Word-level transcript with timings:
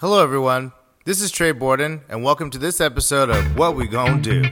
Hello, 0.00 0.22
everyone. 0.22 0.72
This 1.04 1.20
is 1.20 1.30
Trey 1.30 1.52
Borden, 1.52 2.02
and 2.08 2.22
welcome 2.24 2.50
to 2.50 2.58
this 2.58 2.80
episode 2.80 3.30
of 3.30 3.56
What 3.58 3.76
We 3.76 3.86
Gonna 3.86 4.20
Do. 4.20 4.42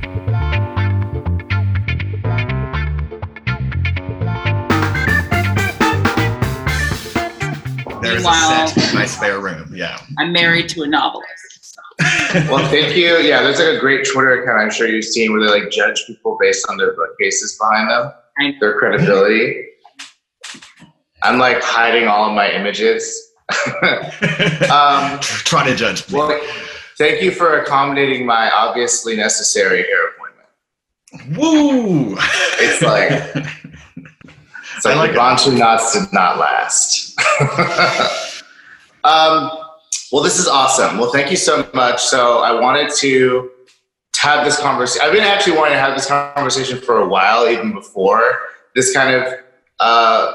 There's 8.01 8.23
Meanwhile- 8.23 8.65
a 8.65 8.69
set 8.69 8.91
in 8.91 8.95
my 8.95 9.07
spare 9.07 9.41
room. 9.41 9.71
Yeah. 9.75 9.99
I'm 10.19 10.33
married 10.33 10.69
to 10.71 10.83
a 10.83 10.87
novelist. 10.87 11.27
Well, 12.51 12.65
thank 12.69 12.95
you. 12.95 13.17
Yeah, 13.19 13.43
there's 13.43 13.59
like 13.59 13.69
a 13.77 13.81
great 13.81 14.07
Twitter 14.07 14.43
account 14.43 14.61
I'm 14.61 14.71
sure 14.71 14.87
you've 14.87 15.05
seen 15.05 15.33
where 15.33 15.41
they 15.41 15.49
like 15.49 15.71
judge 15.71 16.05
people 16.07 16.37
based 16.39 16.67
on 16.69 16.77
their 16.77 16.95
bookcases 16.95 17.59
behind 17.59 17.91
them, 17.91 18.13
I- 18.39 18.55
their 18.61 18.79
credibility. 18.79 19.65
I'm 21.23 21.39
like 21.39 21.61
hiding 21.63 22.07
all 22.07 22.29
of 22.29 22.35
my 22.35 22.51
images. 22.51 23.28
um, 24.71 25.19
Try 25.21 25.67
to 25.69 25.75
judge 25.75 26.11
me. 26.11 26.19
well, 26.19 26.41
thank 26.99 27.23
you 27.23 27.31
for 27.31 27.61
accommodating 27.61 28.27
my 28.27 28.51
obviously 28.51 29.17
necessary 29.17 29.85
hair 29.85 30.09
appointment. 30.09 31.39
Woo! 31.39 32.17
It's 32.61 32.83
like 32.83 33.11
it's 34.77 34.87
I 34.87 34.95
like, 34.95 35.15
Bantu 35.15 35.53
knots 35.53 35.99
did 35.99 36.13
not 36.13 36.39
last. 36.39 37.19
um, 39.05 39.51
well, 40.13 40.23
this 40.23 40.39
is 40.39 40.47
awesome. 40.47 40.99
Well, 40.99 41.11
thank 41.11 41.31
you 41.31 41.37
so 41.37 41.69
much. 41.75 42.03
So 42.03 42.39
I 42.39 42.53
wanted 42.59 42.93
to 42.97 43.51
have 44.19 44.45
this 44.45 44.59
conversation. 44.59 45.07
I've 45.07 45.13
been 45.13 45.25
actually 45.25 45.57
wanting 45.57 45.75
to 45.75 45.81
have 45.81 45.97
this 45.97 46.07
conversation 46.07 46.81
for 46.81 47.01
a 47.01 47.09
while, 47.09 47.49
even 47.49 47.73
before 47.73 48.39
this 48.75 48.95
kind 48.95 49.15
of 49.15 49.33
uh, 49.81 50.33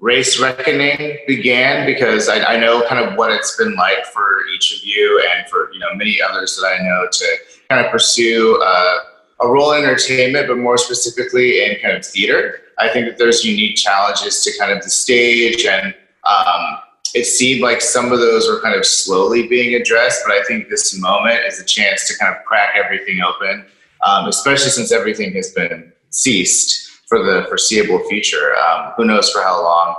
race 0.00 0.38
reckoning 0.40 1.18
began, 1.26 1.86
because 1.86 2.28
I, 2.28 2.54
I 2.54 2.56
know 2.58 2.86
kind 2.88 3.04
of 3.04 3.16
what 3.16 3.30
it's 3.32 3.56
been 3.56 3.74
like 3.74 4.04
for 4.06 4.46
each 4.54 4.76
of 4.76 4.84
you 4.84 5.22
and 5.32 5.48
for 5.48 5.72
you 5.72 5.78
know 5.78 5.94
many 5.94 6.20
others 6.20 6.56
that 6.56 6.66
I 6.66 6.82
know 6.82 7.06
to 7.10 7.36
kind 7.68 7.84
of 7.84 7.90
pursue 7.90 8.60
uh, 8.62 8.96
a 9.40 9.48
role 9.48 9.72
in 9.72 9.84
entertainment, 9.84 10.48
but 10.48 10.58
more 10.58 10.78
specifically 10.78 11.64
in 11.64 11.78
kind 11.80 11.96
of 11.96 12.04
theater. 12.04 12.60
I 12.78 12.88
think 12.88 13.06
that 13.06 13.16
there's 13.16 13.44
unique 13.44 13.76
challenges 13.76 14.42
to 14.44 14.52
kind 14.58 14.70
of 14.70 14.82
the 14.82 14.90
stage 14.90 15.64
and 15.64 15.94
um, 16.24 16.78
it 17.14 17.24
seemed 17.24 17.62
like 17.62 17.80
some 17.80 18.12
of 18.12 18.18
those 18.18 18.48
were 18.48 18.60
kind 18.60 18.74
of 18.74 18.84
slowly 18.84 19.48
being 19.48 19.80
addressed, 19.80 20.22
but 20.26 20.34
I 20.34 20.42
think 20.44 20.68
this 20.68 20.98
moment 20.98 21.40
is 21.46 21.58
a 21.58 21.64
chance 21.64 22.06
to 22.08 22.18
kind 22.18 22.34
of 22.34 22.44
crack 22.44 22.74
everything 22.76 23.22
open, 23.22 23.64
um, 24.04 24.26
especially 24.26 24.70
since 24.70 24.92
everything 24.92 25.32
has 25.32 25.52
been 25.52 25.92
ceased 26.10 26.85
for 27.06 27.22
the 27.22 27.46
foreseeable 27.48 28.00
future. 28.08 28.56
Um, 28.56 28.92
who 28.96 29.04
knows 29.04 29.30
for 29.30 29.42
how 29.42 29.62
long? 29.62 29.96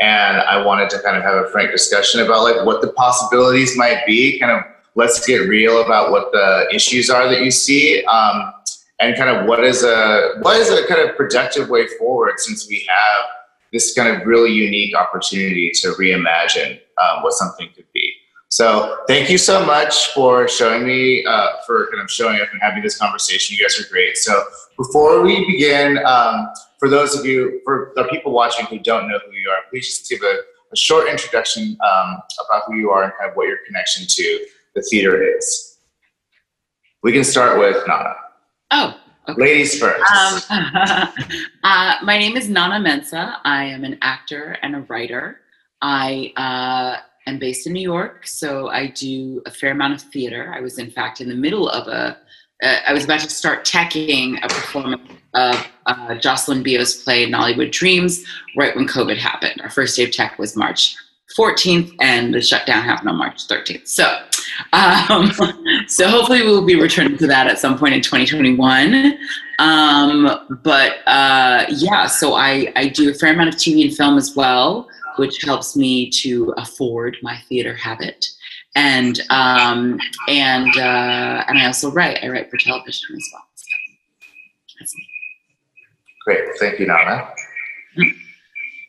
And 0.00 0.38
I 0.38 0.64
wanted 0.64 0.90
to 0.90 0.98
kind 1.00 1.16
of 1.16 1.22
have 1.22 1.44
a 1.44 1.48
frank 1.48 1.70
discussion 1.70 2.20
about 2.20 2.42
like 2.42 2.66
what 2.66 2.80
the 2.82 2.88
possibilities 2.88 3.76
might 3.76 4.04
be. 4.06 4.38
Kind 4.38 4.52
of 4.52 4.64
let's 4.94 5.24
get 5.26 5.48
real 5.48 5.82
about 5.82 6.10
what 6.10 6.32
the 6.32 6.68
issues 6.72 7.08
are 7.08 7.28
that 7.28 7.42
you 7.42 7.50
see, 7.50 8.04
um, 8.04 8.52
and 9.00 9.16
kind 9.16 9.30
of 9.30 9.46
what 9.46 9.62
is 9.64 9.84
a 9.84 10.34
what 10.40 10.56
is 10.56 10.70
a 10.70 10.86
kind 10.86 11.08
of 11.08 11.16
productive 11.16 11.68
way 11.70 11.86
forward 11.98 12.38
since 12.38 12.68
we 12.68 12.86
have 12.88 13.26
this 13.72 13.94
kind 13.94 14.14
of 14.14 14.26
really 14.26 14.52
unique 14.52 14.96
opportunity 14.96 15.70
to 15.74 15.88
reimagine 15.92 16.80
um, 17.02 17.22
what 17.22 17.32
something 17.32 17.68
could 17.74 17.86
be. 17.92 18.12
So 18.48 18.98
thank 19.08 19.28
you 19.28 19.38
so 19.38 19.64
much 19.64 20.08
for 20.14 20.46
showing 20.48 20.86
me, 20.86 21.24
uh, 21.26 21.48
for 21.66 21.88
kind 21.90 22.02
of 22.02 22.10
showing 22.10 22.40
up 22.40 22.48
and 22.52 22.60
having 22.62 22.82
this 22.82 22.96
conversation. 22.96 23.56
You 23.56 23.64
guys 23.64 23.78
are 23.80 23.88
great. 23.90 24.16
So 24.16 24.40
before 24.76 25.22
we 25.22 25.44
begin, 25.46 25.98
um, 26.06 26.48
for 26.78 26.88
those 26.88 27.18
of 27.18 27.26
you, 27.26 27.60
for 27.64 27.92
the 27.96 28.04
people 28.04 28.32
watching 28.32 28.66
who 28.66 28.78
don't 28.78 29.08
know 29.08 29.18
who 29.24 29.32
you 29.32 29.50
are, 29.50 29.58
please 29.70 29.86
just 29.86 30.08
give 30.08 30.22
a, 30.22 30.38
a 30.72 30.76
short 30.76 31.08
introduction 31.08 31.76
um, 31.84 32.16
about 32.48 32.62
who 32.66 32.76
you 32.76 32.90
are 32.90 33.04
and 33.04 33.12
kind 33.18 33.30
of 33.30 33.36
what 33.36 33.48
your 33.48 33.58
connection 33.66 34.06
to 34.08 34.46
the 34.74 34.82
theater 34.82 35.36
is. 35.36 35.78
We 37.02 37.12
can 37.12 37.24
start 37.24 37.58
with 37.58 37.76
Nana. 37.86 38.14
Oh, 38.70 38.98
okay. 39.28 39.40
Ladies 39.40 39.78
first. 39.78 40.02
Um, 40.12 40.40
uh, 41.64 41.94
my 42.02 42.18
name 42.18 42.36
is 42.36 42.48
Nana 42.48 42.76
Mensah. 42.76 43.36
I 43.44 43.64
am 43.64 43.84
an 43.84 43.98
actor 44.02 44.56
and 44.62 44.76
a 44.76 44.80
writer. 44.80 45.40
I 45.82 46.32
uh, 46.36 47.00
am 47.26 47.38
based 47.38 47.66
in 47.66 47.72
New 47.72 47.82
York, 47.82 48.26
so 48.26 48.68
I 48.68 48.88
do 48.88 49.42
a 49.46 49.50
fair 49.50 49.72
amount 49.72 49.94
of 49.94 50.02
theater. 50.02 50.52
I 50.54 50.60
was, 50.60 50.78
in 50.78 50.90
fact, 50.90 51.20
in 51.20 51.28
the 51.28 51.34
middle 51.34 51.68
of 51.68 51.88
a. 51.88 52.16
Uh, 52.62 52.78
I 52.86 52.92
was 52.94 53.04
about 53.04 53.20
to 53.20 53.28
start 53.28 53.66
teching 53.66 54.42
a 54.42 54.48
performance 54.48 55.10
of 55.34 55.68
uh, 55.84 56.14
Jocelyn 56.14 56.64
Bioh's 56.64 56.94
play 56.94 57.30
Nollywood 57.30 57.70
Dreams 57.70 58.24
right 58.56 58.74
when 58.74 58.88
COVID 58.88 59.18
happened. 59.18 59.60
Our 59.60 59.68
first 59.68 59.96
day 59.96 60.04
of 60.04 60.12
tech 60.12 60.38
was 60.38 60.56
March 60.56 60.96
14th, 61.38 61.94
and 62.00 62.32
the 62.32 62.40
shutdown 62.40 62.82
happened 62.82 63.10
on 63.10 63.16
March 63.16 63.46
13th. 63.46 63.86
So, 63.86 64.04
um, 64.72 65.32
so 65.88 66.08
hopefully 66.08 66.42
we'll 66.42 66.64
be 66.64 66.76
returning 66.76 67.18
to 67.18 67.26
that 67.26 67.46
at 67.46 67.58
some 67.58 67.78
point 67.78 67.94
in 67.94 68.00
2021. 68.00 69.18
Um, 69.58 70.58
but 70.62 70.98
uh, 71.06 71.66
yeah, 71.68 72.06
so 72.06 72.34
I, 72.34 72.72
I 72.76 72.88
do 72.88 73.10
a 73.10 73.14
fair 73.14 73.32
amount 73.32 73.48
of 73.48 73.56
TV 73.56 73.86
and 73.86 73.96
film 73.96 74.16
as 74.16 74.34
well, 74.34 74.88
which 75.16 75.42
helps 75.42 75.76
me 75.76 76.10
to 76.10 76.54
afford 76.56 77.16
my 77.22 77.36
theater 77.48 77.74
habit. 77.74 78.26
And 78.74 79.20
um, 79.30 79.98
and 80.28 80.76
uh, 80.76 81.44
and 81.48 81.58
I 81.58 81.66
also 81.66 81.90
write. 81.90 82.22
I 82.22 82.28
write 82.28 82.50
for 82.50 82.58
television 82.58 83.16
as 83.16 83.30
well. 83.32 83.42
So 83.54 83.66
that's 84.78 84.94
me. 84.94 85.08
Great. 86.24 86.44
Thank 86.58 86.78
you, 86.80 86.86
Nana. 86.86 87.32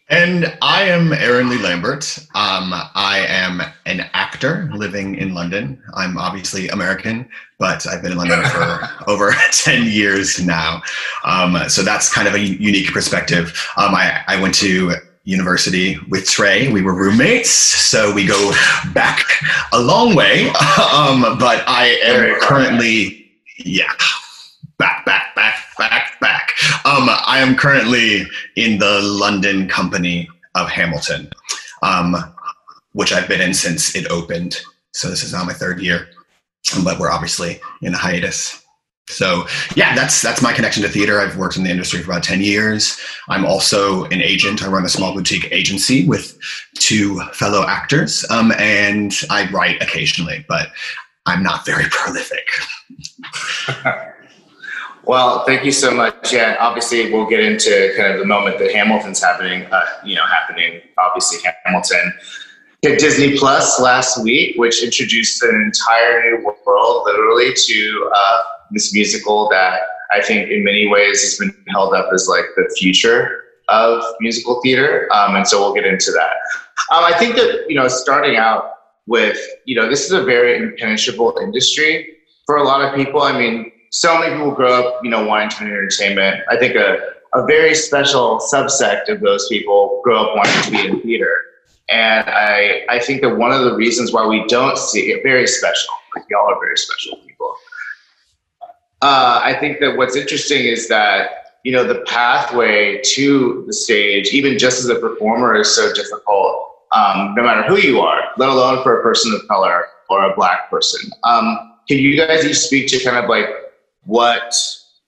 And 0.09 0.57
I 0.61 0.83
am 0.83 1.11
Aaron 1.11 1.49
Lee 1.49 1.57
Lambert. 1.57 2.17
Um, 2.33 2.71
I 2.95 3.25
am 3.27 3.61
an 3.85 4.09
actor 4.13 4.69
living 4.73 5.15
in 5.15 5.33
London. 5.33 5.83
I'm 5.95 6.17
obviously 6.17 6.69
American, 6.69 7.27
but 7.59 7.85
I've 7.85 8.01
been 8.01 8.13
in 8.13 8.17
London 8.17 8.41
for 8.45 8.89
over 9.07 9.33
10 9.51 9.83
years 9.83 10.43
now. 10.45 10.81
Um, 11.25 11.57
so 11.67 11.83
that's 11.83 12.13
kind 12.13 12.25
of 12.25 12.35
a 12.35 12.39
unique 12.39 12.93
perspective. 12.93 13.69
Um, 13.75 13.95
I, 13.95 14.23
I 14.27 14.39
went 14.39 14.55
to 14.55 14.93
university 15.27 15.97
with 16.07 16.25
Trey. 16.25 16.71
We 16.71 16.81
were 16.81 16.95
roommates, 16.95 17.49
so 17.49 18.13
we 18.13 18.25
go 18.25 18.51
back 18.93 19.25
a 19.73 19.79
long 19.79 20.15
way. 20.15 20.51
Um, 20.97 21.21
but 21.37 21.63
I 21.67 21.99
am 22.03 22.39
currently, 22.39 23.29
yeah, 23.57 23.91
back, 24.77 25.05
back, 25.05 25.35
back, 25.35 25.55
back, 25.77 26.19
back. 26.19 26.53
Um, 26.85 27.09
I 27.09 27.39
am 27.39 27.55
currently 27.55 28.25
in 28.55 28.79
the 28.79 28.99
London 29.01 29.67
company 29.67 30.27
of 30.55 30.69
Hamilton, 30.69 31.29
um, 31.83 32.15
which 32.93 33.11
I've 33.13 33.27
been 33.27 33.41
in 33.41 33.53
since 33.53 33.95
it 33.95 34.09
opened. 34.09 34.61
So 34.91 35.09
this 35.09 35.23
is 35.23 35.33
now 35.33 35.43
my 35.43 35.53
third 35.53 35.81
year, 35.81 36.09
but 36.83 36.99
we're 36.99 37.11
obviously 37.11 37.59
in 37.81 37.93
a 37.93 37.97
hiatus. 37.97 38.63
So 39.09 39.47
yeah, 39.75 39.95
that's 39.95 40.21
that's 40.21 40.41
my 40.41 40.53
connection 40.53 40.83
to 40.83 40.89
theater. 40.89 41.19
I've 41.19 41.37
worked 41.37 41.55
in 41.57 41.63
the 41.63 41.69
industry 41.69 42.01
for 42.01 42.11
about 42.11 42.23
ten 42.23 42.41
years. 42.41 42.99
I'm 43.29 43.45
also 43.45 44.03
an 44.05 44.21
agent. 44.21 44.61
I 44.61 44.67
run 44.67 44.85
a 44.85 44.89
small 44.89 45.13
boutique 45.13 45.51
agency 45.51 46.05
with 46.05 46.37
two 46.75 47.19
fellow 47.33 47.65
actors, 47.65 48.25
um, 48.29 48.51
and 48.57 49.13
I 49.29 49.49
write 49.51 49.81
occasionally, 49.81 50.45
but 50.49 50.69
I'm 51.25 51.41
not 51.41 51.65
very 51.65 51.85
prolific. 51.89 52.47
Well, 55.07 55.45
thank 55.45 55.63
you 55.63 55.71
so 55.71 55.89
much. 55.91 56.33
Yeah, 56.33 56.57
obviously 56.59 57.13
we'll 57.13 57.29
get 57.29 57.39
into 57.39 57.93
kind 57.95 58.11
of 58.11 58.19
the 58.19 58.25
moment 58.25 58.59
that 58.59 58.73
Hamilton's 58.73 59.23
happening. 59.23 59.65
Uh, 59.71 59.85
you 60.03 60.15
know, 60.15 60.25
happening. 60.25 60.81
Obviously, 60.97 61.49
Hamilton 61.63 62.13
hit 62.81 62.99
Disney 62.99 63.37
Plus 63.37 63.79
last 63.79 64.21
week, 64.21 64.57
which 64.57 64.83
introduced 64.83 65.41
an 65.43 65.55
entire 65.55 66.23
new 66.23 66.53
world, 66.65 67.03
literally, 67.05 67.53
to 67.53 68.11
uh, 68.13 68.41
this 68.71 68.93
musical 68.93 69.49
that 69.49 69.81
I 70.11 70.21
think 70.21 70.49
in 70.49 70.63
many 70.63 70.87
ways 70.87 71.21
has 71.23 71.37
been 71.37 71.53
held 71.69 71.93
up 71.93 72.11
as 72.13 72.27
like 72.27 72.45
the 72.55 72.73
future 72.77 73.43
of 73.67 74.03
musical 74.19 74.61
theater. 74.61 75.09
Um, 75.13 75.35
and 75.35 75.47
so 75.47 75.59
we'll 75.59 75.73
get 75.73 75.85
into 75.85 76.11
that. 76.11 76.33
Um, 76.95 77.03
I 77.03 77.17
think 77.17 77.35
that 77.35 77.65
you 77.67 77.75
know, 77.75 77.87
starting 77.87 78.37
out 78.37 78.73
with 79.07 79.39
you 79.65 79.75
know, 79.75 79.89
this 79.89 80.05
is 80.05 80.11
a 80.11 80.23
very 80.23 80.57
impenetrable 80.57 81.37
industry 81.41 82.17
for 82.45 82.57
a 82.57 82.63
lot 82.63 82.81
of 82.81 82.95
people. 82.95 83.21
I 83.21 83.37
mean, 83.37 83.71
so 83.91 84.17
many 84.19 84.35
people 84.35 84.51
grow 84.51 84.87
up, 84.87 85.03
you 85.03 85.09
know, 85.09 85.25
wanting 85.25 85.49
to 85.49 85.59
be 85.59 85.65
in 85.65 85.71
entertainment. 85.71 86.41
I 86.49 86.57
think 86.57 86.75
a, 86.75 86.97
a 87.33 87.45
very 87.45 87.75
special 87.75 88.39
subsect 88.39 89.09
of 89.09 89.21
those 89.21 89.47
people 89.47 90.01
grow 90.03 90.25
up 90.25 90.35
wanting 90.35 90.61
to 90.63 90.71
be 90.71 90.87
in 90.87 91.01
theater. 91.01 91.43
And 91.89 92.29
I, 92.29 92.85
I 92.89 92.99
think 92.99 93.21
that 93.21 93.37
one 93.37 93.51
of 93.51 93.63
the 93.63 93.73
reasons 93.75 94.11
why 94.11 94.25
we 94.25 94.45
don't 94.47 94.77
see 94.77 95.11
it 95.11 95.23
very 95.23 95.47
special, 95.47 95.93
like 96.15 96.25
y'all 96.29 96.49
are 96.49 96.59
very 96.59 96.77
special 96.77 97.17
people. 97.17 97.55
Uh, 99.01 99.41
I 99.43 99.53
think 99.59 99.79
that 99.79 99.95
what's 99.95 100.15
interesting 100.15 100.65
is 100.65 100.87
that, 100.87 101.59
you 101.63 101.71
know, 101.71 101.83
the 101.83 102.01
pathway 102.07 102.99
to 103.13 103.63
the 103.67 103.73
stage, 103.73 104.29
even 104.29 104.57
just 104.57 104.79
as 104.79 104.89
a 104.89 104.95
performer, 104.95 105.55
is 105.55 105.73
so 105.73 105.93
difficult, 105.93 106.71
um, 106.91 107.35
no 107.35 107.43
matter 107.43 107.63
who 107.63 107.77
you 107.77 107.99
are, 107.99 108.21
let 108.37 108.49
alone 108.49 108.81
for 108.83 108.99
a 108.99 109.03
person 109.03 109.33
of 109.33 109.47
color 109.47 109.85
or 110.09 110.23
a 110.23 110.35
black 110.35 110.69
person. 110.69 111.11
Um, 111.23 111.75
can 111.87 111.99
you 111.99 112.17
guys 112.17 112.45
each 112.45 112.57
speak 112.57 112.87
to 112.89 113.03
kind 113.03 113.17
of 113.17 113.29
like 113.29 113.47
what 114.03 114.55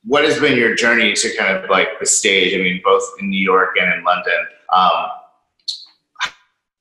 what 0.05 0.23
has 0.23 0.39
been 0.39 0.57
your 0.57 0.75
journey 0.75 1.13
to 1.13 1.35
kind 1.35 1.57
of 1.57 1.69
like 1.69 1.99
the 1.99 2.05
stage? 2.05 2.53
I 2.53 2.57
mean, 2.57 2.81
both 2.83 3.03
in 3.19 3.29
New 3.29 3.43
York 3.43 3.75
and 3.79 3.93
in 3.93 4.03
London. 4.03 4.47
Um, 4.73 5.05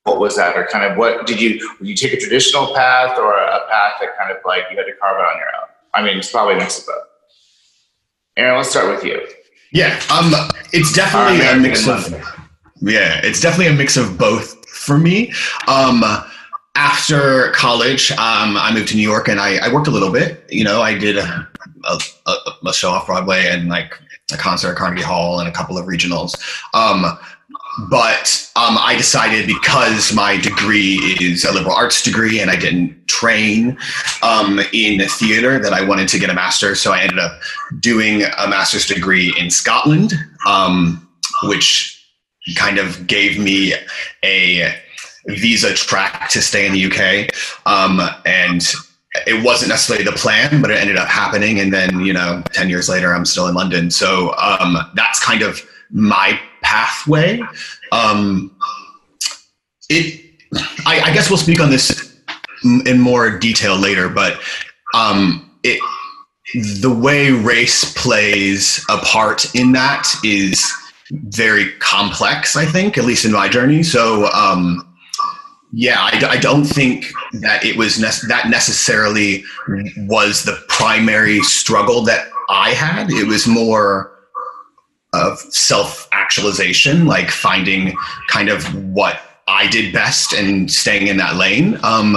what 0.04 0.20
was 0.20 0.36
that, 0.36 0.56
or 0.56 0.66
kind 0.66 0.90
of 0.90 0.96
what 0.96 1.26
did 1.26 1.40
you 1.40 1.58
did 1.78 1.88
you 1.88 1.94
take 1.94 2.12
a 2.12 2.20
traditional 2.20 2.74
path 2.74 3.18
or 3.18 3.36
a 3.36 3.60
path 3.70 3.94
that 4.00 4.16
kind 4.18 4.30
of 4.30 4.38
like 4.46 4.64
you 4.70 4.76
had 4.76 4.84
to 4.84 4.94
carve 5.00 5.18
it 5.18 5.24
on 5.24 5.36
your 5.36 5.48
own? 5.60 5.67
I 5.98 6.04
mean, 6.04 6.16
it's 6.16 6.30
probably 6.30 6.54
a 6.54 6.58
mix 6.58 6.78
of 6.78 6.86
both. 6.86 7.04
Aaron, 8.36 8.56
let's 8.56 8.70
start 8.70 8.88
with 8.88 9.04
you. 9.04 9.20
Yeah, 9.72 10.00
um, 10.12 10.32
it's 10.72 10.92
definitely 10.92 11.44
a 11.44 11.56
mix 11.56 11.88
of. 11.88 12.12
Yeah, 12.80 13.20
it's 13.24 13.40
definitely 13.40 13.74
a 13.74 13.76
mix 13.76 13.96
of 13.96 14.16
both 14.16 14.64
for 14.68 14.96
me. 14.96 15.32
Um, 15.66 16.04
after 16.76 17.50
college, 17.50 18.12
um, 18.12 18.56
I 18.56 18.70
moved 18.72 18.88
to 18.88 18.94
New 18.94 19.02
York 19.02 19.26
and 19.26 19.40
I, 19.40 19.56
I 19.56 19.74
worked 19.74 19.88
a 19.88 19.90
little 19.90 20.12
bit. 20.12 20.46
You 20.48 20.62
know, 20.62 20.80
I 20.82 20.96
did 20.96 21.18
a, 21.18 21.48
a, 21.84 21.98
a, 22.26 22.68
a 22.68 22.72
show 22.72 22.90
off 22.90 23.06
Broadway 23.06 23.48
and 23.48 23.68
like 23.68 23.98
a 24.32 24.36
concert 24.36 24.70
at 24.70 24.76
Carnegie 24.76 25.02
Hall 25.02 25.40
and 25.40 25.48
a 25.48 25.52
couple 25.52 25.76
of 25.76 25.86
regionals. 25.86 26.38
Um, 26.74 27.18
but 27.90 28.50
um, 28.56 28.76
I 28.78 28.96
decided 28.96 29.46
because 29.46 30.12
my 30.12 30.36
degree 30.36 30.96
is 31.20 31.44
a 31.44 31.52
liberal 31.52 31.74
arts 31.74 32.02
degree 32.02 32.40
and 32.40 32.50
I 32.50 32.56
didn't 32.56 33.06
train 33.06 33.78
um, 34.22 34.60
in 34.72 35.06
theater 35.08 35.58
that 35.60 35.72
I 35.72 35.84
wanted 35.84 36.08
to 36.08 36.18
get 36.18 36.28
a 36.30 36.34
master's. 36.34 36.80
So 36.80 36.92
I 36.92 37.02
ended 37.02 37.18
up 37.18 37.40
doing 37.78 38.22
a 38.22 38.48
master's 38.48 38.86
degree 38.86 39.32
in 39.38 39.50
Scotland, 39.50 40.12
um, 40.46 41.08
which 41.44 41.94
kind 42.56 42.78
of 42.78 43.06
gave 43.06 43.38
me 43.38 43.74
a 44.24 44.74
visa 45.28 45.74
track 45.74 46.28
to 46.30 46.42
stay 46.42 46.66
in 46.66 46.72
the 46.72 46.84
UK. 46.86 47.30
Um, 47.66 48.00
and 48.24 48.66
it 49.26 49.44
wasn't 49.44 49.70
necessarily 49.70 50.04
the 50.04 50.12
plan, 50.12 50.60
but 50.60 50.70
it 50.70 50.78
ended 50.78 50.96
up 50.96 51.08
happening. 51.08 51.60
And 51.60 51.72
then, 51.72 52.00
you 52.00 52.12
know, 52.12 52.42
10 52.52 52.68
years 52.68 52.88
later, 52.88 53.14
I'm 53.14 53.24
still 53.24 53.46
in 53.46 53.54
London. 53.54 53.90
So 53.90 54.34
um, 54.36 54.76
that's 54.94 55.22
kind 55.22 55.42
of 55.42 55.60
my 55.90 56.40
pathway. 56.68 57.40
Um, 57.92 58.54
it, 59.88 60.22
I, 60.84 61.00
I 61.00 61.14
guess 61.14 61.30
we'll 61.30 61.38
speak 61.38 61.60
on 61.60 61.70
this 61.70 62.20
in 62.84 63.00
more 63.00 63.38
detail 63.38 63.76
later, 63.76 64.08
but 64.10 64.38
um, 64.94 65.50
it, 65.62 65.80
the 66.82 66.90
way 66.90 67.30
race 67.30 67.92
plays 67.94 68.84
a 68.90 68.98
part 68.98 69.54
in 69.54 69.72
that 69.72 70.06
is 70.22 70.70
very 71.10 71.72
complex, 71.78 72.54
I 72.54 72.66
think, 72.66 72.98
at 72.98 73.04
least 73.04 73.24
in 73.24 73.32
my 73.32 73.48
journey. 73.48 73.82
So, 73.82 74.26
um, 74.32 74.84
yeah, 75.72 76.00
I, 76.00 76.26
I, 76.30 76.36
don't 76.38 76.64
think 76.64 77.06
that 77.40 77.64
it 77.64 77.76
was 77.76 77.96
that 77.98 78.48
necessarily 78.48 79.44
was 79.98 80.44
the 80.44 80.62
primary 80.68 81.40
struggle 81.40 82.02
that 82.04 82.28
I 82.48 82.70
had. 82.70 83.10
It 83.10 83.26
was 83.26 83.46
more 83.46 84.17
of 85.18 85.38
self 85.40 86.08
actualization, 86.12 87.06
like 87.06 87.30
finding 87.30 87.96
kind 88.28 88.48
of 88.48 88.64
what 88.92 89.20
I 89.46 89.66
did 89.66 89.92
best 89.92 90.32
and 90.32 90.70
staying 90.70 91.06
in 91.06 91.16
that 91.16 91.36
lane 91.36 91.78
um, 91.82 92.16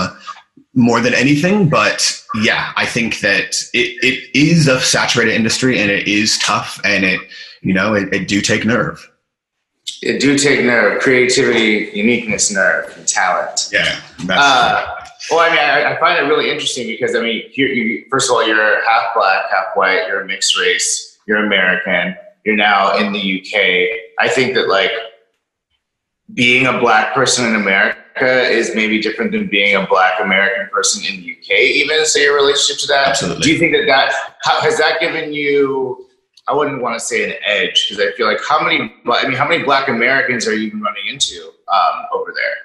more 0.74 1.00
than 1.00 1.14
anything. 1.14 1.70
But 1.70 2.22
yeah, 2.36 2.74
I 2.76 2.86
think 2.86 3.20
that 3.22 3.64
it, 3.74 4.04
it 4.04 4.38
is 4.38 4.68
a 4.68 4.80
saturated 4.82 5.34
industry 5.34 5.80
and 5.80 5.90
it 5.90 6.08
is 6.08 6.38
tough 6.40 6.80
and 6.84 7.04
it, 7.04 7.22
you 7.62 7.74
know, 7.74 7.94
it, 7.94 8.14
it 8.14 8.28
do 8.28 8.42
take 8.42 8.66
nerve. 8.66 9.08
It 10.02 10.20
do 10.20 10.38
take 10.38 10.66
nerve, 10.66 11.02
creativity, 11.02 11.92
uniqueness, 11.94 12.52
nerve, 12.52 12.96
and 12.98 13.08
talent. 13.08 13.70
Yeah. 13.72 14.00
Uh, 14.30 15.02
well, 15.30 15.40
I 15.40 15.50
mean, 15.50 15.60
I, 15.60 15.94
I, 15.94 16.00
find 16.00 16.18
it 16.18 16.28
really 16.28 16.50
interesting 16.50 16.88
because 16.88 17.16
I 17.16 17.22
mean, 17.22 17.44
you, 17.54 17.68
you, 17.68 18.06
first 18.10 18.30
of 18.30 18.36
all, 18.36 18.46
you're 18.46 18.84
half 18.84 19.14
black, 19.14 19.46
half 19.52 19.68
white. 19.76 20.08
You're 20.08 20.22
a 20.22 20.26
mixed 20.26 20.58
race. 20.60 21.20
You're 21.28 21.46
American. 21.46 22.16
You're 22.46 22.56
now 22.56 22.98
in 22.98 23.12
the 23.12 23.20
UK. 23.20 24.00
I 24.20 24.28
think 24.28 24.56
that 24.56 24.68
like 24.68 24.92
being 26.34 26.68
a 26.68 26.80
black 26.80 27.14
person 27.14 27.46
in 27.46 27.56
America 27.56 28.02
is 28.48 28.76
maybe 28.76 29.02
different 29.02 29.32
than 29.32 29.48
being 29.48 29.76
a 29.76 29.86
black 29.88 30.20
American 30.20 30.70
person 30.72 31.04
in 31.06 31.22
the 31.22 31.32
UK. 31.32 31.60
Even 31.60 32.06
so, 32.06 32.20
your 32.20 32.36
relationship 32.36 32.82
to 32.82 32.88
that. 32.88 33.10
Absolutely. 33.10 33.44
Do 33.44 33.52
you 33.52 33.60
think 33.60 33.74
that 33.74 33.86
that 33.88 34.14
how, 34.44 34.62
has 34.62 34.78
that 34.78 35.00
given 35.00 35.34
you? 35.34 36.08
I 36.48 36.54
wouldn't 36.54 36.82
want 36.82 37.00
to 37.00 37.00
say 37.00 37.24
an 37.24 37.38
edge 37.46 37.88
because 37.88 38.04
I 38.04 38.12
feel 38.18 38.28
like 38.28 38.40
how 38.48 38.64
many, 38.64 38.94
I 39.06 39.28
mean, 39.28 39.38
how 39.38 39.48
many 39.48 39.64
Black 39.64 39.88
Americans 39.88 40.48
are 40.48 40.54
you 40.54 40.68
even 40.68 40.82
running 40.82 41.06
into 41.08 41.52
um, 41.72 42.06
over 42.14 42.34
there? 42.36 42.56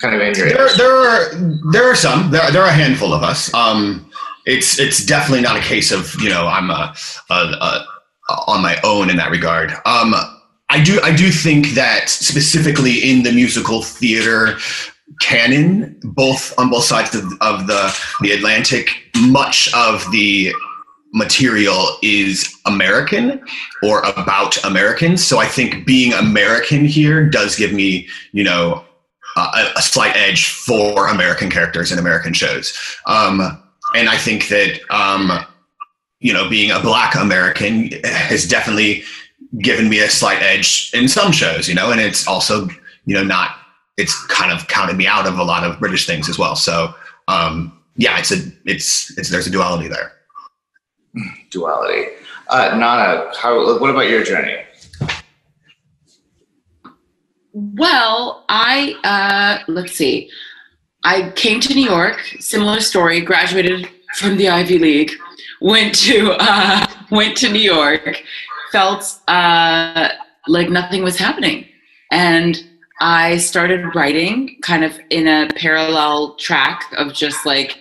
Kind 0.00 0.14
of 0.14 0.20
in 0.20 0.34
your 0.34 0.48
there, 0.48 0.68
there 0.76 0.96
are 0.96 1.34
there 1.72 1.90
are 1.90 1.94
some 1.94 2.30
there 2.30 2.50
there 2.50 2.62
are 2.62 2.68
a 2.68 2.72
handful 2.72 3.12
of 3.12 3.22
us. 3.22 3.52
Um, 3.54 4.10
it's 4.46 4.78
it's 4.78 5.06
definitely 5.06 5.42
not 5.42 5.56
a 5.56 5.60
case 5.60 5.92
of 5.92 6.14
you 6.20 6.28
know 6.28 6.48
I'm 6.48 6.70
a, 6.70 6.94
a, 7.30 7.34
a 7.34 7.86
on 8.46 8.62
my 8.62 8.80
own 8.84 9.10
in 9.10 9.16
that 9.16 9.30
regard. 9.30 9.70
Um, 9.84 10.14
I 10.68 10.82
do 10.82 11.00
I 11.02 11.14
do 11.14 11.30
think 11.30 11.70
that 11.70 12.08
specifically 12.08 13.10
in 13.10 13.22
the 13.22 13.32
musical 13.32 13.82
theater 13.82 14.58
canon, 15.20 16.00
both 16.02 16.58
on 16.58 16.70
both 16.70 16.84
sides 16.84 17.14
of, 17.14 17.24
of 17.40 17.66
the 17.66 17.96
the 18.22 18.32
Atlantic, 18.32 18.88
much 19.16 19.72
of 19.74 20.10
the 20.12 20.52
material 21.12 21.98
is 22.02 22.58
American 22.64 23.44
or 23.82 24.00
about 24.00 24.62
Americans. 24.64 25.22
So 25.22 25.38
I 25.38 25.46
think 25.46 25.86
being 25.86 26.12
American 26.14 26.86
here 26.86 27.28
does 27.28 27.54
give 27.54 27.72
me, 27.72 28.08
you 28.32 28.42
know, 28.42 28.82
a, 29.36 29.72
a 29.76 29.82
slight 29.82 30.16
edge 30.16 30.48
for 30.48 31.08
American 31.08 31.50
characters 31.50 31.92
in 31.92 31.98
American 31.98 32.32
shows. 32.32 32.76
Um, 33.06 33.62
and 33.94 34.08
I 34.08 34.16
think 34.16 34.48
that, 34.48 34.80
um, 34.90 35.44
you 36.22 36.32
know, 36.32 36.48
being 36.48 36.70
a 36.70 36.80
black 36.80 37.14
American 37.14 37.90
has 38.04 38.46
definitely 38.46 39.02
given 39.58 39.88
me 39.88 39.98
a 39.98 40.08
slight 40.08 40.40
edge 40.42 40.90
in 40.94 41.08
some 41.08 41.32
shows, 41.32 41.68
you 41.68 41.74
know, 41.74 41.90
and 41.90 42.00
it's 42.00 42.26
also, 42.26 42.68
you 43.04 43.14
know, 43.14 43.22
not, 43.22 43.56
it's 43.96 44.26
kind 44.26 44.50
of 44.50 44.66
counted 44.68 44.96
me 44.96 45.06
out 45.06 45.26
of 45.26 45.38
a 45.38 45.44
lot 45.44 45.62
of 45.62 45.78
British 45.78 46.06
things 46.06 46.28
as 46.28 46.38
well. 46.38 46.56
So, 46.56 46.94
um, 47.28 47.78
yeah, 47.96 48.18
it's 48.18 48.32
a, 48.32 48.36
it's, 48.64 49.16
it's, 49.18 49.28
there's 49.28 49.46
a 49.46 49.50
duality 49.50 49.88
there 49.88 50.12
duality. 51.50 52.08
Uh, 52.48 52.70
Nana, 52.76 53.30
how, 53.36 53.78
what 53.78 53.90
about 53.90 54.08
your 54.08 54.24
journey? 54.24 54.56
Well, 57.52 58.44
I 58.48 58.94
uh, 59.04 59.70
let's 59.70 59.92
see. 59.92 60.30
I 61.04 61.30
came 61.36 61.60
to 61.60 61.74
New 61.74 61.84
York. 61.84 62.20
Similar 62.40 62.80
story. 62.80 63.20
Graduated 63.20 63.88
from 64.14 64.36
the 64.36 64.48
Ivy 64.48 64.78
League. 64.78 65.12
Went 65.62 65.94
to 66.06 66.32
uh, 66.40 66.84
went 67.12 67.36
to 67.38 67.52
New 67.52 67.60
York. 67.60 68.20
Felt 68.72 69.20
uh, 69.28 70.08
like 70.48 70.68
nothing 70.70 71.04
was 71.04 71.16
happening, 71.16 71.66
and 72.10 72.60
I 73.00 73.36
started 73.36 73.94
writing 73.94 74.58
kind 74.62 74.82
of 74.82 74.98
in 75.10 75.28
a 75.28 75.48
parallel 75.54 76.34
track 76.34 76.92
of 76.96 77.12
just 77.12 77.46
like 77.46 77.78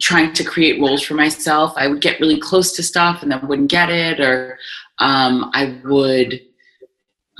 trying 0.00 0.34
to 0.34 0.44
create 0.44 0.80
roles 0.80 1.02
for 1.02 1.14
myself. 1.14 1.72
I 1.76 1.88
would 1.88 2.02
get 2.02 2.20
really 2.20 2.38
close 2.38 2.72
to 2.72 2.82
stuff 2.82 3.22
and 3.22 3.32
then 3.32 3.46
wouldn't 3.48 3.70
get 3.70 3.88
it, 3.88 4.20
or 4.20 4.58
um, 4.98 5.50
I 5.54 5.80
would. 5.86 6.42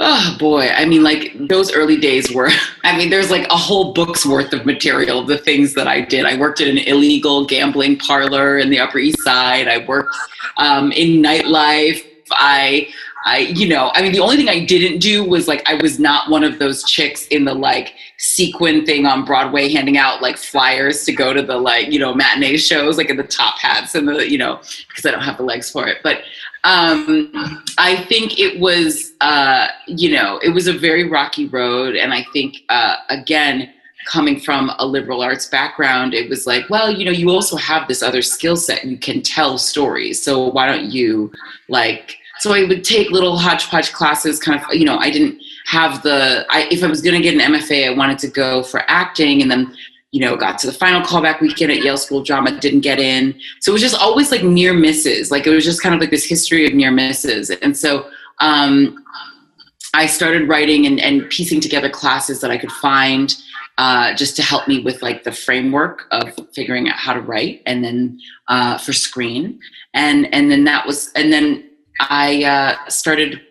Oh 0.00 0.36
boy, 0.38 0.68
I 0.68 0.84
mean, 0.84 1.02
like 1.02 1.32
those 1.48 1.72
early 1.72 1.96
days 1.96 2.32
were. 2.32 2.50
I 2.84 2.96
mean, 2.96 3.10
there's 3.10 3.30
like 3.30 3.48
a 3.50 3.56
whole 3.56 3.92
book's 3.92 4.24
worth 4.24 4.52
of 4.52 4.64
material. 4.64 5.24
The 5.24 5.38
things 5.38 5.74
that 5.74 5.88
I 5.88 6.00
did. 6.00 6.24
I 6.24 6.38
worked 6.38 6.60
at 6.60 6.68
an 6.68 6.78
illegal 6.78 7.44
gambling 7.46 7.98
parlor 7.98 8.58
in 8.58 8.70
the 8.70 8.78
Upper 8.78 8.98
East 8.98 9.22
Side. 9.22 9.66
I 9.66 9.84
worked 9.86 10.16
um, 10.56 10.92
in 10.92 11.20
nightlife. 11.22 12.04
I 12.30 12.88
I, 13.24 13.38
you 13.38 13.68
know, 13.68 13.90
I 13.94 14.02
mean, 14.02 14.12
the 14.12 14.20
only 14.20 14.36
thing 14.36 14.48
I 14.48 14.64
didn't 14.64 15.00
do 15.00 15.24
was 15.24 15.48
like, 15.48 15.68
I 15.68 15.74
was 15.74 15.98
not 15.98 16.30
one 16.30 16.44
of 16.44 16.58
those 16.58 16.84
chicks 16.84 17.26
in 17.26 17.44
the 17.44 17.52
like 17.52 17.94
sequin 18.16 18.86
thing 18.86 19.06
on 19.06 19.24
Broadway 19.24 19.70
handing 19.70 19.98
out 19.98 20.22
like 20.22 20.38
flyers 20.38 21.04
to 21.04 21.12
go 21.12 21.34
to 21.34 21.42
the 21.42 21.58
like, 21.58 21.92
you 21.92 21.98
know, 21.98 22.14
matinee 22.14 22.56
shows, 22.56 22.96
like 22.96 23.10
in 23.10 23.16
the 23.16 23.24
top 23.24 23.58
hats 23.58 23.94
and 23.94 24.08
the, 24.08 24.30
you 24.30 24.38
know, 24.38 24.60
because 24.88 25.04
I 25.04 25.10
don't 25.10 25.20
have 25.20 25.36
the 25.36 25.42
legs 25.42 25.70
for 25.70 25.86
it. 25.86 25.98
But 26.02 26.22
um, 26.64 27.62
I 27.78 28.04
think 28.08 28.38
it 28.38 28.58
was, 28.58 29.12
uh, 29.20 29.68
you 29.86 30.10
know, 30.10 30.38
it 30.42 30.50
was 30.50 30.66
a 30.66 30.72
very 30.72 31.08
rocky 31.08 31.46
road. 31.46 31.96
And 31.96 32.12
I 32.12 32.24
think, 32.32 32.58
uh, 32.68 32.96
again, 33.08 33.72
coming 34.06 34.40
from 34.40 34.72
a 34.78 34.86
liberal 34.86 35.22
arts 35.22 35.46
background, 35.46 36.14
it 36.14 36.28
was 36.28 36.46
like, 36.46 36.68
well, 36.70 36.90
you 36.90 37.04
know, 37.04 37.10
you 37.10 37.30
also 37.30 37.56
have 37.56 37.86
this 37.86 38.02
other 38.02 38.22
skill 38.22 38.56
set. 38.56 38.84
You 38.84 38.96
can 38.96 39.22
tell 39.22 39.58
stories. 39.58 40.22
So 40.22 40.48
why 40.48 40.66
don't 40.66 40.86
you 40.86 41.30
like, 41.68 42.16
so 42.38 42.52
I 42.52 42.64
would 42.64 42.84
take 42.84 43.10
little 43.10 43.36
hodgepodge 43.36 43.92
classes, 43.92 44.38
kind 44.38 44.60
of, 44.60 44.74
you 44.74 44.84
know, 44.84 44.98
I 44.98 45.10
didn't 45.10 45.40
have 45.66 46.02
the, 46.02 46.46
I, 46.48 46.68
if 46.70 46.82
I 46.82 46.86
was 46.86 47.02
going 47.02 47.16
to 47.16 47.22
get 47.22 47.34
an 47.34 47.52
MFA, 47.52 47.88
I 47.92 47.96
wanted 47.96 48.18
to 48.20 48.28
go 48.28 48.62
for 48.62 48.82
acting 48.88 49.42
and 49.42 49.50
then, 49.50 49.74
you 50.10 50.20
know, 50.20 50.36
got 50.36 50.58
to 50.58 50.66
the 50.66 50.72
final 50.72 51.02
callback 51.02 51.40
weekend 51.40 51.70
at 51.70 51.78
Yale 51.78 51.98
School 51.98 52.18
of 52.18 52.26
Drama, 52.26 52.58
didn't 52.58 52.80
get 52.80 52.98
in. 52.98 53.38
So 53.60 53.72
it 53.72 53.74
was 53.74 53.82
just 53.82 53.96
always 53.96 54.30
like 54.30 54.42
near 54.42 54.72
misses. 54.72 55.30
Like 55.30 55.46
it 55.46 55.50
was 55.50 55.64
just 55.64 55.82
kind 55.82 55.94
of 55.94 56.00
like 56.00 56.10
this 56.10 56.24
history 56.24 56.66
of 56.66 56.72
near 56.72 56.90
misses. 56.90 57.50
And 57.50 57.76
so 57.76 58.08
um, 58.38 59.04
I 59.92 60.06
started 60.06 60.48
writing 60.48 60.86
and, 60.86 60.98
and 61.00 61.28
piecing 61.28 61.60
together 61.60 61.90
classes 61.90 62.40
that 62.40 62.50
I 62.50 62.56
could 62.56 62.72
find 62.72 63.34
uh, 63.76 64.14
just 64.14 64.34
to 64.36 64.42
help 64.42 64.66
me 64.66 64.80
with 64.80 65.02
like 65.02 65.24
the 65.24 65.32
framework 65.32 66.06
of 66.10 66.34
figuring 66.52 66.88
out 66.88 66.96
how 66.96 67.12
to 67.12 67.20
write 67.20 67.62
and 67.66 67.84
then 67.84 68.18
uh, 68.48 68.78
for 68.78 68.94
screen. 68.94 69.60
And, 69.92 70.32
and 70.34 70.50
then 70.50 70.64
that 70.64 70.86
was, 70.86 71.12
and 71.16 71.32
then 71.32 71.68
I 72.00 72.44
uh, 72.44 72.88
started 72.88 73.42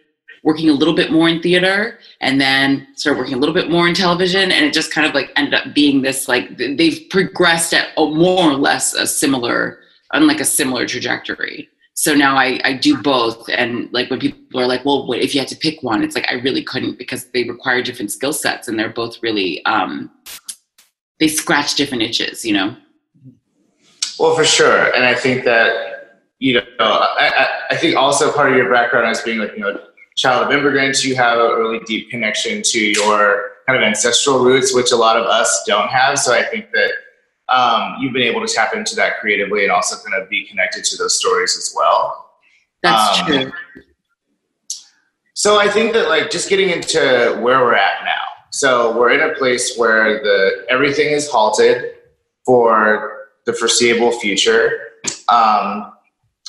working 0.44 0.70
a 0.70 0.74
little 0.74 0.94
bit 0.94 1.12
more 1.12 1.28
in 1.30 1.42
theater 1.42 2.00
and 2.22 2.40
then 2.40 2.88
started 2.96 3.20
working 3.20 3.36
a 3.36 3.38
little 3.38 3.56
bit 3.56 3.70
more 3.70 3.88
in 3.88 3.94
television. 3.94 4.52
And 4.52 4.66
it 4.66 4.74
just 4.74 4.92
kind 4.92 5.08
of 5.08 5.14
like 5.14 5.32
ended 5.36 5.54
up 5.54 5.74
being 5.74 6.02
this 6.02 6.28
like 6.28 6.58
they've 6.58 7.06
progressed 7.10 7.74
at 7.74 7.90
more 7.98 8.52
or 8.52 8.56
less 8.56 8.94
a 8.94 9.08
similar 9.08 9.80
on 10.12 10.28
like 10.28 10.40
a 10.40 10.46
similar 10.46 10.86
trajectory. 10.88 11.70
So 11.94 12.14
now 12.14 12.38
I, 12.38 12.60
I 12.64 12.74
do 12.74 13.02
both. 13.02 13.50
And 13.50 13.92
like 13.92 14.10
when 14.10 14.20
people 14.20 14.60
are 14.60 14.68
like 14.68 14.86
well 14.86 15.08
what 15.08 15.20
if 15.20 15.34
you 15.34 15.42
had 15.42 15.50
to 15.50 15.56
pick 15.56 15.84
one? 15.84 16.04
It's 16.04 16.16
like 16.16 16.28
i 16.32 16.36
really 16.36 16.64
couldn't 16.64 16.98
because 16.98 17.26
they 17.32 17.44
require 17.44 17.82
different 17.82 18.12
skill 18.12 18.34
sets 18.34 18.68
and 18.68 18.80
they're 18.80 18.90
both 18.90 19.22
really 19.22 19.64
um, 19.66 20.12
they 21.20 21.28
scratch 21.28 21.76
different 21.76 22.04
itches 22.04 22.46
you 22.46 22.54
know? 22.54 22.76
Well 24.20 24.36
for 24.36 24.46
sure. 24.46 24.96
And 24.96 25.04
i 25.04 25.14
think 25.14 25.44
that 25.46 25.98
you 26.40 26.54
know 26.54 26.62
I, 26.80 27.48
I 27.72 27.76
think 27.76 27.96
also 27.96 28.32
part 28.32 28.52
of 28.52 28.58
your 28.58 28.72
background 28.72 29.08
as 29.08 29.22
being 29.22 29.40
like 29.40 29.54
you 29.54 29.60
know 29.60 29.80
child 30.18 30.46
of 30.46 30.52
immigrants 30.52 31.06
you 31.06 31.16
have 31.16 31.38
a 31.38 31.58
really 31.58 31.80
deep 31.86 32.10
connection 32.10 32.62
to 32.62 32.80
your 32.80 33.52
kind 33.68 33.78
of 33.78 33.84
ancestral 33.84 34.44
roots 34.44 34.74
which 34.74 34.92
a 34.92 34.96
lot 34.96 35.16
of 35.16 35.26
us 35.26 35.64
don't 35.66 35.88
have 35.90 36.20
so 36.20 36.34
i 36.34 36.44
think 36.44 36.70
that 36.72 36.92
um, 37.50 37.96
you've 38.00 38.14
been 38.14 38.24
able 38.24 38.46
to 38.46 38.54
tap 38.54 38.74
into 38.74 38.96
that 38.96 39.20
creatively 39.20 39.64
and 39.64 39.72
also 39.72 39.96
kind 40.08 40.22
of 40.22 40.30
be 40.30 40.46
connected 40.46 40.84
to 40.86 40.98
those 40.98 41.18
stories 41.18 41.56
as 41.58 41.74
well. 41.76 42.32
That's 42.84 43.20
um, 43.22 43.28
true. 43.28 43.52
So 45.34 45.60
I 45.60 45.70
think 45.70 45.94
that 45.94 46.10
like 46.10 46.30
just 46.30 46.50
getting 46.50 46.70
into 46.70 47.38
where 47.42 47.60
we're 47.60 47.76
at 47.76 48.04
now. 48.04 48.22
So 48.50 48.98
we're 48.98 49.12
in 49.12 49.30
a 49.30 49.36
place 49.36 49.78
where 49.78 50.22
the 50.22 50.66
everything 50.70 51.12
is 51.12 51.30
halted 51.30 51.94
for 52.46 53.28
the 53.46 53.54
foreseeable 53.54 54.12
future. 54.20 54.80
Um, 55.30 55.94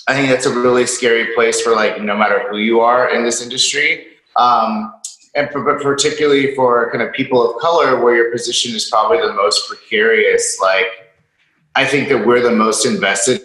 I 0.08 0.14
think 0.14 0.30
that's 0.30 0.46
a 0.46 0.52
really 0.52 0.86
scary 0.86 1.34
place 1.34 1.60
for 1.60 1.74
like 1.74 2.00
no 2.02 2.16
matter 2.16 2.48
who 2.50 2.56
you 2.56 2.80
are 2.80 3.14
in 3.14 3.22
this 3.22 3.42
industry. 3.42 4.06
Um, 4.36 4.94
and 5.34 5.48
but 5.52 5.80
particularly 5.82 6.54
for 6.54 6.90
kind 6.90 7.02
of 7.02 7.12
people 7.12 7.48
of 7.48 7.60
color 7.60 8.02
where 8.02 8.16
your 8.16 8.32
position 8.32 8.74
is 8.74 8.88
probably 8.88 9.18
the 9.18 9.32
most 9.34 9.68
precarious 9.68 10.58
like 10.60 10.86
i 11.76 11.84
think 11.84 12.08
that 12.08 12.26
we're 12.26 12.40
the 12.40 12.50
most 12.50 12.86
invested 12.86 13.40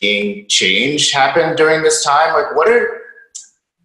in 0.00 0.46
change 0.48 1.10
happen 1.10 1.56
during 1.56 1.82
this 1.82 2.04
time. 2.04 2.34
Like 2.34 2.54
what 2.54 2.68
are 2.68 3.02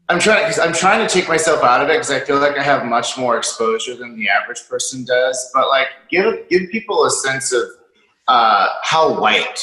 i'm 0.09 0.19
trying 0.19 0.43
because 0.43 0.59
i'm 0.59 0.73
trying 0.73 1.05
to 1.05 1.13
take 1.13 1.27
myself 1.27 1.63
out 1.63 1.81
of 1.81 1.89
it 1.89 1.93
because 1.93 2.11
i 2.11 2.19
feel 2.19 2.39
like 2.39 2.57
i 2.57 2.63
have 2.63 2.85
much 2.85 3.17
more 3.17 3.37
exposure 3.37 3.95
than 3.95 4.17
the 4.17 4.27
average 4.29 4.61
person 4.69 5.05
does. 5.05 5.49
But 5.53 5.69
like 5.69 5.87
give 6.09 6.47
give 6.49 6.69
people 6.69 7.05
a 7.05 7.11
sense 7.11 7.51
of 7.51 7.63
uh, 8.27 8.67
how 8.83 9.19
white 9.19 9.59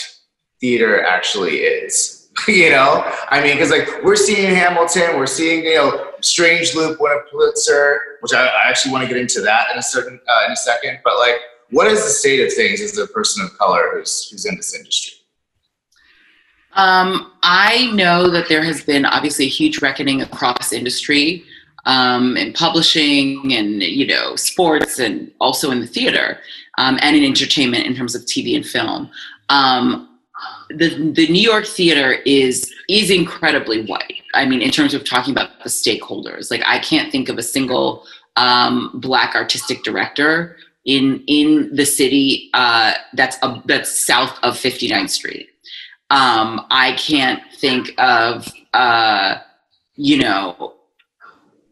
theater 0.61 1.03
actually 1.03 1.59
is 1.59 2.18
you 2.49 2.71
know, 2.71 3.05
I 3.29 3.43
mean, 3.43 3.57
because 3.57 3.71
like 3.71 3.89
we're 4.03 4.17
seeing 4.17 4.55
Hamilton, 4.55 5.17
we're 5.17 5.27
seeing 5.27 5.65
you 5.65 5.75
know 5.75 6.13
Strange 6.21 6.75
Loop 6.75 7.01
win 7.01 7.13
a 7.13 7.31
Pulitzer, 7.31 8.01
which 8.21 8.33
I, 8.33 8.47
I 8.47 8.69
actually 8.69 8.93
want 8.93 9.03
to 9.03 9.09
get 9.09 9.17
into 9.17 9.41
that 9.43 9.71
in 9.73 9.79
a 9.79 9.83
certain 9.83 10.21
uh, 10.29 10.47
in 10.47 10.53
a 10.53 10.57
second. 10.57 10.99
But 11.05 11.19
like, 11.19 11.37
what 11.71 11.87
is 11.87 12.05
the 12.05 12.11
state 12.11 12.47
of 12.47 12.53
things 12.53 12.81
as 12.81 12.97
a 12.99 13.07
person 13.07 13.45
of 13.45 13.57
color 13.59 13.91
who's 13.93 14.29
who's 14.31 14.45
in 14.45 14.57
this 14.57 14.75
industry? 14.75 15.15
Um, 16.75 17.33
I 17.43 17.91
know 17.93 18.31
that 18.31 18.49
there 18.49 18.63
has 18.63 18.85
been 18.85 19.05
obviously 19.05 19.47
a 19.47 19.49
huge 19.49 19.83
reckoning 19.83 20.23
across 20.23 20.73
industry 20.73 21.45
um, 21.87 22.37
in 22.37 22.53
publishing 22.53 23.53
and 23.53 23.83
you 23.83 24.07
know 24.07 24.37
sports 24.37 24.99
and 24.99 25.31
also 25.41 25.71
in 25.71 25.81
the 25.81 25.87
theater 25.87 26.39
um, 26.77 26.99
and 27.03 27.17
in 27.17 27.25
entertainment 27.25 27.87
in 27.87 27.95
terms 27.95 28.15
of 28.15 28.23
TV 28.23 28.55
and 28.55 28.65
film. 28.65 29.11
Um, 29.49 30.08
the 30.71 31.13
the 31.13 31.29
New 31.29 31.43
York 31.43 31.67
theater 31.67 32.13
is 32.25 32.73
is 32.89 33.11
incredibly 33.11 33.85
white. 33.85 34.23
I 34.35 34.47
mean, 34.47 34.63
in 34.63 34.71
terms 34.71 34.95
of 34.95 35.05
talking 35.05 35.33
about 35.33 35.51
the 35.63 35.69
stakeholders, 35.69 36.51
like 36.51 36.63
I 36.67 36.79
can't 36.79 37.11
think 37.11 37.29
of 37.29 37.39
a 37.39 37.43
single 37.43 38.05
um, 38.37 38.93
black 38.95 39.35
artistic 39.35 39.83
director 39.83 40.57
in 40.85 41.23
in 41.27 41.75
the 41.75 41.85
city 41.85 42.51
uh, 42.55 42.95
that's 43.15 43.37
a, 43.43 43.63
that's 43.67 43.91
south 43.91 44.39
of 44.43 44.55
59th 44.55 45.11
Street. 45.11 45.49
Um, 46.11 46.67
I 46.71 46.93
can't 46.93 47.43
think 47.55 47.93
of 47.99 48.49
uh, 48.75 49.37
you 49.97 50.19
know. 50.19 50.75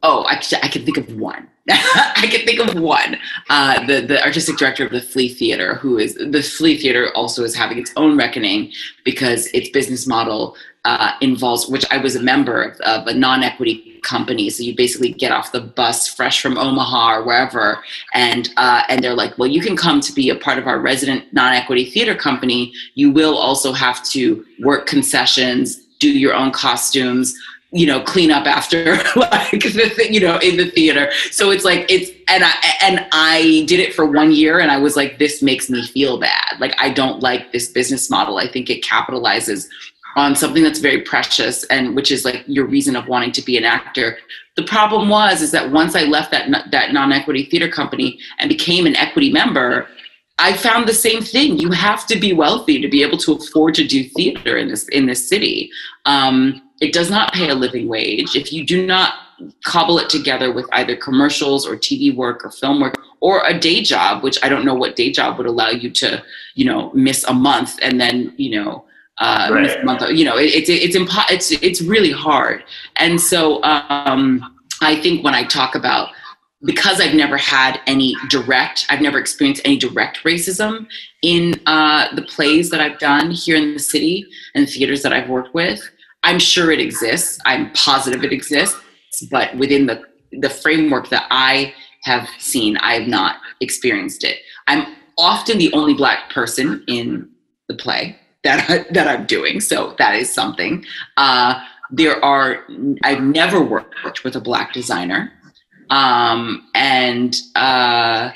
Oh, 0.02 0.24
I, 0.24 0.40
I 0.62 0.68
can 0.68 0.84
think 0.84 0.98
of 0.98 1.16
one. 1.16 1.48
I 1.70 2.28
can 2.30 2.46
think 2.46 2.60
of 2.60 2.80
one. 2.80 3.18
Uh, 3.50 3.84
the 3.86 4.00
the 4.00 4.22
artistic 4.24 4.56
director 4.56 4.84
of 4.84 4.92
the 4.92 5.00
Flea 5.00 5.28
Theater, 5.28 5.74
who 5.74 5.98
is 5.98 6.14
the 6.14 6.40
Flea 6.40 6.76
Theater, 6.76 7.10
also 7.16 7.42
is 7.42 7.56
having 7.56 7.78
its 7.78 7.92
own 7.96 8.16
reckoning 8.16 8.72
because 9.04 9.48
its 9.48 9.70
business 9.70 10.06
model 10.06 10.56
uh, 10.84 11.14
involves, 11.20 11.66
which 11.66 11.84
I 11.90 11.96
was 11.96 12.14
a 12.14 12.22
member 12.22 12.62
of, 12.62 12.80
of 12.82 13.08
a 13.08 13.14
non-equity 13.14 13.98
company. 14.04 14.48
So 14.48 14.62
you 14.62 14.76
basically 14.76 15.12
get 15.12 15.32
off 15.32 15.50
the 15.50 15.60
bus 15.60 16.06
fresh 16.06 16.40
from 16.40 16.56
Omaha 16.56 17.16
or 17.16 17.24
wherever, 17.24 17.82
and 18.14 18.48
uh, 18.56 18.82
and 18.88 19.02
they're 19.02 19.16
like, 19.16 19.36
well, 19.36 19.48
you 19.48 19.60
can 19.60 19.76
come 19.76 20.00
to 20.02 20.12
be 20.12 20.30
a 20.30 20.36
part 20.36 20.58
of 20.58 20.68
our 20.68 20.78
resident 20.78 21.32
non-equity 21.32 21.86
theater 21.86 22.14
company. 22.14 22.72
You 22.94 23.10
will 23.10 23.36
also 23.36 23.72
have 23.72 24.04
to 24.10 24.44
work 24.60 24.86
concessions, 24.86 25.84
do 25.98 26.10
your 26.16 26.34
own 26.34 26.52
costumes 26.52 27.36
you 27.72 27.86
know 27.86 28.00
clean 28.00 28.30
up 28.30 28.46
after 28.46 28.96
like 29.16 29.50
the 29.50 30.08
you 30.10 30.20
know 30.20 30.38
in 30.38 30.56
the 30.56 30.70
theater 30.70 31.10
so 31.30 31.50
it's 31.50 31.64
like 31.64 31.84
it's 31.90 32.10
and 32.28 32.44
i 32.44 32.54
and 32.80 33.06
i 33.12 33.64
did 33.66 33.80
it 33.80 33.94
for 33.94 34.06
one 34.06 34.30
year 34.30 34.60
and 34.60 34.70
i 34.70 34.76
was 34.76 34.96
like 34.96 35.18
this 35.18 35.42
makes 35.42 35.68
me 35.68 35.84
feel 35.86 36.18
bad 36.18 36.58
like 36.60 36.74
i 36.78 36.88
don't 36.88 37.22
like 37.22 37.52
this 37.52 37.68
business 37.68 38.08
model 38.08 38.38
i 38.38 38.46
think 38.46 38.70
it 38.70 38.84
capitalizes 38.84 39.66
on 40.14 40.34
something 40.34 40.62
that's 40.62 40.78
very 40.78 41.02
precious 41.02 41.64
and 41.64 41.94
which 41.94 42.12
is 42.12 42.24
like 42.24 42.44
your 42.46 42.66
reason 42.66 42.94
of 42.94 43.08
wanting 43.08 43.32
to 43.32 43.42
be 43.42 43.56
an 43.56 43.64
actor 43.64 44.16
the 44.54 44.64
problem 44.64 45.08
was 45.08 45.42
is 45.42 45.50
that 45.50 45.72
once 45.72 45.96
i 45.96 46.04
left 46.04 46.30
that 46.30 46.70
that 46.70 46.92
non-equity 46.92 47.46
theater 47.46 47.68
company 47.68 48.18
and 48.38 48.48
became 48.48 48.86
an 48.86 48.96
equity 48.96 49.30
member 49.30 49.88
I 50.38 50.52
found 50.52 50.86
the 50.86 50.92
same 50.92 51.22
thing. 51.22 51.58
You 51.58 51.70
have 51.70 52.06
to 52.08 52.18
be 52.18 52.34
wealthy 52.34 52.80
to 52.82 52.88
be 52.88 53.02
able 53.02 53.16
to 53.18 53.32
afford 53.32 53.74
to 53.76 53.86
do 53.86 54.04
theater 54.04 54.58
in 54.58 54.68
this 54.68 54.86
in 54.88 55.06
this 55.06 55.26
city. 55.26 55.70
Um, 56.04 56.60
it 56.80 56.92
does 56.92 57.10
not 57.10 57.32
pay 57.32 57.48
a 57.48 57.54
living 57.54 57.88
wage. 57.88 58.36
If 58.36 58.52
you 58.52 58.64
do 58.64 58.86
not 58.86 59.14
cobble 59.64 59.98
it 59.98 60.08
together 60.08 60.52
with 60.52 60.66
either 60.72 60.96
commercials 60.96 61.66
or 61.66 61.76
TV 61.76 62.14
work 62.14 62.44
or 62.44 62.50
film 62.50 62.80
work 62.80 62.94
or 63.20 63.44
a 63.46 63.58
day 63.58 63.82
job, 63.82 64.22
which 64.22 64.38
I 64.42 64.48
don't 64.48 64.64
know 64.64 64.74
what 64.74 64.96
day 64.96 65.10
job 65.10 65.38
would 65.38 65.46
allow 65.46 65.70
you 65.70 65.90
to, 65.90 66.22
you 66.54 66.64
know, 66.64 66.90
miss 66.92 67.24
a 67.24 67.32
month 67.32 67.78
and 67.82 68.00
then, 68.00 68.34
you 68.36 68.58
know, 68.60 68.84
uh, 69.18 69.48
right. 69.50 69.62
miss 69.62 69.74
a 69.74 69.84
month. 69.84 70.02
You 70.10 70.24
know, 70.24 70.36
it, 70.36 70.54
it's 70.54 70.68
it's 70.68 70.96
impo- 70.96 71.30
it's 71.30 71.50
it's 71.50 71.80
really 71.80 72.12
hard. 72.12 72.64
And 72.96 73.20
so 73.20 73.62
um, 73.62 74.54
I 74.82 75.00
think 75.00 75.24
when 75.24 75.34
I 75.34 75.44
talk 75.44 75.74
about 75.74 76.10
because 76.64 77.00
I've 77.00 77.14
never 77.14 77.36
had 77.36 77.80
any 77.86 78.14
direct, 78.28 78.86
I've 78.88 79.00
never 79.00 79.18
experienced 79.18 79.62
any 79.64 79.76
direct 79.76 80.24
racism 80.24 80.86
in 81.22 81.60
uh, 81.66 82.14
the 82.14 82.22
plays 82.22 82.70
that 82.70 82.80
I've 82.80 82.98
done 82.98 83.30
here 83.30 83.56
in 83.56 83.74
the 83.74 83.78
city 83.78 84.26
and 84.54 84.66
the 84.66 84.70
theaters 84.70 85.02
that 85.02 85.12
I've 85.12 85.28
worked 85.28 85.54
with. 85.54 85.80
I'm 86.22 86.38
sure 86.38 86.70
it 86.70 86.80
exists. 86.80 87.38
I'm 87.44 87.72
positive 87.72 88.24
it 88.24 88.32
exists, 88.32 88.80
but 89.30 89.56
within 89.56 89.86
the 89.86 90.02
the 90.32 90.50
framework 90.50 91.08
that 91.10 91.26
I 91.30 91.72
have 92.02 92.28
seen, 92.38 92.76
I 92.78 92.94
have 92.94 93.08
not 93.08 93.36
experienced 93.60 94.24
it. 94.24 94.38
I'm 94.66 94.96
often 95.18 95.58
the 95.58 95.72
only 95.72 95.94
black 95.94 96.30
person 96.30 96.84
in 96.88 97.30
the 97.68 97.74
play 97.74 98.18
that 98.44 98.70
I, 98.70 98.86
that 98.92 99.08
I'm 99.08 99.26
doing, 99.26 99.60
so 99.60 99.94
that 99.98 100.14
is 100.14 100.32
something. 100.32 100.84
Uh, 101.16 101.62
there 101.90 102.24
are 102.24 102.64
I've 103.02 103.22
never 103.22 103.62
worked 103.62 104.24
with 104.24 104.36
a 104.36 104.40
black 104.40 104.72
designer, 104.72 105.32
um, 105.90 106.68
and 106.74 107.36
uh, 107.54 108.30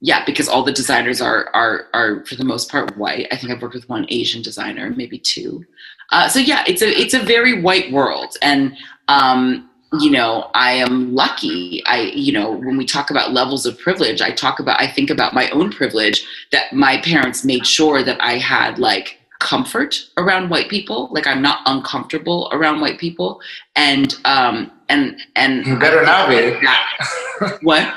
yeah, 0.00 0.24
because 0.24 0.48
all 0.48 0.64
the 0.64 0.72
designers 0.72 1.20
are 1.20 1.48
are 1.54 1.86
are 1.94 2.24
for 2.26 2.34
the 2.34 2.44
most 2.44 2.70
part 2.70 2.96
white. 2.96 3.28
I 3.30 3.36
think 3.36 3.52
I've 3.52 3.62
worked 3.62 3.74
with 3.74 3.88
one 3.88 4.06
Asian 4.08 4.42
designer, 4.42 4.90
maybe 4.90 5.18
two. 5.18 5.64
Uh, 6.12 6.28
so 6.28 6.38
yeah, 6.38 6.62
it's 6.66 6.82
a 6.82 6.88
it's 6.88 7.14
a 7.14 7.18
very 7.18 7.60
white 7.60 7.90
world, 7.90 8.36
and 8.42 8.76
um, 9.08 9.68
you 9.98 10.10
know 10.10 10.50
I 10.54 10.72
am 10.72 11.14
lucky. 11.14 11.82
I 11.86 12.12
you 12.14 12.32
know 12.32 12.52
when 12.52 12.76
we 12.76 12.84
talk 12.84 13.10
about 13.10 13.32
levels 13.32 13.64
of 13.64 13.78
privilege, 13.78 14.20
I 14.20 14.30
talk 14.30 14.60
about 14.60 14.80
I 14.80 14.86
think 14.86 15.08
about 15.10 15.32
my 15.32 15.48
own 15.50 15.72
privilege 15.72 16.24
that 16.52 16.72
my 16.72 17.00
parents 17.00 17.44
made 17.44 17.66
sure 17.66 18.02
that 18.04 18.22
I 18.22 18.34
had 18.34 18.78
like 18.78 19.18
comfort 19.38 19.96
around 20.18 20.50
white 20.50 20.68
people. 20.68 21.08
Like 21.10 21.26
i'm 21.26 21.42
not 21.42 21.60
uncomfortable 21.66 22.48
around 22.52 22.80
white 22.80 22.98
people. 22.98 23.40
And 23.74 24.14
um 24.24 24.70
and 24.88 25.18
and 25.34 25.66
you 25.66 25.78
better 25.78 26.04
not 26.04 26.28
be. 26.28 26.36
That, 26.36 27.58
what? 27.62 27.92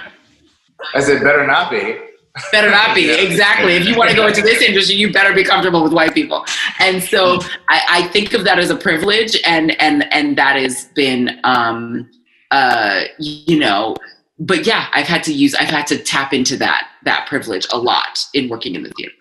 I 0.95 1.01
said 1.01 1.21
better 1.21 1.45
not 1.45 1.69
be 1.69 1.97
better 2.51 2.69
not 2.69 2.95
be. 2.95 3.05
Exactly. 3.25 3.75
If 3.75 3.85
you 3.85 3.97
want 3.97 4.09
to 4.09 4.15
go 4.15 4.27
into 4.27 4.41
this 4.41 4.61
industry 4.61 4.95
you 4.95 5.11
better 5.11 5.33
be 5.33 5.43
comfortable 5.43 5.83
with 5.83 5.93
white 5.93 6.13
people. 6.13 6.45
And 6.79 7.01
so 7.03 7.39
I, 7.69 7.81
I, 7.89 8.07
think 8.09 8.33
of 8.33 8.43
that 8.45 8.59
as 8.59 8.69
a 8.69 8.75
privilege 8.75 9.37
and 9.45 9.79
and 9.81 10.11
and 10.13 10.37
that 10.37 10.55
has 10.55 10.85
been 10.95 11.39
um 11.43 12.09
uh 12.51 13.05
you 13.19 13.57
know 13.57 13.95
but 14.37 14.65
yeah 14.65 14.87
i've 14.93 15.07
had 15.07 15.23
to 15.23 15.33
use 15.33 15.55
i've 15.55 15.69
had 15.69 15.87
to 15.87 15.97
tap 15.97 16.33
into 16.33 16.55
that 16.57 16.87
that 17.03 17.25
privilege 17.27 17.65
a 17.71 17.77
lot 17.77 18.23
in 18.33 18.47
working 18.47 18.75
in 18.75 18.83
the 18.83 18.91
theater. 18.91 19.11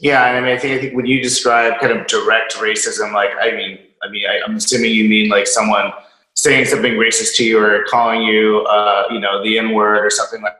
Yeah 0.00 0.26
and 0.26 0.38
i 0.38 0.40
mean 0.40 0.56
i 0.56 0.58
think 0.58 0.78
i 0.78 0.80
think 0.80 0.96
when 0.96 1.06
you 1.06 1.22
describe 1.22 1.78
kind 1.80 1.92
of 1.92 2.06
direct 2.06 2.54
racism 2.54 3.12
like 3.12 3.30
i 3.40 3.50
mean 3.54 3.78
i 4.02 4.08
mean 4.08 4.26
I, 4.26 4.40
i'm 4.46 4.56
assuming 4.56 4.92
you 4.92 5.08
mean 5.08 5.28
like 5.28 5.46
someone 5.46 5.92
saying 6.34 6.64
something 6.66 6.94
racist 6.94 7.36
to 7.36 7.44
you 7.44 7.58
or 7.58 7.84
calling 7.88 8.22
you, 8.22 8.60
uh, 8.62 9.04
you 9.10 9.20
know, 9.20 9.42
the 9.42 9.58
N 9.58 9.72
word 9.72 10.04
or 10.04 10.10
something 10.10 10.42
like 10.42 10.56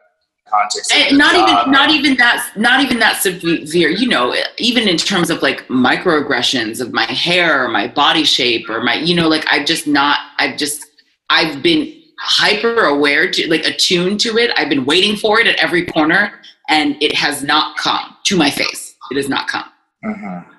context. 0.53 0.93
And 0.93 1.19
not 1.19 1.35
even 1.35 1.73
not 1.73 1.91
even 1.91 2.17
that 2.17 2.53
not 2.57 2.83
even 2.85 2.99
that 2.99 3.23
severe. 3.23 3.89
You 3.89 4.09
know, 4.09 4.35
even 4.59 4.89
in 4.89 4.97
terms 4.97 5.31
of 5.31 5.43
like 5.43 5.67
microaggressions 5.69 6.81
of 6.81 6.93
my 6.93 7.05
hair 7.05 7.65
or 7.65 7.69
my 7.69 7.89
body 7.89 8.25
shape 8.25 8.69
or 8.69 8.83
my, 8.83 8.95
you 8.95 9.15
know, 9.15 9.29
like 9.29 9.45
I've 9.51 9.67
just 9.67 9.87
not. 9.87 10.19
I've 10.39 10.57
just 10.57 10.85
I've 11.31 11.63
been 11.63 12.01
hyper 12.19 12.85
aware 12.85 13.31
to 13.31 13.51
like 13.51 13.65
attuned 13.65 14.21
to 14.21 14.37
it. 14.39 14.51
I've 14.57 14.69
been 14.69 14.85
waiting 14.85 15.17
for 15.17 15.41
it 15.41 15.47
at 15.47 15.57
every 15.57 15.87
corner, 15.87 16.41
and 16.69 17.03
it 17.03 17.15
has 17.15 17.43
not 17.43 17.77
come 17.77 18.17
to 18.25 18.37
my 18.37 18.51
face. 18.51 18.95
It 19.11 19.17
has 19.17 19.29
not 19.29 19.49
come. 19.49 19.65
Mm-hmm. 20.05 20.51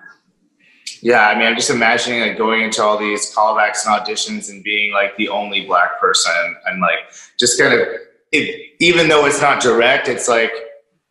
Yeah, 1.01 1.27
I 1.27 1.37
mean, 1.37 1.45
I'm 1.45 1.55
just 1.55 1.69
imagining 1.69 2.21
like 2.21 2.37
going 2.37 2.61
into 2.61 2.81
all 2.81 2.97
these 2.97 3.35
callbacks 3.35 3.85
and 3.85 3.93
auditions 3.93 4.49
and 4.49 4.63
being 4.63 4.93
like 4.93 5.17
the 5.17 5.27
only 5.27 5.65
black 5.65 5.99
person 5.99 6.55
and 6.65 6.79
like 6.79 6.99
just 7.37 7.59
kind 7.59 7.73
of 7.73 7.87
it, 8.33 8.71
even 8.79 9.07
though 9.07 9.25
it's 9.25 9.41
not 9.41 9.61
direct, 9.61 10.07
it's 10.07 10.27
like, 10.27 10.51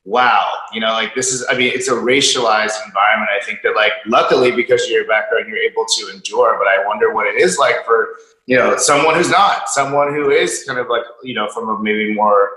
wow, 0.04 0.52
you 0.72 0.80
know, 0.80 0.92
like 0.92 1.14
this 1.14 1.32
is, 1.32 1.46
I 1.48 1.56
mean, 1.56 1.70
it's 1.72 1.88
a 1.88 1.92
racialized 1.92 2.84
environment. 2.84 3.30
I 3.40 3.44
think 3.44 3.60
that 3.62 3.74
like, 3.76 3.92
luckily 4.06 4.50
because 4.50 4.84
of 4.84 4.90
your 4.90 5.06
background, 5.06 5.46
you're 5.48 5.58
able 5.58 5.86
to 5.86 6.10
endure, 6.12 6.58
but 6.58 6.66
I 6.66 6.84
wonder 6.86 7.14
what 7.14 7.26
it 7.26 7.40
is 7.40 7.56
like 7.56 7.84
for, 7.86 8.16
you 8.46 8.56
know, 8.58 8.76
someone 8.76 9.14
who's 9.14 9.30
not, 9.30 9.68
someone 9.68 10.12
who 10.12 10.30
is 10.30 10.64
kind 10.66 10.80
of 10.80 10.88
like, 10.88 11.04
you 11.22 11.34
know, 11.34 11.48
from 11.48 11.68
a 11.68 11.78
maybe 11.80 12.12
more, 12.12 12.50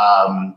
um, 0.00 0.56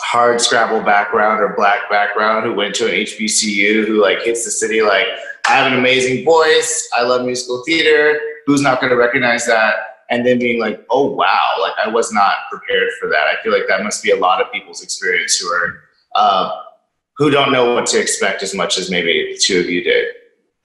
hard 0.00 0.40
scrabble 0.40 0.82
background 0.82 1.40
or 1.40 1.54
black 1.54 1.88
background 1.90 2.44
who 2.44 2.52
went 2.52 2.74
to 2.74 2.86
an 2.86 2.92
HBCU 2.92 3.86
who 3.86 4.02
like 4.02 4.22
hits 4.22 4.44
the 4.44 4.50
city 4.50 4.82
like 4.82 5.06
I 5.48 5.52
have 5.52 5.72
an 5.72 5.78
amazing 5.78 6.24
voice, 6.24 6.88
I 6.96 7.02
love 7.02 7.24
musical 7.24 7.62
theater. 7.64 8.18
Who's 8.46 8.60
not 8.60 8.80
going 8.80 8.90
to 8.90 8.96
recognize 8.96 9.46
that? 9.46 9.74
And 10.10 10.26
then 10.26 10.38
being 10.38 10.60
like, 10.60 10.84
oh 10.90 11.10
wow, 11.10 11.52
like 11.60 11.74
I 11.84 11.88
was 11.88 12.12
not 12.12 12.34
prepared 12.50 12.90
for 13.00 13.08
that. 13.08 13.26
I 13.26 13.42
feel 13.42 13.52
like 13.52 13.68
that 13.68 13.82
must 13.82 14.02
be 14.02 14.10
a 14.10 14.16
lot 14.16 14.40
of 14.40 14.52
people's 14.52 14.82
experience 14.82 15.36
who 15.36 15.48
are 15.48 15.80
uh, 16.14 16.62
who 17.16 17.30
don't 17.30 17.52
know 17.52 17.74
what 17.74 17.86
to 17.86 18.00
expect 18.00 18.42
as 18.42 18.54
much 18.54 18.78
as 18.78 18.90
maybe 18.90 19.32
the 19.32 19.38
two 19.38 19.60
of 19.60 19.70
you 19.70 19.82
did. 19.82 20.06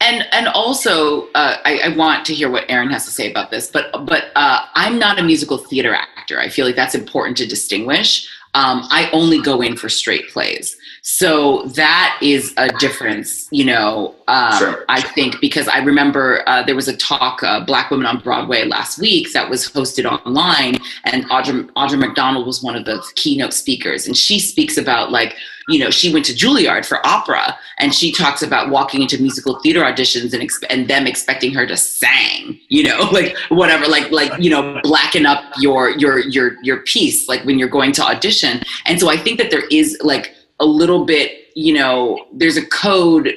And 0.02 0.26
and 0.32 0.48
also, 0.48 1.28
uh, 1.34 1.58
I, 1.66 1.80
I, 1.86 1.96
want 1.98 2.26
to 2.28 2.34
hear 2.34 2.50
what 2.50 2.64
Aaron 2.70 2.90
has 2.90 3.04
to 3.06 3.12
say 3.12 3.30
about 3.30 3.52
this. 3.52 3.70
But 3.70 4.06
but 4.06 4.26
uh, 4.36 4.62
I'm 4.74 4.98
not 4.98 5.20
a 5.20 5.24
musical 5.24 5.58
theater 5.58 5.94
actor. 5.94 6.40
I 6.40 6.48
feel 6.48 6.66
like 6.66 6.78
that's 6.78 6.96
important 6.96 7.36
to 7.38 7.46
distinguish. 7.46 8.30
Um, 8.54 8.84
I 8.90 9.10
only 9.12 9.42
go 9.42 9.62
in 9.62 9.76
for 9.76 9.90
straight 9.90 10.30
plays. 10.30 10.78
So 11.02 11.64
that 11.76 12.18
is 12.22 12.54
a 12.58 12.70
difference, 12.78 13.48
you 13.52 13.66
know, 13.66 14.16
um, 14.28 14.58
sure. 14.58 14.86
I 14.90 15.02
think, 15.02 15.40
because 15.40 15.68
I 15.68 15.80
remember 15.80 16.44
uh, 16.48 16.64
there 16.64 16.76
was 16.76 16.88
a 16.88 16.98
talk, 16.98 17.42
uh, 17.42 17.64
Black 17.66 17.90
Women 17.90 18.06
on 18.06 18.20
Broadway 18.20 18.66
last 18.66 19.00
week, 19.00 19.32
that 19.34 19.50
was 19.50 19.68
hosted 19.68 20.06
online, 20.06 20.78
and 21.06 21.26
Audra, 21.26 21.70
Audra 21.72 21.98
McDonald 21.98 22.46
was 22.46 22.62
one 22.62 22.76
of 22.76 22.86
the 22.86 23.04
keynote 23.16 23.54
speakers. 23.54 24.08
And 24.08 24.16
she 24.16 24.40
speaks 24.40 24.78
about, 24.78 25.12
like, 25.12 25.36
you 25.68 25.80
know, 25.80 25.90
she 25.90 26.12
went 26.12 26.26
to 26.26 26.34
Juilliard 26.34 26.86
for 26.86 27.06
opera, 27.06 27.58
and 27.78 27.94
she 27.94 28.12
talks 28.12 28.42
about 28.42 28.70
walking 28.70 29.02
into 29.02 29.22
musical 29.22 29.60
theater 29.62 29.82
auditions 29.82 30.34
and, 30.34 30.42
exp- 30.42 30.66
and 30.70 30.88
them 30.88 31.08
expecting 31.08 31.54
her 31.54 31.66
to 31.66 31.78
sing, 31.78 32.60
you 32.68 32.84
know, 32.84 33.00
like 33.12 33.38
whatever, 33.50 33.88
like, 33.88 34.12
like, 34.12 34.32
you 34.40 34.50
know, 34.50 34.80
blacken 34.84 35.26
up 35.26 35.44
your, 35.60 35.92
your, 35.92 36.20
your, 36.20 36.62
your 36.64 36.78
piece, 36.82 37.28
like 37.30 37.44
when 37.46 37.58
you're 37.58 37.70
going 37.70 37.92
to 37.94 38.04
audition. 38.04 38.62
And 38.86 39.00
so 39.00 39.10
I 39.10 39.18
think 39.18 39.38
that 39.40 39.50
there 39.50 39.66
is, 39.68 39.98
like, 40.02 40.36
a 40.60 40.66
little 40.66 41.06
bit, 41.06 41.48
you 41.56 41.74
know, 41.74 42.26
there's 42.34 42.58
a 42.58 42.66
code 42.66 43.34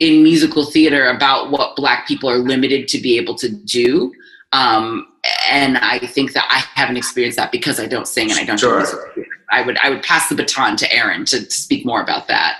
in 0.00 0.22
musical 0.22 0.64
theater 0.64 1.08
about 1.08 1.50
what 1.50 1.74
black 1.76 2.06
people 2.06 2.30
are 2.30 2.38
limited 2.38 2.88
to 2.88 2.98
be 2.98 3.16
able 3.16 3.34
to 3.36 3.48
do. 3.48 4.12
Um, 4.52 5.06
and 5.50 5.78
I 5.78 5.98
think 5.98 6.32
that 6.32 6.46
I 6.50 6.58
haven't 6.78 6.96
experienced 6.96 7.36
that 7.36 7.52
because 7.52 7.80
I 7.80 7.86
don't 7.86 8.06
sing 8.06 8.30
and 8.30 8.38
I 8.38 8.44
don't 8.44 8.58
sure. 8.58 8.84
do 9.14 9.24
I 9.50 9.62
would 9.62 9.78
I 9.78 9.90
would 9.90 10.02
pass 10.02 10.28
the 10.28 10.34
baton 10.34 10.76
to 10.76 10.92
Aaron 10.92 11.24
to, 11.26 11.44
to 11.44 11.50
speak 11.50 11.84
more 11.84 12.02
about 12.02 12.28
that. 12.28 12.58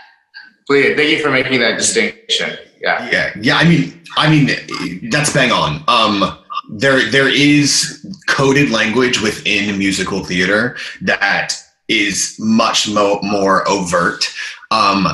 Please, 0.66 0.96
thank 0.96 1.10
you 1.10 1.22
for 1.22 1.30
making 1.30 1.60
that 1.60 1.78
distinction. 1.78 2.58
Yeah. 2.80 3.08
Yeah. 3.10 3.32
Yeah. 3.40 3.56
I 3.56 3.64
mean, 3.64 4.02
I 4.16 4.30
mean, 4.30 5.10
that's 5.10 5.32
bang 5.32 5.50
on. 5.50 5.82
Um, 5.88 6.38
there, 6.70 7.10
there 7.10 7.28
is 7.28 8.04
coded 8.28 8.70
language 8.70 9.22
within 9.22 9.78
musical 9.78 10.24
theater 10.24 10.76
that 11.02 11.54
is 11.88 12.36
much 12.38 12.88
mo- 12.88 13.20
more 13.22 13.68
overt. 13.68 14.28
Um, 14.70 15.06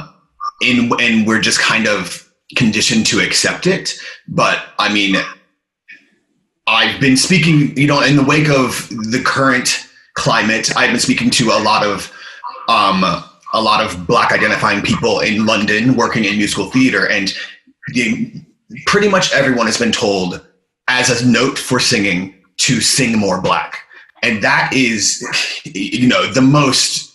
in, 0.62 0.90
and 1.00 1.26
we're 1.26 1.40
just 1.40 1.60
kind 1.60 1.87
of 1.87 2.28
conditioned 2.56 3.06
to 3.06 3.20
accept 3.20 3.66
it. 3.66 3.94
But 4.28 4.64
I 4.78 4.92
mean, 4.92 5.16
I've 6.66 7.00
been 7.00 7.16
speaking, 7.16 7.76
you 7.76 7.87
know, 7.87 8.00
in 8.02 8.16
the 8.16 8.22
wake 8.22 8.48
of 8.48 8.88
the 8.88 9.22
current 9.24 9.88
climate, 10.14 10.74
I've 10.76 10.90
been 10.90 11.00
speaking 11.00 11.30
to 11.30 11.50
a 11.50 11.60
lot 11.62 11.84
of, 11.84 12.12
um, 12.68 13.04
a 13.52 13.60
lot 13.60 13.84
of 13.84 14.06
black 14.06 14.32
identifying 14.32 14.82
people 14.82 15.20
in 15.20 15.46
London 15.46 15.96
working 15.96 16.24
in 16.24 16.37
musical 16.37 16.70
theater, 16.70 17.08
and 17.08 17.32
the, 17.88 18.32
pretty 18.87 19.08
much 19.08 19.32
everyone 19.32 19.66
has 19.66 19.78
been 19.78 19.92
told 19.92 20.44
as 20.88 21.22
a 21.22 21.26
note 21.26 21.58
for 21.58 21.78
singing 21.78 22.34
to 22.56 22.80
sing 22.80 23.18
more 23.18 23.40
black 23.40 23.83
and 24.22 24.42
that 24.42 24.72
is 24.74 25.22
you 25.64 26.09
know 26.09 26.31
the 26.33 26.42
most 26.42 27.14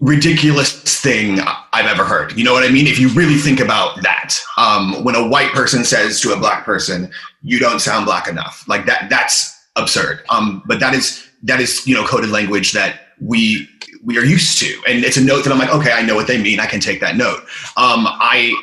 ridiculous 0.00 0.72
thing 1.02 1.38
I've 1.72 1.86
ever 1.86 2.04
heard. 2.04 2.36
You 2.36 2.44
know 2.44 2.52
what 2.52 2.64
I 2.64 2.70
mean? 2.70 2.86
If 2.86 2.98
you 2.98 3.08
really 3.10 3.36
think 3.36 3.60
about 3.60 4.02
that, 4.02 4.34
um, 4.56 5.04
when 5.04 5.14
a 5.14 5.26
white 5.26 5.52
person 5.52 5.84
says 5.84 6.20
to 6.22 6.32
a 6.32 6.36
black 6.38 6.64
person, 6.64 7.10
"You 7.42 7.58
don't 7.58 7.80
sound 7.80 8.06
black 8.06 8.28
enough," 8.28 8.64
like 8.66 8.86
that, 8.86 9.08
that's 9.10 9.56
absurd. 9.76 10.22
Um, 10.30 10.62
but 10.66 10.80
that 10.80 10.94
is 10.94 11.26
that 11.42 11.60
is 11.60 11.86
you 11.86 11.94
know 11.94 12.04
coded 12.06 12.30
language 12.30 12.72
that 12.72 13.00
we 13.20 13.68
we 14.02 14.18
are 14.18 14.24
used 14.24 14.58
to, 14.60 14.82
and 14.88 15.04
it's 15.04 15.16
a 15.16 15.24
note 15.24 15.44
that 15.44 15.52
I'm 15.52 15.58
like, 15.58 15.74
okay, 15.74 15.92
I 15.92 16.02
know 16.02 16.14
what 16.14 16.26
they 16.26 16.40
mean. 16.40 16.60
I 16.60 16.66
can 16.66 16.80
take 16.80 17.00
that 17.00 17.16
note. 17.16 17.40
Um, 17.76 18.06
I 18.06 18.54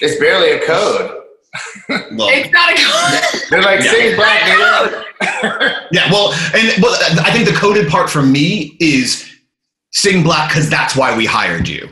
it's 0.00 0.18
barely 0.20 0.52
a 0.52 0.64
code. 0.64 1.22
well, 1.88 2.28
it's 2.30 2.52
not 2.52 2.72
a 2.72 2.76
code. 2.76 3.50
They're 3.50 3.62
like 3.62 3.84
yeah. 3.84 3.90
sing 3.90 4.16
black 4.16 4.42
nigga. 4.42 5.86
yeah, 5.92 6.10
well, 6.10 6.32
and 6.54 6.82
well, 6.82 6.96
I 7.20 7.30
think 7.32 7.48
the 7.48 7.54
coded 7.54 7.88
part 7.88 8.10
for 8.10 8.22
me 8.22 8.76
is 8.80 9.30
sing 9.92 10.22
black 10.22 10.50
because 10.50 10.68
that's 10.68 10.96
why 10.96 11.16
we 11.16 11.26
hired 11.26 11.68
you. 11.68 11.88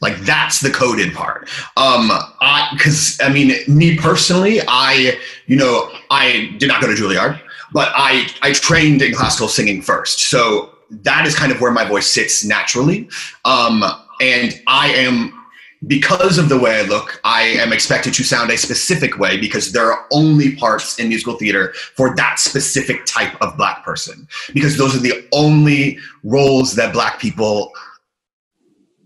Like 0.00 0.16
that's 0.18 0.60
the 0.60 0.70
coded 0.70 1.14
part. 1.14 1.48
Um, 1.76 2.10
I 2.40 2.68
because 2.72 3.18
I 3.22 3.32
mean, 3.32 3.54
me 3.68 3.96
personally, 3.96 4.60
I 4.68 5.18
you 5.46 5.56
know 5.56 5.90
I 6.10 6.54
did 6.58 6.68
not 6.68 6.80
go 6.80 6.88
to 6.88 6.94
Juilliard, 6.94 7.40
but 7.72 7.90
I 7.94 8.26
I 8.42 8.52
trained 8.52 9.02
in 9.02 9.14
classical 9.14 9.48
singing 9.48 9.82
first, 9.82 10.20
so 10.20 10.74
that 10.90 11.26
is 11.26 11.34
kind 11.34 11.52
of 11.52 11.60
where 11.60 11.72
my 11.72 11.84
voice 11.84 12.06
sits 12.06 12.44
naturally. 12.44 13.08
Um, 13.44 13.84
and 14.20 14.60
I 14.66 14.88
am 14.88 15.43
because 15.86 16.38
of 16.38 16.48
the 16.48 16.58
way 16.58 16.80
I 16.80 16.82
look, 16.82 17.20
I 17.24 17.42
am 17.42 17.72
expected 17.72 18.14
to 18.14 18.24
sound 18.24 18.50
a 18.50 18.56
specific 18.56 19.18
way 19.18 19.36
because 19.38 19.72
there 19.72 19.92
are 19.92 20.06
only 20.12 20.56
parts 20.56 20.98
in 20.98 21.08
musical 21.08 21.34
theater 21.34 21.72
for 21.94 22.14
that 22.16 22.38
specific 22.38 23.04
type 23.06 23.34
of 23.40 23.56
black 23.56 23.84
person. 23.84 24.28
Because 24.52 24.76
those 24.76 24.94
are 24.94 25.00
the 25.00 25.26
only 25.32 25.98
roles 26.22 26.74
that 26.76 26.92
black 26.92 27.18
people 27.18 27.72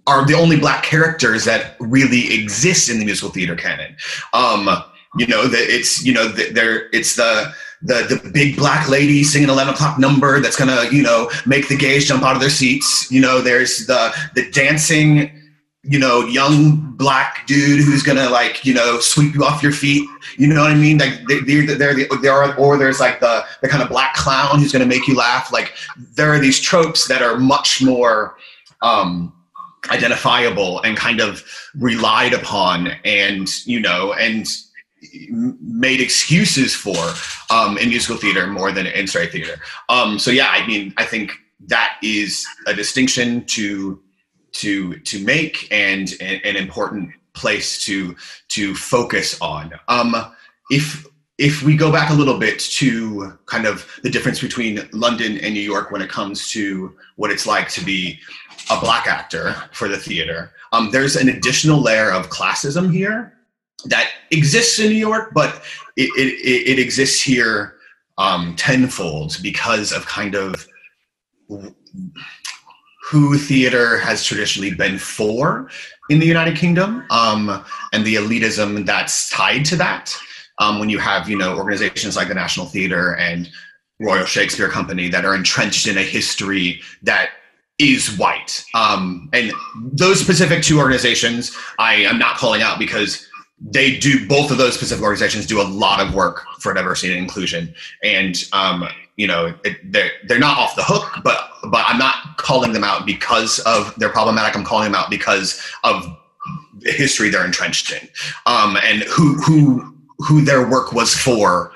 are 0.06 0.24
the 0.26 0.34
only 0.34 0.56
black 0.56 0.82
characters 0.82 1.44
that 1.44 1.76
really 1.80 2.32
exist 2.32 2.88
in 2.88 2.98
the 2.98 3.04
musical 3.04 3.30
theater 3.30 3.54
canon. 3.54 3.94
Um, 4.32 4.68
you 5.16 5.26
know, 5.26 5.42
it's 5.44 6.04
you 6.04 6.12
know 6.12 6.28
there 6.28 6.88
it's 6.92 7.16
the 7.16 7.52
the 7.82 8.20
the 8.22 8.30
big 8.30 8.56
black 8.56 8.88
lady 8.88 9.22
singing 9.22 9.48
eleven 9.48 9.74
o'clock 9.74 9.98
number 9.98 10.40
that's 10.40 10.56
gonna 10.56 10.84
you 10.90 11.02
know 11.02 11.30
make 11.46 11.68
the 11.68 11.76
gays 11.76 12.06
jump 12.06 12.22
out 12.22 12.34
of 12.34 12.40
their 12.40 12.50
seats. 12.50 13.10
You 13.10 13.20
know, 13.20 13.40
there's 13.40 13.86
the 13.86 14.12
the 14.34 14.50
dancing 14.50 15.37
you 15.88 15.98
know, 15.98 16.20
young 16.26 16.76
black 16.96 17.46
dude 17.46 17.80
who's 17.82 18.02
gonna 18.02 18.28
like, 18.28 18.64
you 18.64 18.74
know, 18.74 19.00
sweep 19.00 19.34
you 19.34 19.42
off 19.42 19.62
your 19.62 19.72
feet. 19.72 20.06
You 20.36 20.46
know 20.46 20.60
what 20.60 20.70
I 20.70 20.74
mean? 20.74 20.98
Like 20.98 21.18
they, 21.26 21.40
they're, 21.40 21.74
they're, 21.76 22.06
there 22.20 22.32
are, 22.32 22.54
or 22.56 22.76
there's 22.76 23.00
like 23.00 23.20
the 23.20 23.44
the 23.62 23.68
kind 23.68 23.82
of 23.82 23.88
black 23.88 24.14
clown 24.14 24.58
who's 24.58 24.70
gonna 24.70 24.86
make 24.86 25.08
you 25.08 25.16
laugh. 25.16 25.50
Like 25.50 25.72
there 26.14 26.30
are 26.32 26.38
these 26.38 26.60
tropes 26.60 27.08
that 27.08 27.22
are 27.22 27.38
much 27.38 27.82
more 27.82 28.36
um, 28.82 29.32
identifiable 29.90 30.82
and 30.82 30.94
kind 30.94 31.20
of 31.20 31.42
relied 31.74 32.34
upon, 32.34 32.88
and 33.06 33.48
you 33.66 33.80
know, 33.80 34.12
and 34.12 34.46
made 35.62 36.02
excuses 36.02 36.74
for 36.74 37.14
um, 37.50 37.78
in 37.78 37.88
musical 37.88 38.16
theater 38.16 38.46
more 38.46 38.72
than 38.72 38.86
in 38.86 39.06
straight 39.06 39.32
theater. 39.32 39.58
Um, 39.88 40.18
so 40.18 40.30
yeah, 40.30 40.48
I 40.50 40.66
mean, 40.66 40.92
I 40.98 41.06
think 41.06 41.32
that 41.66 41.96
is 42.02 42.44
a 42.66 42.74
distinction 42.74 43.44
to 43.46 44.02
to 44.52 44.98
to 45.00 45.24
make 45.24 45.68
and, 45.70 46.14
an 46.20 46.56
important 46.56 47.10
place 47.34 47.82
to 47.84 48.16
to 48.48 48.74
focus 48.74 49.40
on. 49.40 49.72
Um, 49.88 50.14
if 50.70 51.06
if 51.38 51.62
we 51.62 51.76
go 51.76 51.92
back 51.92 52.10
a 52.10 52.14
little 52.14 52.38
bit 52.38 52.58
to 52.58 53.38
kind 53.46 53.64
of 53.66 53.86
the 54.02 54.10
difference 54.10 54.40
between 54.40 54.88
London 54.92 55.38
and 55.38 55.54
New 55.54 55.60
York 55.60 55.90
when 55.92 56.02
it 56.02 56.10
comes 56.10 56.48
to 56.50 56.96
what 57.16 57.30
it's 57.30 57.46
like 57.46 57.68
to 57.70 57.84
be 57.84 58.18
a 58.70 58.80
black 58.80 59.06
actor 59.06 59.54
for 59.72 59.88
the 59.88 59.96
theater, 59.96 60.52
um, 60.72 60.90
there's 60.90 61.16
an 61.16 61.28
additional 61.28 61.80
layer 61.80 62.10
of 62.10 62.28
classism 62.28 62.92
here 62.92 63.34
that 63.84 64.10
exists 64.32 64.80
in 64.80 64.88
New 64.88 64.96
York, 64.96 65.30
but 65.32 65.62
it, 65.96 66.10
it, 66.16 66.72
it 66.72 66.78
exists 66.80 67.22
here 67.22 67.76
um, 68.18 68.56
tenfold 68.56 69.38
because 69.42 69.92
of 69.92 70.04
kind 70.06 70.34
of 70.34 70.66
who 73.08 73.38
theater 73.38 73.98
has 73.98 74.22
traditionally 74.22 74.74
been 74.74 74.98
for 74.98 75.70
in 76.10 76.18
the 76.18 76.26
United 76.26 76.56
Kingdom 76.56 77.04
um, 77.10 77.64
and 77.92 78.04
the 78.04 78.16
elitism 78.16 78.84
that's 78.84 79.30
tied 79.30 79.64
to 79.66 79.76
that. 79.76 80.14
Um, 80.60 80.80
when 80.80 80.90
you 80.90 80.98
have, 80.98 81.28
you 81.28 81.38
know, 81.38 81.56
organizations 81.56 82.16
like 82.16 82.28
the 82.28 82.34
National 82.34 82.66
Theatre 82.66 83.14
and 83.14 83.48
Royal 84.00 84.26
Shakespeare 84.26 84.68
Company 84.68 85.08
that 85.08 85.24
are 85.24 85.34
entrenched 85.34 85.86
in 85.86 85.96
a 85.96 86.02
history 86.02 86.80
that 87.02 87.30
is 87.78 88.18
white. 88.18 88.64
Um, 88.74 89.30
and 89.32 89.52
those 89.92 90.20
specific 90.20 90.64
two 90.64 90.78
organizations, 90.78 91.56
I 91.78 91.94
am 91.94 92.18
not 92.18 92.36
calling 92.36 92.60
out 92.60 92.78
because 92.78 93.26
they 93.60 93.96
do 93.98 94.26
both 94.26 94.50
of 94.50 94.58
those 94.58 94.74
specific 94.74 95.02
organizations 95.02 95.46
do 95.46 95.60
a 95.60 95.64
lot 95.64 96.00
of 96.00 96.14
work 96.14 96.44
for 96.60 96.74
diversity 96.74 97.12
and 97.12 97.22
inclusion. 97.22 97.72
And 98.02 98.36
um, 98.52 98.88
you 99.18 99.26
know, 99.26 99.52
it, 99.64 99.76
they're 99.92 100.12
they're 100.26 100.38
not 100.38 100.56
off 100.56 100.76
the 100.76 100.84
hook, 100.84 101.20
but 101.24 101.50
but 101.64 101.84
I'm 101.86 101.98
not 101.98 102.38
calling 102.38 102.72
them 102.72 102.84
out 102.84 103.04
because 103.04 103.58
of 103.60 103.92
they're 103.96 104.08
problematic. 104.08 104.56
I'm 104.56 104.64
calling 104.64 104.84
them 104.84 104.94
out 104.94 105.10
because 105.10 105.60
of 105.84 106.06
the 106.78 106.92
history 106.92 107.28
they're 107.28 107.44
entrenched 107.44 107.92
in, 107.92 108.08
um, 108.46 108.78
and 108.84 109.02
who 109.02 109.34
who 109.34 109.94
who 110.18 110.40
their 110.40 110.66
work 110.66 110.92
was 110.92 111.14
for. 111.14 111.72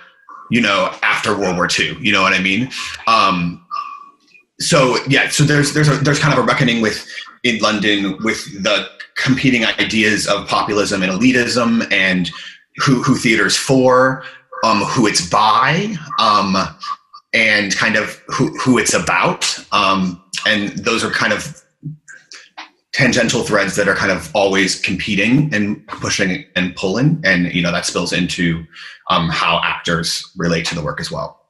You 0.50 0.60
know, 0.60 0.94
after 1.02 1.36
World 1.36 1.56
War 1.56 1.66
II. 1.66 1.96
You 1.98 2.12
know 2.12 2.20
what 2.20 2.34
I 2.34 2.38
mean? 2.38 2.70
Um, 3.06 3.64
so 4.60 4.98
yeah, 5.08 5.30
so 5.30 5.44
there's 5.44 5.72
there's 5.72 5.88
a, 5.88 5.96
there's 5.96 6.18
kind 6.18 6.36
of 6.36 6.44
a 6.44 6.46
reckoning 6.46 6.82
with 6.82 7.08
in 7.42 7.58
London 7.58 8.18
with 8.22 8.62
the 8.62 8.86
competing 9.16 9.64
ideas 9.64 10.26
of 10.28 10.46
populism 10.46 11.02
and 11.02 11.10
elitism 11.10 11.90
and 11.90 12.30
who 12.76 13.02
who 13.02 13.16
theater's 13.16 13.56
for, 13.56 14.24
um, 14.62 14.80
who 14.80 15.06
it's 15.06 15.26
by, 15.28 15.94
um, 16.18 16.56
and 17.32 17.74
kind 17.76 17.96
of 17.96 18.22
who 18.28 18.56
who 18.58 18.78
it's 18.78 18.94
about. 18.94 19.58
Um, 19.72 20.22
and 20.46 20.70
those 20.70 21.04
are 21.04 21.10
kind 21.10 21.32
of 21.32 21.62
tangential 22.92 23.42
threads 23.42 23.76
that 23.76 23.88
are 23.88 23.94
kind 23.94 24.12
of 24.12 24.34
always 24.34 24.80
competing 24.80 25.52
and 25.54 25.86
pushing 25.86 26.44
and 26.56 26.74
pulling, 26.76 27.20
and 27.24 27.52
you 27.52 27.62
know 27.62 27.72
that 27.72 27.86
spills 27.86 28.12
into 28.12 28.64
um, 29.10 29.28
how 29.28 29.60
actors 29.62 30.30
relate 30.36 30.66
to 30.66 30.74
the 30.74 30.82
work 30.82 31.00
as 31.00 31.10
well. 31.10 31.40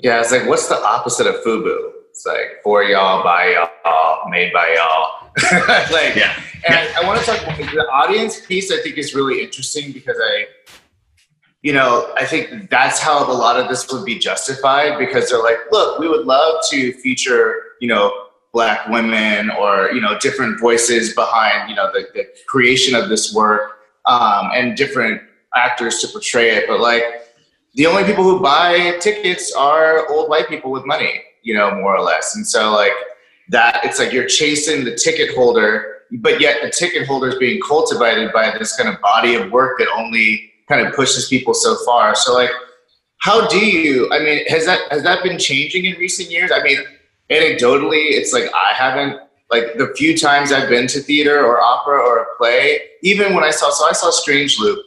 Yeah, 0.00 0.20
it's 0.20 0.32
like 0.32 0.46
what's 0.46 0.68
the 0.68 0.76
opposite 0.76 1.26
of 1.26 1.36
FUBU? 1.44 1.90
It's 2.10 2.26
like 2.26 2.60
for 2.62 2.82
y'all, 2.82 3.22
by 3.22 3.52
y'all, 3.52 4.28
made 4.28 4.52
by 4.52 4.74
y'all. 4.76 5.22
like, 5.90 6.14
yeah. 6.14 6.34
And 6.66 6.74
yeah. 6.74 6.92
I, 6.96 7.02
I 7.02 7.06
want 7.06 7.18
to 7.20 7.26
talk 7.26 7.42
about 7.42 7.56
the 7.56 7.80
audience 7.90 8.44
piece. 8.44 8.70
I 8.70 8.80
think 8.82 8.98
is 8.98 9.14
really 9.14 9.42
interesting 9.42 9.92
because 9.92 10.16
I, 10.22 10.44
you 11.62 11.72
know, 11.72 12.12
I 12.16 12.24
think 12.24 12.70
that's 12.70 12.98
how 12.98 13.30
a 13.30 13.32
lot 13.32 13.58
of 13.58 13.68
this 13.68 13.90
would 13.92 14.04
be 14.04 14.18
justified 14.18 14.98
because 14.98 15.30
they're 15.30 15.42
like, 15.42 15.58
look, 15.70 15.98
we 15.98 16.08
would 16.08 16.26
love 16.26 16.60
to 16.70 16.92
feature, 16.94 17.54
you 17.80 17.88
know, 17.88 18.12
black 18.52 18.86
women 18.88 19.48
or 19.48 19.90
you 19.92 20.00
know 20.02 20.18
different 20.18 20.60
voices 20.60 21.14
behind 21.14 21.70
you 21.70 21.74
know 21.74 21.90
the, 21.90 22.06
the 22.12 22.28
creation 22.46 22.94
of 22.94 23.08
this 23.08 23.32
work 23.34 23.78
um, 24.04 24.50
and 24.52 24.76
different 24.76 25.22
actors 25.54 26.00
to 26.00 26.08
portray 26.08 26.50
it 26.50 26.68
but 26.68 26.78
like 26.78 27.02
the 27.76 27.86
only 27.86 28.04
people 28.04 28.22
who 28.22 28.42
buy 28.42 28.94
tickets 29.00 29.54
are 29.56 30.06
old 30.12 30.28
white 30.28 30.50
people 30.50 30.70
with 30.70 30.84
money 30.84 31.22
you 31.42 31.54
know, 31.54 31.74
more 31.74 31.96
or 31.96 32.02
less. 32.02 32.34
And 32.36 32.46
so 32.46 32.72
like 32.72 32.92
that, 33.48 33.80
it's 33.84 33.98
like 33.98 34.12
you're 34.12 34.26
chasing 34.26 34.84
the 34.84 34.94
ticket 34.94 35.34
holder, 35.34 36.02
but 36.12 36.40
yet 36.40 36.62
the 36.62 36.70
ticket 36.70 37.06
holder 37.06 37.28
is 37.28 37.36
being 37.36 37.60
cultivated 37.66 38.32
by 38.32 38.56
this 38.58 38.76
kind 38.76 38.88
of 38.88 39.00
body 39.00 39.34
of 39.34 39.50
work 39.50 39.78
that 39.78 39.88
only 39.94 40.51
kind 40.72 40.86
of 40.86 40.94
pushes 40.94 41.28
people 41.28 41.54
so 41.54 41.76
far. 41.84 42.14
So 42.14 42.34
like, 42.34 42.50
how 43.18 43.46
do 43.48 43.58
you? 43.58 44.10
I 44.12 44.18
mean, 44.20 44.46
has 44.46 44.66
that 44.66 44.80
has 44.90 45.02
that 45.02 45.22
been 45.22 45.38
changing 45.38 45.84
in 45.84 45.96
recent 45.98 46.30
years? 46.30 46.50
I 46.52 46.62
mean, 46.62 46.78
anecdotally, 47.30 48.12
it's 48.12 48.32
like 48.32 48.50
I 48.54 48.72
haven't 48.74 49.20
like 49.50 49.74
the 49.76 49.92
few 49.96 50.16
times 50.16 50.52
I've 50.52 50.68
been 50.68 50.86
to 50.88 51.00
theater 51.00 51.44
or 51.44 51.60
opera 51.60 51.98
or 51.98 52.22
a 52.22 52.26
play, 52.36 52.80
even 53.02 53.34
when 53.34 53.44
I 53.44 53.50
saw 53.50 53.70
so 53.70 53.84
I 53.86 53.92
saw 53.92 54.10
Strange 54.10 54.58
Loop, 54.58 54.84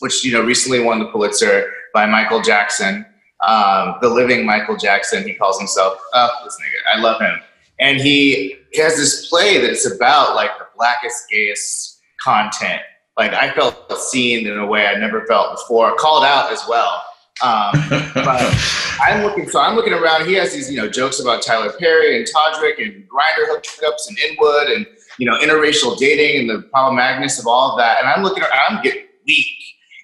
which 0.00 0.24
you 0.24 0.32
know 0.32 0.42
recently 0.42 0.80
won 0.80 0.98
the 0.98 1.06
Pulitzer 1.06 1.72
by 1.94 2.06
Michael 2.06 2.42
Jackson 2.42 3.06
um, 3.46 3.96
the 4.00 4.08
living 4.08 4.44
Michael 4.44 4.76
Jackson. 4.76 5.26
He 5.26 5.34
calls 5.34 5.58
himself. 5.58 5.98
Oh, 6.12 6.28
this 6.44 6.56
nigga, 6.60 6.98
I 6.98 7.00
love 7.00 7.20
him. 7.20 7.40
And 7.78 8.00
he, 8.00 8.56
he 8.72 8.80
has 8.80 8.96
this 8.96 9.28
play 9.28 9.58
that's 9.58 9.90
about 9.90 10.34
like 10.34 10.50
the 10.58 10.66
blackest, 10.76 11.28
gayest 11.30 12.00
content. 12.20 12.82
Like 13.20 13.34
I 13.34 13.52
felt 13.52 13.92
seen 13.98 14.46
in 14.46 14.58
a 14.58 14.64
way 14.64 14.86
I 14.86 14.94
never 14.94 15.26
felt 15.26 15.52
before, 15.52 15.94
called 15.96 16.24
out 16.24 16.50
as 16.50 16.64
well. 16.66 17.04
Um, 17.42 17.72
but 18.14 18.98
I'm 18.98 19.22
looking, 19.22 19.46
so 19.46 19.60
I'm 19.60 19.76
looking 19.76 19.92
around. 19.92 20.26
He 20.26 20.32
has 20.36 20.54
these, 20.54 20.70
you 20.70 20.78
know, 20.78 20.88
jokes 20.88 21.20
about 21.20 21.42
Tyler 21.42 21.70
Perry 21.78 22.16
and 22.16 22.26
Todrick 22.26 22.82
and 22.82 23.06
Grindr 23.06 23.44
hookups 23.46 24.08
and 24.08 24.18
Inwood 24.20 24.68
and 24.68 24.86
you 25.18 25.26
know 25.26 25.36
interracial 25.36 25.98
dating 25.98 26.48
and 26.48 26.48
the 26.48 26.92
Magnus 26.94 27.38
of 27.38 27.46
all 27.46 27.72
of 27.72 27.78
that. 27.78 27.98
And 28.00 28.08
I'm 28.08 28.22
looking, 28.22 28.42
around, 28.42 28.52
I'm 28.70 28.82
getting 28.82 29.04
weak 29.26 29.46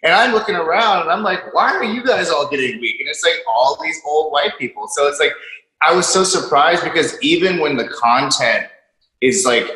and 0.02 0.12
I'm 0.12 0.34
looking 0.34 0.54
around 0.54 1.04
and 1.04 1.10
I'm 1.10 1.22
like, 1.22 1.54
why 1.54 1.74
are 1.74 1.84
you 1.84 2.04
guys 2.04 2.28
all 2.28 2.46
getting 2.46 2.78
weak? 2.82 3.00
And 3.00 3.08
it's 3.08 3.24
like 3.24 3.40
all 3.48 3.78
these 3.82 3.98
old 4.06 4.30
white 4.30 4.58
people. 4.58 4.88
So 4.88 5.08
it's 5.08 5.20
like, 5.20 5.32
I 5.80 5.94
was 5.94 6.06
so 6.06 6.22
surprised 6.22 6.84
because 6.84 7.18
even 7.22 7.60
when 7.60 7.78
the 7.78 7.88
content 7.88 8.66
is 9.22 9.46
like, 9.46 9.70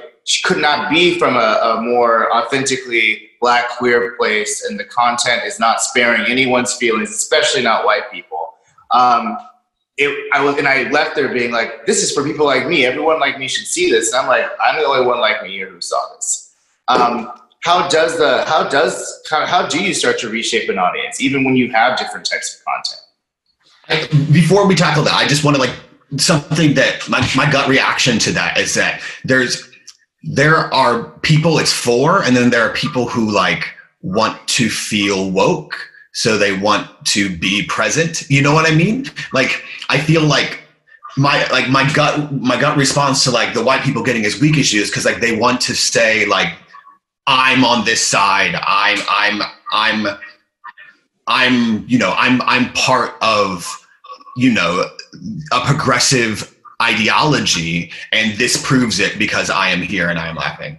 could 0.44 0.58
not 0.58 0.90
be 0.90 1.18
from 1.18 1.36
a, 1.36 1.38
a 1.38 1.80
more 1.80 2.30
authentically 2.36 3.29
black 3.40 3.70
queer 3.78 4.14
place 4.16 4.64
and 4.64 4.78
the 4.78 4.84
content 4.84 5.44
is 5.44 5.58
not 5.58 5.82
sparing 5.82 6.30
anyone's 6.30 6.74
feelings, 6.74 7.10
especially 7.10 7.62
not 7.62 7.84
white 7.84 8.10
people. 8.12 8.54
Um, 8.90 9.38
it, 9.96 10.30
I 10.34 10.46
and 10.56 10.68
I 10.68 10.90
left 10.90 11.14
there 11.14 11.32
being 11.32 11.50
like, 11.50 11.86
this 11.86 12.02
is 12.02 12.12
for 12.12 12.24
people 12.24 12.46
like 12.46 12.66
me. 12.66 12.86
Everyone 12.86 13.20
like 13.20 13.38
me 13.38 13.48
should 13.48 13.66
see 13.66 13.90
this. 13.90 14.12
And 14.12 14.20
I'm 14.20 14.28
like, 14.28 14.46
I'm 14.62 14.78
the 14.78 14.86
only 14.86 15.06
one 15.06 15.20
like 15.20 15.42
me 15.42 15.50
here 15.50 15.68
who 15.68 15.80
saw 15.80 16.00
this. 16.14 16.54
Um, 16.88 17.32
how 17.62 17.88
does 17.88 18.16
the 18.18 18.44
how 18.46 18.68
does 18.68 19.22
how, 19.30 19.46
how 19.46 19.66
do 19.66 19.82
you 19.82 19.94
start 19.94 20.18
to 20.18 20.28
reshape 20.28 20.68
an 20.68 20.78
audience 20.78 21.20
even 21.20 21.44
when 21.44 21.56
you 21.56 21.70
have 21.70 21.98
different 21.98 22.28
types 22.28 22.56
of 22.58 22.64
content 22.64 24.32
before 24.32 24.66
we 24.66 24.74
tackle 24.74 25.02
that 25.02 25.14
i 25.14 25.26
just 25.26 25.44
want 25.44 25.54
to 25.54 25.60
like 25.60 25.74
something 26.16 26.74
that 26.74 27.08
my, 27.08 27.20
my 27.36 27.50
gut 27.50 27.68
reaction 27.68 28.18
to 28.18 28.32
that 28.32 28.58
is 28.58 28.74
that 28.74 29.00
there's 29.24 29.69
there 30.22 30.72
are 30.72 31.04
people 31.20 31.58
it's 31.58 31.72
for 31.72 32.22
and 32.22 32.36
then 32.36 32.50
there 32.50 32.62
are 32.62 32.74
people 32.74 33.08
who 33.08 33.30
like 33.30 33.74
want 34.02 34.36
to 34.46 34.68
feel 34.68 35.30
woke 35.30 35.74
so 36.12 36.36
they 36.36 36.56
want 36.56 36.88
to 37.06 37.36
be 37.38 37.64
present 37.66 38.28
you 38.30 38.42
know 38.42 38.52
what 38.52 38.70
i 38.70 38.74
mean 38.74 39.06
like 39.32 39.62
i 39.88 39.98
feel 39.98 40.22
like 40.22 40.62
my 41.16 41.46
like 41.50 41.68
my 41.68 41.90
gut 41.92 42.32
my 42.32 42.60
gut 42.60 42.76
response 42.76 43.24
to 43.24 43.30
like 43.30 43.54
the 43.54 43.62
white 43.62 43.82
people 43.82 44.02
getting 44.02 44.24
as 44.24 44.40
weak 44.40 44.56
as 44.58 44.72
you 44.72 44.80
is 44.80 44.90
because 44.90 45.04
like 45.04 45.20
they 45.20 45.36
want 45.36 45.60
to 45.60 45.74
stay 45.74 46.26
like 46.26 46.54
I'm 47.30 47.64
on 47.64 47.84
this 47.84 48.04
side. 48.04 48.56
I'm 48.66 48.98
I'm 49.08 49.42
I'm 49.72 50.18
I'm 51.28 51.88
you 51.88 51.98
know 51.98 52.12
I'm 52.16 52.42
I'm 52.42 52.72
part 52.72 53.14
of 53.22 53.86
you 54.36 54.52
know 54.52 54.84
a 55.52 55.60
progressive 55.60 56.49
ideology, 56.80 57.92
and 58.12 58.36
this 58.38 58.62
proves 58.66 59.00
it 59.00 59.18
because 59.18 59.50
I 59.50 59.70
am 59.70 59.82
here 59.82 60.08
and 60.08 60.18
I 60.18 60.28
am 60.28 60.36
laughing. 60.36 60.78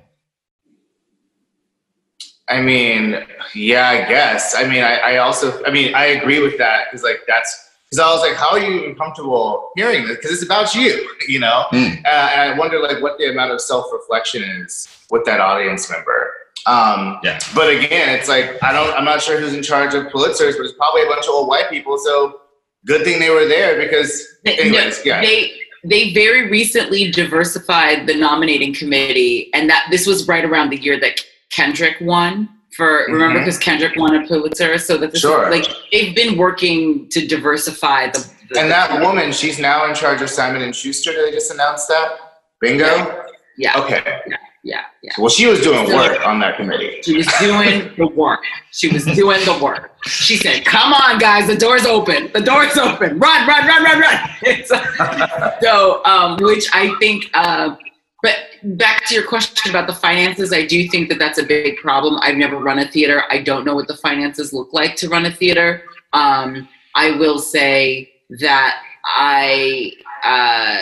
I 2.50 2.62
mean, 2.62 3.24
yeah, 3.56 3.90
I 3.90 4.10
guess. 4.10 4.56
I 4.56 4.68
mean, 4.68 4.84
I, 4.84 4.98
I 4.98 5.18
also, 5.18 5.64
I 5.64 5.72
mean, 5.72 5.96
I 5.96 6.06
agree 6.08 6.42
with 6.42 6.58
that 6.58 6.86
because, 6.92 7.04
like, 7.04 7.22
that's 7.28 7.70
because 7.90 8.00
I 8.00 8.12
was 8.12 8.22
like, 8.22 8.36
how 8.36 8.52
are 8.52 8.60
you 8.60 8.82
even 8.82 8.96
comfortable 8.96 9.72
hearing 9.76 10.06
this? 10.06 10.18
Because 10.18 10.32
it's 10.32 10.44
about 10.44 10.76
you, 10.76 11.10
you 11.28 11.40
know. 11.40 11.66
Mm. 11.72 12.04
Uh, 12.06 12.08
and 12.08 12.54
I 12.54 12.58
wonder, 12.58 12.80
like, 12.80 13.02
what 13.02 13.18
the 13.18 13.30
amount 13.30 13.52
of 13.52 13.62
self 13.62 13.86
reflection 13.94 14.44
is 14.44 14.88
with 15.10 15.24
that 15.26 15.40
audience 15.40 15.90
member. 15.90 16.34
Um, 16.68 17.20
yeah. 17.24 17.40
But 17.56 17.70
again, 17.70 18.10
it's 18.18 18.30
like 18.30 18.62
I 18.62 18.72
don't. 18.72 18.94
I'm 18.96 19.06
not 19.06 19.22
sure 19.22 19.40
who's 19.40 19.54
in 19.54 19.64
charge 19.64 19.94
of 19.94 20.06
Pulitzers, 20.08 20.58
but 20.58 20.66
it's 20.66 20.74
probably 20.74 21.04
a 21.04 21.08
bunch 21.08 21.26
of 21.26 21.32
old 21.32 21.48
white 21.48 21.70
people. 21.70 21.98
So 21.98 22.42
good 22.86 23.04
thing 23.04 23.20
they 23.20 23.30
were 23.30 23.46
there 23.46 23.82
because, 23.82 24.28
anyways, 24.46 25.00
no, 25.00 25.04
yeah. 25.06 25.22
They 25.22 25.52
they 25.84 26.14
very 26.14 26.50
recently 26.50 27.12
diversified 27.12 28.08
the 28.08 28.16
nominating 28.16 28.74
committee, 28.74 29.50
and 29.54 29.70
that 29.70 29.88
this 29.92 30.06
was 30.06 30.28
right 30.28 30.46
around 30.46 30.70
the 30.70 30.78
year 30.78 31.00
that 31.00 31.20
Kendrick 31.52 31.98
won. 32.02 32.50
For 32.76 33.04
mm-hmm. 33.04 33.14
remember, 33.14 33.40
because 33.40 33.58
Kendrick 33.58 33.96
won 33.98 34.16
a 34.16 34.26
Pulitzer, 34.28 34.78
so 34.78 34.98
that 34.98 35.12
this 35.12 35.22
sure. 35.22 35.52
is, 35.52 35.68
like 35.68 35.76
they've 35.92 36.16
been 36.16 36.38
working 36.38 37.10
to 37.10 37.28
diversify 37.28 38.08
the. 38.08 38.30
the 38.52 38.62
and 38.62 38.72
that 38.72 39.02
woman, 39.02 39.32
she's 39.32 39.60
now 39.60 39.88
in 39.90 39.96
charge 39.96 40.22
of 40.22 40.30
Simon 40.30 40.62
and 40.62 40.76
Schuster. 40.76 41.12
Did 41.12 41.28
they 41.28 41.32
just 41.32 41.52
announce 41.52 41.86
that? 41.88 42.18
Bingo. 42.62 42.86
Yeah. 42.86 43.26
yeah. 43.58 43.80
Okay. 43.82 44.22
Yeah 44.28 44.38
yeah, 44.64 44.82
yeah. 45.02 45.14
Well, 45.18 45.30
she 45.30 45.48
was 45.48 45.62
doing 45.62 45.88
so, 45.88 45.96
work 45.96 46.26
on 46.26 46.40
that 46.40 46.58
committee. 46.58 47.02
She 47.04 47.18
was 47.18 47.28
doing 47.40 47.92
the 47.98 48.08
work. 48.08 48.44
She 48.72 48.90
was 48.90 49.06
doing 49.06 49.44
the 49.46 49.60
work. 49.62 49.96
She 50.06 50.38
said, 50.38 50.66
"Come 50.66 50.94
on, 50.94 51.18
guys, 51.18 51.48
the 51.48 51.58
door's 51.58 51.86
open. 51.86 52.30
The 52.34 52.42
door's 52.42 52.78
open. 52.78 53.18
Run, 53.18 53.48
run, 53.48 53.68
run, 53.68 53.84
run, 53.84 54.00
run." 54.00 55.54
so, 55.62 56.04
um, 56.06 56.38
which 56.42 56.68
I 56.74 56.96
think. 57.00 57.30
Uh, 57.34 57.76
but 58.24 58.36
back 58.78 59.08
to 59.08 59.16
your 59.16 59.26
question 59.26 59.72
about 59.72 59.88
the 59.88 59.96
finances, 59.96 60.54
I 60.54 60.66
do 60.66 60.88
think 60.90 61.10
that 61.10 61.18
that's 61.18 61.40
a 61.40 61.44
big 61.44 61.78
problem. 61.78 62.20
I've 62.22 62.38
never 62.38 62.58
run 62.58 62.78
a 62.78 62.88
theater. 62.88 63.24
I 63.32 63.42
don't 63.42 63.66
know 63.66 63.74
what 63.74 63.88
the 63.88 63.98
finances 63.98 64.54
look 64.54 64.72
like 64.74 64.96
to 64.98 65.10
run 65.10 65.26
a 65.26 65.32
theater. 65.32 65.84
Um, 66.14 66.70
I 66.94 67.12
will 67.18 67.40
say 67.40 68.12
that 68.40 68.84
I, 69.06 69.94
uh, 70.24 70.78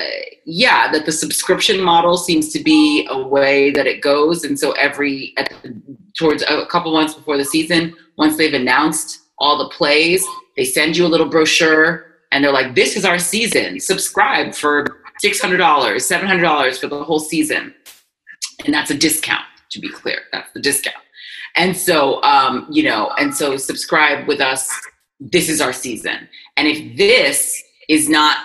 yeah, 0.46 0.92
that 0.92 1.06
the 1.06 1.12
subscription 1.12 1.82
model 1.82 2.18
seems 2.18 2.50
to 2.54 2.64
be 2.64 3.08
a 3.10 3.18
way 3.18 3.72
that 3.72 3.88
it 3.88 4.02
goes. 4.02 4.44
And 4.44 4.60
so 4.60 4.72
every, 4.74 5.34
the, 5.38 5.82
towards 6.18 6.44
a 6.44 6.66
couple 6.66 6.94
months 6.94 7.14
before 7.14 7.38
the 7.38 7.46
season, 7.46 7.96
once 8.18 8.38
they've 8.38 8.54
announced 8.54 9.20
all 9.38 9.58
the 9.58 9.70
plays, 9.70 10.26
they 10.58 10.66
send 10.66 10.98
you 10.98 11.06
a 11.06 11.08
little 11.08 11.30
brochure 11.30 12.06
and 12.32 12.44
they're 12.44 12.52
like, 12.52 12.76
this 12.76 12.96
is 12.96 13.06
our 13.06 13.18
season. 13.18 13.80
Subscribe 13.80 14.54
for 14.54 14.86
$600, 15.24 15.58
$700 15.58 16.80
for 16.80 16.88
the 16.88 17.04
whole 17.04 17.20
season. 17.20 17.74
And 18.66 18.74
that's 18.74 18.92
a 18.92 18.98
discount, 18.98 19.46
to 19.72 19.80
be 19.80 19.90
clear. 19.90 20.20
That's 20.32 20.52
the 20.54 20.62
discount. 20.62 20.98
And 21.56 21.76
so, 21.76 22.22
um, 22.24 22.68
you 22.70 22.84
know, 22.84 23.12
and 23.18 23.34
so 23.34 23.58
subscribe 23.58 24.28
with 24.28 24.42
us. 24.42 24.70
This 25.20 25.50
is 25.50 25.62
our 25.62 25.74
season. 25.74 26.28
And 26.58 26.68
if 26.68 26.98
this 26.98 27.62
is 27.88 28.08
not 28.08 28.38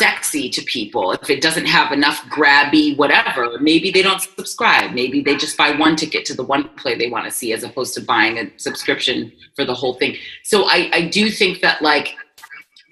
sexy 0.00 0.48
to 0.48 0.62
people, 0.62 1.12
if 1.12 1.28
it 1.28 1.42
doesn't 1.42 1.66
have 1.66 1.92
enough 1.92 2.18
grabby 2.36 2.96
whatever, 2.96 3.58
maybe 3.60 3.90
they 3.90 4.00
don't 4.00 4.22
subscribe. 4.22 4.92
Maybe 4.92 5.20
they 5.20 5.36
just 5.36 5.58
buy 5.58 5.72
one 5.72 5.94
ticket 5.94 6.24
to 6.28 6.34
the 6.34 6.42
one 6.42 6.70
play 6.80 6.94
they 6.96 7.10
want 7.10 7.26
to 7.26 7.30
see 7.30 7.52
as 7.52 7.62
opposed 7.64 7.92
to 7.94 8.00
buying 8.00 8.38
a 8.38 8.44
subscription 8.56 9.30
for 9.56 9.66
the 9.66 9.74
whole 9.74 9.94
thing. 9.94 10.16
So 10.42 10.64
I, 10.64 10.88
I 10.92 11.02
do 11.08 11.30
think 11.30 11.60
that 11.60 11.82
like 11.82 12.16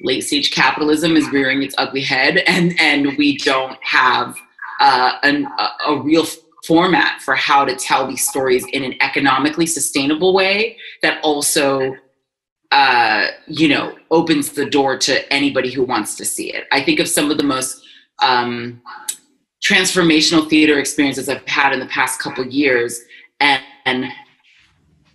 late 0.02 0.20
stage 0.20 0.50
capitalism 0.50 1.16
is 1.16 1.26
rearing 1.30 1.62
its 1.62 1.74
ugly 1.78 2.02
head 2.02 2.36
and, 2.46 2.78
and 2.78 3.16
we 3.16 3.38
don't 3.38 3.78
have 3.82 4.36
uh, 4.80 5.12
an, 5.22 5.46
a, 5.58 5.92
a 5.92 6.02
real 6.02 6.26
format 6.66 7.22
for 7.22 7.34
how 7.34 7.64
to 7.64 7.74
tell 7.74 8.06
these 8.06 8.28
stories 8.28 8.66
in 8.74 8.84
an 8.84 8.94
economically 9.00 9.66
sustainable 9.66 10.34
way 10.34 10.76
that 11.00 11.18
also 11.22 11.96
uh, 12.70 13.28
you 13.46 13.68
know 13.68 13.96
opens 14.10 14.52
the 14.52 14.68
door 14.68 14.96
to 14.98 15.32
anybody 15.32 15.70
who 15.70 15.82
wants 15.82 16.16
to 16.16 16.24
see 16.24 16.52
it. 16.52 16.66
I 16.72 16.82
think 16.82 17.00
of 17.00 17.08
some 17.08 17.30
of 17.30 17.38
the 17.38 17.44
most 17.44 17.84
um, 18.22 18.82
transformational 19.62 20.48
theater 20.48 20.78
experiences 20.78 21.28
i've 21.28 21.46
had 21.46 21.72
in 21.72 21.80
the 21.80 21.86
past 21.86 22.20
couple 22.20 22.46
years 22.46 23.00
and, 23.40 23.62
and 23.86 24.06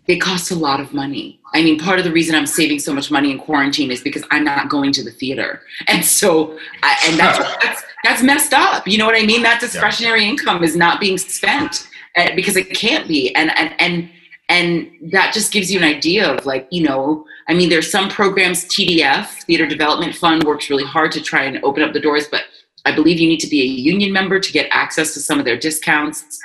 they 0.05 0.17
cost 0.17 0.51
a 0.51 0.55
lot 0.55 0.81
of 0.81 0.93
money. 0.93 1.39
I 1.53 1.63
mean 1.63 1.79
part 1.79 1.97
of 1.97 2.03
the 2.03 2.11
reason 2.11 2.35
i'm 2.35 2.45
saving 2.45 2.79
so 2.79 2.93
much 2.93 3.09
money 3.09 3.31
in 3.31 3.39
quarantine 3.39 3.89
is 3.89 4.01
because 4.01 4.23
i'm 4.31 4.43
not 4.43 4.69
going 4.69 4.91
to 4.93 5.03
the 5.03 5.11
theater. 5.11 5.61
And 5.87 6.03
so 6.03 6.57
I, 6.81 6.97
and 7.07 7.19
that's, 7.19 7.37
that's 7.63 7.83
that's 8.03 8.23
messed 8.23 8.53
up. 8.53 8.85
You 8.85 8.97
know 8.97 9.05
what 9.05 9.15
i 9.15 9.25
mean? 9.25 9.43
That 9.43 9.61
discretionary 9.61 10.23
yeah. 10.23 10.31
income 10.31 10.63
is 10.63 10.75
not 10.75 10.99
being 10.99 11.17
spent 11.17 11.87
uh, 12.17 12.35
because 12.35 12.57
it 12.57 12.69
can't 12.75 13.07
be. 13.07 13.33
And 13.35 13.57
and 13.57 13.73
and 13.79 14.09
and 14.49 14.89
that 15.11 15.33
just 15.33 15.51
gives 15.51 15.71
you 15.71 15.77
an 15.77 15.85
idea 15.85 16.29
of 16.29 16.45
like 16.45 16.67
you 16.71 16.83
know 16.83 17.25
i 17.47 17.53
mean 17.53 17.69
there's 17.69 17.89
some 17.89 18.09
programs 18.09 18.65
tdf 18.65 19.27
theater 19.43 19.65
development 19.65 20.15
fund 20.15 20.43
works 20.43 20.69
really 20.69 20.83
hard 20.83 21.11
to 21.11 21.21
try 21.21 21.43
and 21.43 21.63
open 21.63 21.81
up 21.81 21.93
the 21.93 21.99
doors 21.99 22.27
but 22.29 22.43
i 22.85 22.93
believe 22.93 23.19
you 23.19 23.27
need 23.27 23.39
to 23.39 23.47
be 23.47 23.61
a 23.61 23.65
union 23.65 24.11
member 24.11 24.39
to 24.39 24.51
get 24.51 24.67
access 24.71 25.13
to 25.13 25.19
some 25.19 25.39
of 25.39 25.45
their 25.45 25.57
discounts 25.57 26.39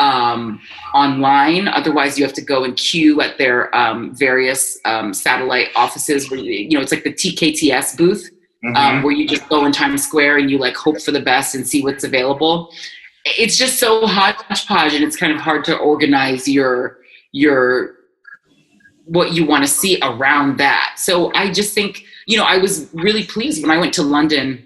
um, 0.00 0.60
online. 0.94 1.68
Otherwise, 1.68 2.18
you 2.18 2.24
have 2.24 2.32
to 2.34 2.42
go 2.42 2.64
and 2.64 2.76
queue 2.76 3.20
at 3.20 3.38
their 3.38 3.74
um, 3.76 4.14
various 4.16 4.78
um, 4.84 5.12
satellite 5.14 5.68
offices. 5.76 6.30
Where 6.30 6.40
you, 6.40 6.52
you, 6.52 6.70
know, 6.70 6.80
it's 6.80 6.90
like 6.90 7.04
the 7.04 7.12
TKTS 7.12 7.96
booth, 7.96 8.28
um, 8.64 8.74
mm-hmm. 8.74 9.04
where 9.04 9.12
you 9.12 9.28
just 9.28 9.48
go 9.48 9.64
in 9.66 9.72
Times 9.72 10.02
Square 10.02 10.38
and 10.38 10.50
you 10.50 10.58
like 10.58 10.74
hope 10.74 11.00
for 11.00 11.12
the 11.12 11.20
best 11.20 11.54
and 11.54 11.68
see 11.68 11.82
what's 11.82 12.02
available. 12.02 12.72
It's 13.24 13.58
just 13.58 13.78
so 13.78 14.06
hodgepodge, 14.06 14.94
and 14.94 15.04
it's 15.04 15.16
kind 15.16 15.32
of 15.32 15.40
hard 15.40 15.64
to 15.66 15.76
organize 15.76 16.48
your 16.48 16.98
your 17.32 17.96
what 19.04 19.32
you 19.32 19.44
want 19.44 19.64
to 19.64 19.68
see 19.68 19.98
around 20.02 20.58
that. 20.58 20.94
So 20.96 21.32
I 21.34 21.50
just 21.50 21.74
think, 21.74 22.04
you 22.26 22.36
know, 22.36 22.44
I 22.44 22.58
was 22.58 22.88
really 22.92 23.24
pleased 23.24 23.60
when 23.60 23.70
I 23.70 23.78
went 23.78 23.92
to 23.94 24.02
London 24.02 24.64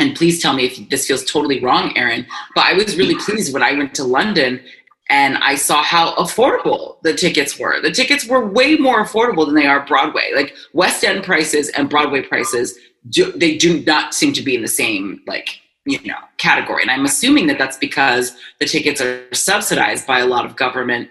and 0.00 0.14
please 0.16 0.42
tell 0.42 0.52
me 0.52 0.64
if 0.64 0.88
this 0.90 1.06
feels 1.06 1.24
totally 1.24 1.60
wrong, 1.60 1.96
Aaron, 1.96 2.26
but 2.54 2.64
I 2.64 2.72
was 2.74 2.96
really 2.96 3.14
pleased 3.14 3.54
when 3.54 3.62
I 3.62 3.72
went 3.72 3.94
to 3.94 4.04
London 4.04 4.60
and 5.08 5.38
I 5.38 5.54
saw 5.54 5.82
how 5.82 6.14
affordable 6.16 7.00
the 7.02 7.14
tickets 7.14 7.58
were. 7.58 7.80
The 7.80 7.92
tickets 7.92 8.26
were 8.26 8.44
way 8.44 8.76
more 8.76 9.04
affordable 9.04 9.46
than 9.46 9.54
they 9.54 9.66
are 9.66 9.86
Broadway. 9.86 10.32
Like 10.34 10.54
West 10.72 11.04
End 11.04 11.22
prices 11.22 11.68
and 11.70 11.88
Broadway 11.88 12.22
prices, 12.22 12.76
do, 13.08 13.30
they 13.32 13.56
do 13.56 13.84
not 13.84 14.14
seem 14.14 14.32
to 14.32 14.42
be 14.42 14.56
in 14.56 14.62
the 14.62 14.68
same 14.68 15.20
like 15.26 15.60
you 15.84 16.00
know 16.04 16.18
category. 16.38 16.82
And 16.82 16.90
I'm 16.90 17.04
assuming 17.04 17.46
that 17.46 17.58
that's 17.58 17.76
because 17.76 18.36
the 18.58 18.66
tickets 18.66 19.00
are 19.00 19.22
subsidized 19.32 20.06
by 20.06 20.18
a 20.18 20.26
lot 20.26 20.44
of 20.44 20.56
government 20.56 21.08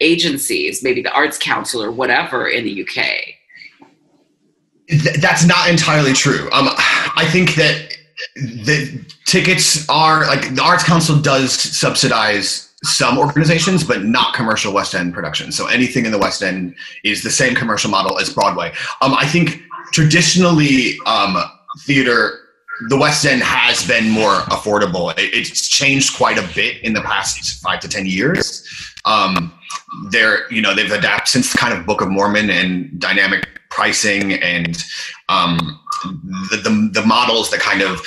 agencies, 0.00 0.82
maybe 0.82 1.02
the 1.02 1.12
Arts 1.12 1.38
Council 1.38 1.82
or 1.82 1.90
whatever 1.90 2.48
in 2.48 2.64
the 2.64 2.82
UK. 2.82 3.06
That's 5.20 5.44
not 5.44 5.68
entirely 5.68 6.12
true. 6.12 6.48
Um, 6.52 6.68
I 7.16 7.26
think 7.30 7.54
that 7.56 7.96
the 8.36 9.04
tickets 9.24 9.88
are 9.88 10.26
like 10.26 10.54
the 10.54 10.62
Arts 10.62 10.84
Council 10.84 11.18
does 11.18 11.52
subsidize 11.52 12.72
some 12.84 13.18
organizations, 13.18 13.82
but 13.82 14.04
not 14.04 14.34
commercial 14.34 14.72
West 14.72 14.94
End 14.94 15.12
productions. 15.12 15.56
So 15.56 15.66
anything 15.66 16.06
in 16.06 16.12
the 16.12 16.18
West 16.18 16.42
End 16.42 16.74
is 17.04 17.22
the 17.22 17.30
same 17.30 17.54
commercial 17.54 17.90
model 17.90 18.18
as 18.18 18.32
Broadway. 18.32 18.72
Um, 19.00 19.14
I 19.14 19.26
think 19.26 19.62
traditionally, 19.92 20.98
um, 21.06 21.36
theater, 21.80 22.45
the 22.88 22.96
West 22.96 23.24
End 23.24 23.42
has 23.42 23.86
been 23.86 24.10
more 24.10 24.34
affordable. 24.50 25.14
It's 25.16 25.68
changed 25.68 26.16
quite 26.16 26.38
a 26.38 26.54
bit 26.54 26.82
in 26.82 26.92
the 26.92 27.02
past 27.02 27.62
five 27.62 27.80
to 27.80 27.88
ten 27.88 28.06
years. 28.06 28.66
Um, 29.04 29.52
they're, 30.10 30.50
you 30.52 30.60
know, 30.60 30.74
they've 30.74 30.90
adapted 30.90 31.28
since 31.28 31.52
kind 31.54 31.76
of 31.76 31.86
Book 31.86 32.00
of 32.00 32.08
Mormon 32.08 32.50
and 32.50 32.98
dynamic 33.00 33.48
pricing 33.70 34.34
and 34.34 34.82
um, 35.28 35.80
the, 36.50 36.56
the, 36.56 37.00
the 37.00 37.06
models 37.06 37.50
that 37.50 37.60
kind 37.60 37.82
of 37.82 38.00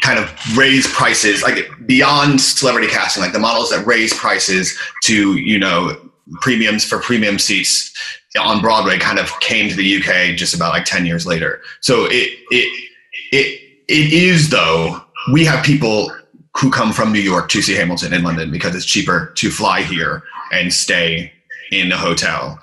kind 0.00 0.18
of 0.18 0.56
raise 0.56 0.86
prices 0.88 1.42
like 1.42 1.68
beyond 1.86 2.40
celebrity 2.40 2.88
casting 2.88 3.22
like 3.22 3.32
the 3.32 3.38
models 3.38 3.70
that 3.70 3.86
raise 3.86 4.12
prices 4.14 4.78
to 5.02 5.36
you 5.36 5.58
know 5.58 5.96
premiums 6.40 6.84
for 6.84 6.98
premium 6.98 7.38
seats 7.38 7.92
on 8.40 8.60
broadway 8.60 8.98
kind 8.98 9.18
of 9.18 9.30
came 9.40 9.68
to 9.68 9.76
the 9.76 9.96
uk 9.98 10.36
just 10.36 10.54
about 10.54 10.72
like 10.72 10.84
10 10.84 11.06
years 11.06 11.26
later 11.26 11.62
so 11.80 12.06
it 12.06 12.38
it 12.50 12.90
it, 13.32 13.63
it 13.88 14.12
is 14.12 14.50
though 14.50 15.00
we 15.32 15.44
have 15.44 15.64
people 15.64 16.10
who 16.56 16.70
come 16.70 16.92
from 16.92 17.12
new 17.12 17.20
york 17.20 17.48
to 17.48 17.62
see 17.62 17.74
hamilton 17.74 18.12
in 18.12 18.22
london 18.22 18.50
because 18.50 18.74
it's 18.74 18.86
cheaper 18.86 19.32
to 19.36 19.50
fly 19.50 19.82
here 19.82 20.22
and 20.52 20.72
stay 20.72 21.32
in 21.72 21.90
a 21.92 21.96
hotel 21.96 22.60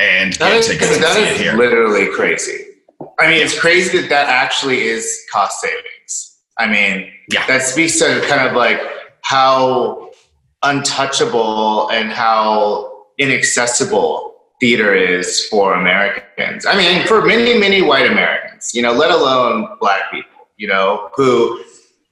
and 0.00 0.32
that 0.34 0.48
get 0.48 0.58
is, 0.58 0.66
tickets 0.66 0.98
that 0.98 1.16
is 1.16 1.40
here. 1.40 1.56
literally 1.56 2.08
crazy 2.14 2.66
I 3.18 3.28
mean, 3.28 3.42
it's 3.42 3.58
crazy 3.58 3.98
that 4.00 4.08
that 4.08 4.28
actually 4.28 4.82
is 4.82 5.26
cost 5.32 5.60
savings. 5.60 6.38
I 6.58 6.66
mean, 6.66 7.10
yeah. 7.30 7.46
that 7.46 7.62
speaks 7.62 7.98
to 7.98 8.24
kind 8.28 8.48
of 8.48 8.54
like 8.54 8.80
how 9.22 10.10
untouchable 10.62 11.90
and 11.90 12.10
how 12.10 13.06
inaccessible 13.18 14.34
theater 14.60 14.94
is 14.94 15.46
for 15.46 15.74
Americans. 15.74 16.66
I 16.66 16.76
mean, 16.76 17.06
for 17.06 17.24
many, 17.24 17.58
many 17.58 17.80
white 17.82 18.10
Americans, 18.10 18.74
you 18.74 18.82
know, 18.82 18.92
let 18.92 19.10
alone 19.10 19.76
black 19.80 20.10
people, 20.10 20.39
you 20.60 20.68
know, 20.68 21.10
who, 21.14 21.64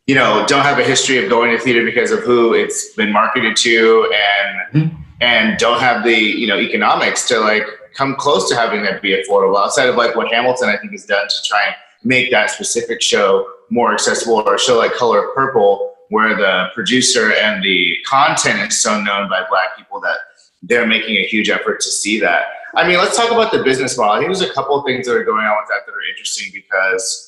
you 0.06 0.14
know, 0.14 0.44
don't 0.48 0.62
have 0.62 0.78
a 0.78 0.82
history 0.82 1.22
of 1.22 1.28
going 1.28 1.54
to 1.54 1.62
theater 1.62 1.84
because 1.84 2.10
of 2.10 2.20
who 2.20 2.54
it's 2.54 2.94
been 2.94 3.12
marketed 3.12 3.56
to 3.58 4.10
and 4.14 4.88
mm-hmm. 4.88 5.02
and 5.20 5.58
don't 5.58 5.80
have 5.80 6.02
the, 6.02 6.14
you 6.14 6.46
know, 6.46 6.58
economics 6.58 7.28
to 7.28 7.38
like 7.40 7.64
come 7.94 8.16
close 8.16 8.48
to 8.48 8.56
having 8.56 8.82
that 8.82 9.02
be 9.02 9.10
affordable 9.10 9.58
outside 9.58 9.86
of 9.86 9.96
like 9.96 10.16
what 10.16 10.32
Hamilton 10.32 10.70
I 10.70 10.78
think 10.78 10.92
has 10.92 11.04
done 11.04 11.28
to 11.28 11.34
try 11.44 11.66
and 11.66 11.74
make 12.04 12.30
that 12.30 12.50
specific 12.50 13.02
show 13.02 13.46
more 13.68 13.92
accessible 13.92 14.36
or 14.36 14.54
a 14.54 14.58
show 14.58 14.78
like 14.78 14.94
Color 14.94 15.28
Purple 15.34 15.94
where 16.08 16.34
the 16.34 16.68
producer 16.74 17.34
and 17.34 17.62
the 17.62 17.96
content 18.06 18.66
is 18.66 18.80
so 18.80 18.98
known 18.98 19.28
by 19.28 19.42
black 19.50 19.76
people 19.76 20.00
that 20.00 20.16
they're 20.62 20.86
making 20.86 21.16
a 21.16 21.26
huge 21.26 21.50
effort 21.50 21.80
to 21.80 21.90
see 21.90 22.18
that. 22.18 22.46
I 22.74 22.88
mean, 22.88 22.96
let's 22.96 23.14
talk 23.14 23.30
about 23.30 23.52
the 23.52 23.62
business 23.62 23.98
model. 23.98 24.14
I 24.14 24.18
think 24.20 24.28
there's 24.28 24.50
a 24.50 24.54
couple 24.54 24.74
of 24.74 24.86
things 24.86 25.06
that 25.06 25.14
are 25.14 25.24
going 25.24 25.44
on 25.44 25.56
with 25.60 25.68
that 25.68 25.84
that 25.84 25.92
are 25.92 26.08
interesting 26.10 26.50
because 26.54 27.27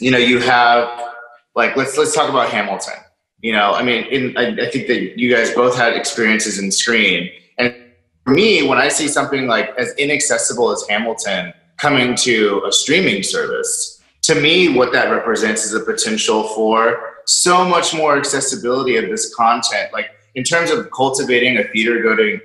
you 0.00 0.10
know, 0.10 0.18
you 0.18 0.40
have 0.40 0.88
like 1.54 1.76
let's 1.76 1.96
let's 1.96 2.14
talk 2.14 2.30
about 2.30 2.50
Hamilton. 2.50 2.94
You 3.42 3.52
know, 3.52 3.72
I 3.72 3.82
mean, 3.82 4.04
in, 4.04 4.36
I, 4.36 4.66
I 4.66 4.70
think 4.70 4.86
that 4.88 5.18
you 5.18 5.34
guys 5.34 5.50
both 5.54 5.74
had 5.74 5.94
experiences 5.94 6.58
in 6.58 6.70
screen 6.70 7.30
and 7.56 7.74
for 8.24 8.32
me, 8.32 8.62
when 8.66 8.78
I 8.78 8.88
see 8.88 9.08
something 9.08 9.46
like 9.46 9.74
as 9.76 9.92
inaccessible 9.94 10.70
as 10.70 10.84
Hamilton 10.88 11.52
coming 11.78 12.14
to 12.16 12.62
a 12.66 12.72
streaming 12.72 13.22
service, 13.22 14.00
to 14.22 14.34
me, 14.34 14.72
what 14.72 14.92
that 14.92 15.10
represents 15.10 15.64
is 15.64 15.74
a 15.74 15.80
potential 15.80 16.44
for 16.48 17.14
so 17.26 17.64
much 17.64 17.94
more 17.94 18.16
accessibility 18.16 18.96
of 18.96 19.08
this 19.08 19.34
content. 19.34 19.92
Like 19.92 20.10
in 20.34 20.44
terms 20.44 20.70
of 20.70 20.90
cultivating 20.90 21.58
a 21.58 21.64
theater 21.64 22.02
going 22.02 22.40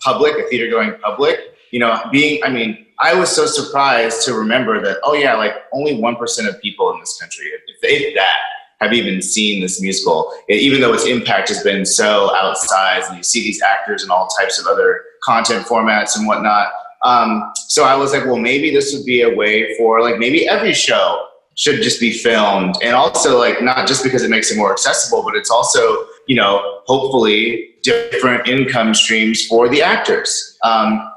public, 0.00 0.34
a 0.34 0.48
theater 0.48 0.70
going 0.70 0.98
public, 1.00 1.38
you 1.70 1.78
know, 1.78 2.00
being, 2.10 2.42
I 2.42 2.48
mean, 2.48 2.86
I 3.02 3.14
was 3.14 3.30
so 3.34 3.46
surprised 3.46 4.24
to 4.26 4.34
remember 4.34 4.82
that, 4.82 4.98
oh 5.02 5.14
yeah, 5.14 5.34
like 5.34 5.54
only 5.72 5.94
1% 5.94 6.48
of 6.48 6.60
people 6.60 6.92
in 6.92 7.00
this 7.00 7.18
country, 7.18 7.46
if, 7.46 7.78
if 7.82 8.14
that, 8.14 8.36
have 8.80 8.92
even 8.92 9.20
seen 9.20 9.60
this 9.60 9.80
musical, 9.80 10.32
even 10.48 10.80
though 10.80 10.92
its 10.92 11.06
impact 11.06 11.48
has 11.48 11.62
been 11.62 11.84
so 11.84 12.30
outsized, 12.34 13.08
and 13.08 13.16
you 13.18 13.22
see 13.22 13.42
these 13.42 13.62
actors 13.62 14.02
in 14.02 14.10
all 14.10 14.26
types 14.38 14.58
of 14.58 14.66
other 14.66 15.02
content 15.22 15.66
formats 15.66 16.16
and 16.16 16.26
whatnot. 16.26 16.68
Um, 17.02 17.52
so 17.54 17.84
I 17.84 17.94
was 17.94 18.12
like, 18.12 18.24
well, 18.24 18.38
maybe 18.38 18.70
this 18.70 18.94
would 18.94 19.04
be 19.04 19.22
a 19.22 19.34
way 19.34 19.76
for 19.76 20.00
like 20.00 20.18
maybe 20.18 20.48
every 20.48 20.72
show 20.72 21.26
should 21.56 21.82
just 21.82 22.00
be 22.00 22.10
filmed, 22.10 22.76
and 22.82 22.94
also 22.94 23.38
like 23.38 23.62
not 23.62 23.86
just 23.86 24.02
because 24.02 24.22
it 24.22 24.30
makes 24.30 24.50
it 24.50 24.56
more 24.56 24.72
accessible, 24.72 25.22
but 25.22 25.36
it's 25.36 25.50
also 25.50 26.06
you 26.26 26.36
know 26.36 26.80
hopefully 26.86 27.74
different 27.82 28.48
income 28.48 28.94
streams 28.94 29.46
for 29.46 29.68
the 29.68 29.82
actors. 29.82 30.58
Um, 30.64 31.09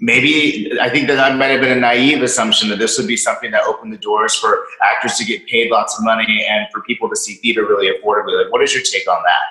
maybe 0.00 0.78
I 0.80 0.88
think 0.88 1.08
that 1.08 1.16
that 1.16 1.36
might 1.36 1.46
have 1.46 1.60
been 1.60 1.76
a 1.76 1.80
naive 1.80 2.22
assumption 2.22 2.68
that 2.68 2.78
this 2.78 2.98
would 2.98 3.08
be 3.08 3.16
something 3.16 3.50
that 3.50 3.64
opened 3.64 3.92
the 3.92 3.98
doors 3.98 4.34
for 4.34 4.64
actors 4.82 5.16
to 5.16 5.24
get 5.24 5.46
paid 5.46 5.70
lots 5.70 5.98
of 5.98 6.04
money 6.04 6.46
and 6.48 6.66
for 6.72 6.82
people 6.82 7.08
to 7.08 7.16
see 7.16 7.34
theater 7.34 7.62
really 7.62 7.88
affordably. 7.88 8.42
Like, 8.42 8.52
what 8.52 8.62
is 8.62 8.72
your 8.74 8.82
take 8.82 9.08
on 9.10 9.22
that? 9.24 9.42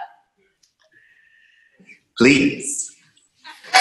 Please. 2.17 2.95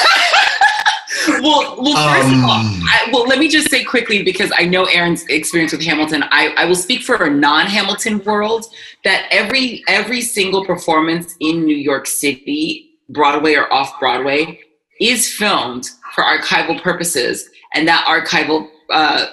well, 1.41 1.77
well, 1.81 2.15
first 2.15 2.35
of 2.35 2.45
all, 2.45 2.51
Um, 2.51 2.83
I, 2.85 3.09
well, 3.13 3.27
let 3.27 3.39
me 3.39 3.49
just 3.49 3.71
say 3.71 3.83
quickly 3.83 4.23
because 4.23 4.53
I 4.57 4.65
know 4.65 4.85
Aaron's 4.87 5.25
experience 5.29 5.73
with 5.73 5.83
Hamilton. 5.83 6.25
I, 6.31 6.49
I 6.57 6.65
will 6.67 6.75
speak 6.75 7.03
for 7.03 7.25
a 7.25 7.31
non-Hamilton 7.31 8.25
world 8.25 8.67
that 9.05 9.27
every 9.31 9.83
every 9.89 10.21
single 10.21 10.65
performance 10.65 11.35
in 11.41 11.65
New 11.65 11.77
York 11.77 12.07
City, 12.07 12.91
Broadway 13.09 13.55
or 13.55 13.73
off 13.73 13.99
Broadway, 13.99 14.61
is 15.01 15.33
filmed 15.33 15.91
for 16.15 16.23
archival 16.25 16.81
purposes, 16.83 17.49
and 17.75 17.87
that 17.89 18.05
archival 18.07 18.69
uh, 18.91 19.27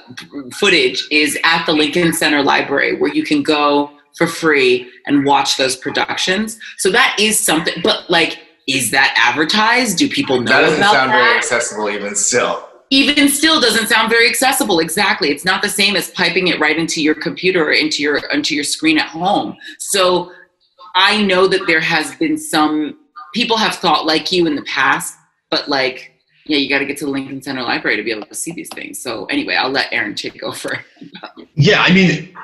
footage 0.54 1.06
is 1.12 1.38
at 1.44 1.66
the 1.66 1.74
Lincoln 1.74 2.14
Center 2.14 2.42
Library, 2.42 2.96
where 3.00 3.14
you 3.14 3.24
can 3.24 3.44
go 3.44 3.92
for 4.18 4.28
free 4.28 4.90
and 5.06 5.26
watch 5.26 5.58
those 5.58 5.76
productions. 5.76 6.60
So 6.78 6.92
that 6.92 7.16
is 7.20 7.40
something, 7.40 7.76
but 7.84 8.10
like. 8.10 8.40
Is 8.66 8.92
that 8.92 9.14
advertised? 9.18 9.98
Do 9.98 10.08
people 10.08 10.40
know 10.40 10.50
That 10.50 10.62
doesn't 10.62 10.78
about 10.80 10.94
sound 10.94 11.12
that? 11.12 11.18
very 11.18 11.38
accessible 11.38 11.90
even 11.90 12.16
still. 12.16 12.66
even 12.90 13.28
still 13.28 13.60
doesn't 13.60 13.88
sound 13.88 14.10
very 14.10 14.26
accessible 14.26 14.80
exactly 14.80 15.32
it's 15.32 15.44
not 15.44 15.62
the 15.62 15.68
same 15.68 15.98
as 15.98 16.12
piping 16.12 16.48
it 16.48 16.62
right 16.62 16.78
into 16.80 17.02
your 17.04 17.14
computer 17.14 17.66
or 17.66 17.72
into 17.74 18.02
your 18.02 18.20
into 18.32 18.56
your 18.56 18.64
screen 18.64 18.98
at 18.98 19.08
home 19.10 19.58
so 19.80 20.32
i 20.96 21.22
know 21.24 21.46
that 21.46 21.68
there 21.68 21.82
has 21.82 22.16
been 22.16 22.38
some 22.38 22.98
people 23.34 23.58
have 23.58 23.76
thought 23.76 24.06
like 24.06 24.32
you 24.32 24.48
in 24.48 24.56
the 24.56 24.64
past 24.64 25.18
but 25.54 25.68
like 25.70 26.12
yeah 26.46 26.58
you 26.58 26.68
got 26.68 26.80
to 26.80 26.86
get 26.86 26.98
to 26.98 27.06
the 27.06 27.12
lincoln 27.12 27.42
center 27.42 27.64
library 27.64 27.98
to 27.98 28.04
be 28.04 28.12
able 28.12 28.26
to 28.26 28.36
see 28.36 28.52
these 28.52 28.70
things 28.70 29.00
so 29.00 29.26
anyway 29.26 29.56
i'll 29.56 29.70
let 29.70 29.92
aaron 29.92 30.16
take 30.16 30.42
over 30.44 30.84
Yeah, 31.56 31.82
I 31.82 31.94
mean, 31.94 32.36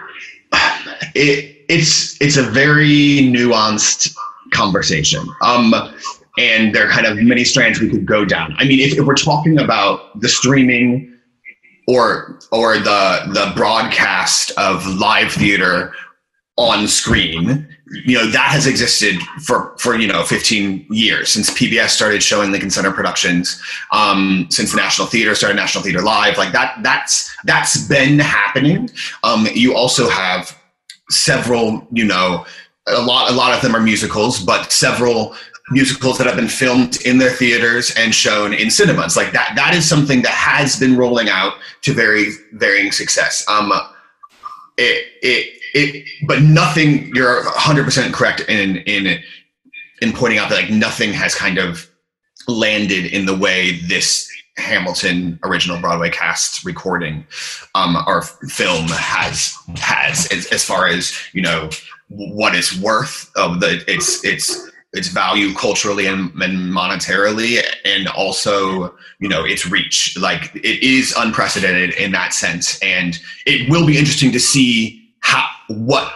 it, 1.16 1.66
it's 1.68 2.20
it's 2.22 2.38
a 2.38 2.44
very 2.44 3.20
nuanced 3.22 4.16
conversation. 4.54 5.28
Um, 5.42 5.74
and 6.38 6.74
there 6.74 6.88
are 6.88 6.92
kind 6.92 7.08
of 7.08 7.18
many 7.18 7.44
strands 7.44 7.80
we 7.80 7.90
could 7.90 8.06
go 8.06 8.24
down. 8.24 8.56
I 8.58 8.66
mean, 8.66 8.80
if, 8.80 8.98
if 8.98 9.06
we're 9.06 9.16
talking 9.16 9.60
about 9.60 10.20
the 10.22 10.30
streaming 10.30 11.18
or 11.88 12.40
or 12.52 12.78
the 12.78 13.24
the 13.34 13.52
broadcast 13.56 14.52
of 14.58 14.86
live 14.86 15.32
theater 15.32 15.92
on 16.56 16.88
screen, 16.88 17.68
you 17.92 18.18
know, 18.18 18.28
that 18.28 18.52
has 18.52 18.68
existed 18.68 19.16
for 19.44 19.76
for 19.78 19.98
you 19.98 20.08
know 20.08 20.24
15 20.24 20.86
years 20.90 21.30
since 21.32 21.50
PBS 21.50 21.90
started 21.90 22.22
showing 22.22 22.52
Lincoln 22.52 22.70
Center 22.70 22.92
productions, 22.92 23.62
um, 23.92 24.48
since 24.50 24.72
the 24.72 24.78
National 24.78 25.08
Theater 25.08 25.36
started 25.36 25.56
National 25.56 25.84
Theater 25.84 26.02
Live, 26.02 26.38
like 26.38 26.52
that 26.54 26.80
that's 26.84 27.36
that's 27.46 27.88
been 27.88 28.20
happening. 28.20 28.90
Um, 29.24 29.48
you 29.54 29.76
also 29.76 30.08
have 30.10 30.56
several, 31.10 31.88
you 31.92 32.06
know, 32.06 32.46
a 32.88 33.02
lot 33.02 33.32
a 33.32 33.34
lot 33.34 33.54
of 33.56 33.62
them 33.62 33.76
are 33.76 33.82
musicals, 33.82 34.40
but 34.40 34.72
several 34.72 35.36
musicals 35.72 36.18
that 36.18 36.26
have 36.28 36.36
been 36.36 36.48
filmed 36.48 37.02
in 37.06 37.18
their 37.18 37.32
theaters 37.32 37.94
and 37.96 38.14
shown 38.14 38.54
in 38.54 38.70
cinemas. 38.70 39.16
Like 39.16 39.32
that 39.34 39.54
that 39.56 39.74
is 39.74 39.88
something 39.88 40.22
that 40.22 40.32
has 40.32 40.80
been 40.80 40.96
rolling 40.96 41.30
out 41.30 41.54
to 41.82 41.94
very 41.94 42.32
varying 42.54 42.92
success. 42.92 43.46
Um, 43.48 43.72
it 44.78 45.08
it 45.22 45.59
it 45.74 46.06
but 46.28 46.42
nothing 46.42 47.14
you're 47.16 47.44
100% 47.44 48.14
correct 48.14 48.42
in 48.48 48.78
in 48.78 49.22
in 50.02 50.14
pointing 50.14 50.40
out 50.40 50.50
that 50.50 50.56
like 50.56 50.72
nothing 50.72 51.14
has 51.14 51.36
kind 51.36 51.58
of 51.58 51.90
landed 52.48 53.06
in 53.06 53.26
the 53.26 53.36
way 53.36 53.80
this 53.88 54.30
Hamilton 54.58 55.40
original 55.44 55.80
Broadway 55.80 56.10
cast 56.10 56.66
recording 56.66 57.26
um, 57.76 57.98
or 58.08 58.22
film 58.22 58.88
has 58.90 59.56
has 59.78 60.28
as, 60.32 60.46
as 60.48 60.64
far 60.64 60.88
as 60.88 61.18
you 61.34 61.42
know 61.42 61.70
what 62.10 62.56
it's 62.56 62.78
worth 62.80 63.32
of 63.36 63.60
the 63.60 63.84
its 63.88 64.24
its 64.26 64.70
its 64.92 65.10
value 65.10 65.54
culturally 65.54 66.08
and, 66.08 66.32
and 66.42 66.58
monetarily 66.74 67.64
and 67.86 68.08
also 68.10 68.96
you 69.20 69.30
know 69.30 69.46
its 69.46 69.66
reach. 69.68 70.18
Like 70.18 70.54
it 70.56 70.84
is 70.84 71.14
unprecedented 71.18 71.94
in 71.94 72.12
that 72.12 72.34
sense 72.34 72.80
and 72.82 73.20
it 73.46 73.70
will 73.70 73.86
be 73.86 73.98
interesting 73.98 74.32
to 74.32 74.40
see 74.40 74.99
how 75.22 75.48
what 75.68 76.12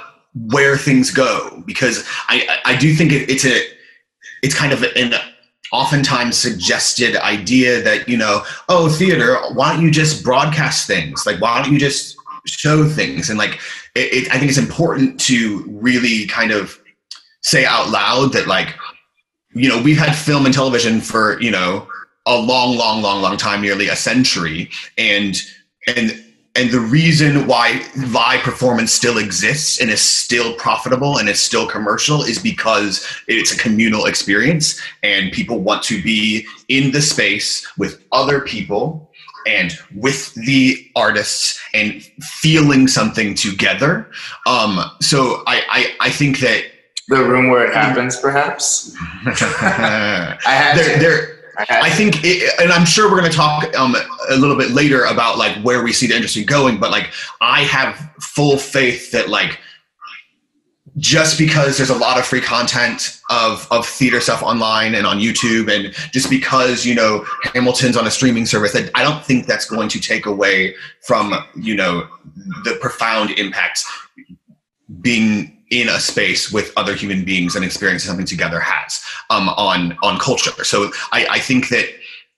where 0.52 0.78
things 0.78 1.12
go 1.12 1.64
because 1.66 2.08
I 2.28 2.60
I 2.66 2.76
do 2.76 2.94
think 2.94 3.12
it's 3.12 3.46
a 3.46 3.62
it's 4.42 4.56
kind 4.56 4.74
of 4.74 4.84
an 4.84 5.14
oftentimes 5.72 6.38
suggested 6.38 7.16
idea 7.18 7.82
that 7.82 8.08
you 8.08 8.18
know 8.18 8.44
oh 8.70 8.90
theater 8.90 9.38
why 9.54 9.74
don't 9.74 9.84
you 9.84 9.92
just 9.92 10.24
broadcast 10.24 10.88
things? 10.88 11.26
Like 11.26 11.40
why 11.40 11.62
don't 11.62 11.74
you 11.74 11.80
just 11.80 12.16
show 12.46 12.88
things? 12.88 13.30
And 13.30 13.38
like 13.38 13.60
it, 13.96 14.14
it, 14.14 14.32
i 14.32 14.40
think 14.40 14.50
it's 14.50 14.58
important 14.58 15.20
to 15.20 15.64
really 15.70 16.26
kind 16.26 16.52
of 16.52 16.80
say 17.42 17.64
out 17.64 17.90
loud 17.90 18.34
that 18.34 18.48
like 18.48 18.76
you 19.54 19.70
know 19.70 19.80
we've 19.82 20.00
had 20.00 20.16
film 20.16 20.46
and 20.46 20.54
television 20.54 21.00
for 21.00 21.40
you 21.40 21.52
know 21.52 21.88
a 22.26 22.38
long 22.38 22.78
long 22.78 23.02
long 23.02 23.22
long 23.22 23.38
time 23.38 23.62
nearly 23.62 23.88
a 23.90 23.96
century. 23.96 24.70
And 24.98 25.36
and 25.88 26.24
and 26.56 26.70
the 26.70 26.80
reason 26.80 27.48
why 27.48 27.84
live 27.96 28.42
performance 28.44 28.94
still 28.94 29.18
exists 29.18 29.82
and 29.82 29.90
is 29.90 30.02
still 30.02 30.54
profitable 30.56 31.18
and 31.18 31.28
is 31.28 31.42
still 31.42 31.68
commercial 31.68 32.22
is 32.22 32.38
because 32.38 33.06
it's 33.28 33.52
a 33.52 33.58
communal 33.58 34.06
experience 34.06 34.80
and 35.02 35.32
people 35.32 35.60
want 35.60 35.82
to 35.84 36.02
be 36.04 36.46
in 36.70 36.92
the 36.92 37.02
space 37.02 37.68
with 37.78 38.04
other 38.12 38.40
people 38.42 39.10
and 39.48 39.74
with 39.96 40.34
the 40.36 40.90
artists 40.96 41.60
and 41.74 42.04
feeling 42.22 42.88
something 42.88 43.34
together 43.36 44.10
um, 44.46 44.80
so 45.02 45.44
I, 45.48 45.62
I 45.70 46.08
i 46.08 46.10
think 46.10 46.40
that 46.40 46.64
The 47.10 47.18
room 47.24 47.50
where 47.50 47.66
it 47.66 47.74
happens, 47.74 48.18
perhaps. 48.18 48.96
there, 49.26 49.34
I 50.48 50.52
had 50.52 50.78
to. 50.78 51.00
there 51.00 51.43
I, 51.58 51.90
think, 51.90 52.24
it, 52.24 52.60
and 52.60 52.72
I'm 52.72 52.86
sure 52.86 53.10
we're 53.10 53.20
going 53.20 53.32
to 53.32 53.38
talk 53.38 53.76
um, 53.78 53.96
a 54.30 54.36
little 54.36 54.58
bit 54.58 54.72
later 54.72 55.06
about 55.06 55.38
like 55.38 55.56
where 55.64 55.84
we 55.84 55.94
see 55.94 56.08
the 56.08 56.16
industry 56.16 56.44
going. 56.44 56.80
But 56.80 56.92
like, 56.92 57.12
I 57.42 57.62
have 57.64 57.96
full 58.20 58.58
faith 58.58 59.12
that 59.12 59.30
like, 59.30 59.60
just 60.98 61.40
because 61.40 61.78
there's 61.78 61.90
a 61.90 61.98
lot 61.98 62.20
of 62.20 62.26
free 62.26 62.42
content 62.42 63.20
of 63.32 63.68
of 63.72 63.88
theater 63.88 64.22
stuff 64.22 64.44
online 64.44 64.94
and 64.94 65.08
on 65.08 65.20
YouTube, 65.20 65.74
and 65.74 65.94
just 66.12 66.30
because 66.30 66.86
you 66.86 66.94
know 66.94 67.26
Hamilton's 67.56 67.98
on 67.98 68.06
a 68.06 68.12
streaming 68.12 68.46
service, 68.46 68.76
I 68.94 69.04
don't 69.04 69.26
think 69.26 69.48
that's 69.48 69.66
going 69.66 69.90
to 69.90 70.00
take 70.00 70.28
away 70.28 70.76
from 71.02 71.34
you 71.56 71.76
know 71.76 72.08
the 72.64 72.78
profound 72.80 73.32
impact 73.32 73.84
being 75.02 75.64
in 75.70 75.90
a 75.90 76.00
space 76.00 76.52
with 76.52 76.72
other 76.78 76.96
human 76.96 77.26
beings 77.26 77.56
and 77.56 77.66
experiencing 77.66 78.08
something 78.08 78.26
together 78.26 78.60
has 78.60 79.04
um, 79.30 79.50
on 79.50 79.98
on 80.04 80.20
culture. 80.20 80.64
So 80.64 80.92
I, 81.12 81.26
I 81.30 81.40
think 81.40 81.70
that 81.70 81.86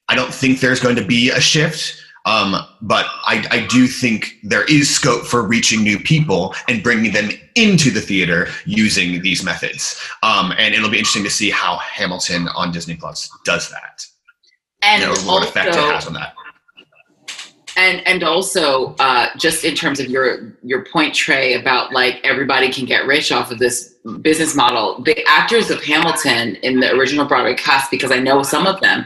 I 0.08 0.16
don't 0.16 0.34
think 0.34 0.60
there's 0.60 0.80
going 0.80 0.96
to 0.96 1.06
be 1.06 1.32
a 1.32 1.42
shift, 1.42 2.02
um, 2.26 2.56
but 2.82 3.06
I, 3.26 3.46
I 3.52 3.68
do 3.68 3.88
think 3.88 4.36
there 4.44 4.64
is 4.66 4.94
scope 4.94 5.26
for 5.26 5.44
reaching 5.44 5.84
new 5.84 6.00
people 6.00 6.56
and 6.68 6.82
bringing 6.82 7.12
them 7.12 7.30
into 7.56 7.92
the 7.92 8.02
theater 8.02 8.48
using 8.66 9.22
these 9.22 9.44
methods. 9.44 10.00
Um, 10.24 10.54
and 10.58 10.74
it'll 10.74 10.90
be 10.90 10.98
interesting 10.98 11.24
to 11.24 11.30
see 11.30 11.50
how 11.50 11.78
Hamilton 11.78 12.48
on 12.50 12.72
Disney 12.72 12.96
Plus 12.96 13.30
does 13.44 13.70
that. 13.70 14.06
and 14.82 15.02
You 15.02 15.08
know, 15.08 15.32
what 15.32 15.48
effect 15.48 15.70
it 15.70 15.76
has 15.76 16.08
on 16.08 16.14
that. 16.14 16.36
And 17.78 18.06
and 18.08 18.24
also 18.24 18.96
uh, 19.00 19.28
just 19.38 19.64
in 19.64 19.76
terms 19.76 20.00
of 20.00 20.08
your 20.08 20.54
your 20.64 20.86
point 20.86 21.14
trey 21.14 21.54
about 21.54 21.94
like 21.94 22.20
everybody 22.24 22.72
can 22.72 22.86
get 22.86 23.06
rich 23.06 23.32
off 23.32 23.52
of 23.52 23.60
this 23.60 23.96
business 24.22 24.56
model 24.56 25.02
the 25.04 25.24
actors 25.28 25.70
of 25.72 25.84
hamilton 25.84 26.56
in 26.58 26.80
the 26.80 26.92
original 26.94 27.26
broadway 27.26 27.56
cast 27.56 27.90
because 27.90 28.12
i 28.12 28.20
know 28.20 28.44
some 28.44 28.68
of 28.68 28.80
them 28.82 29.06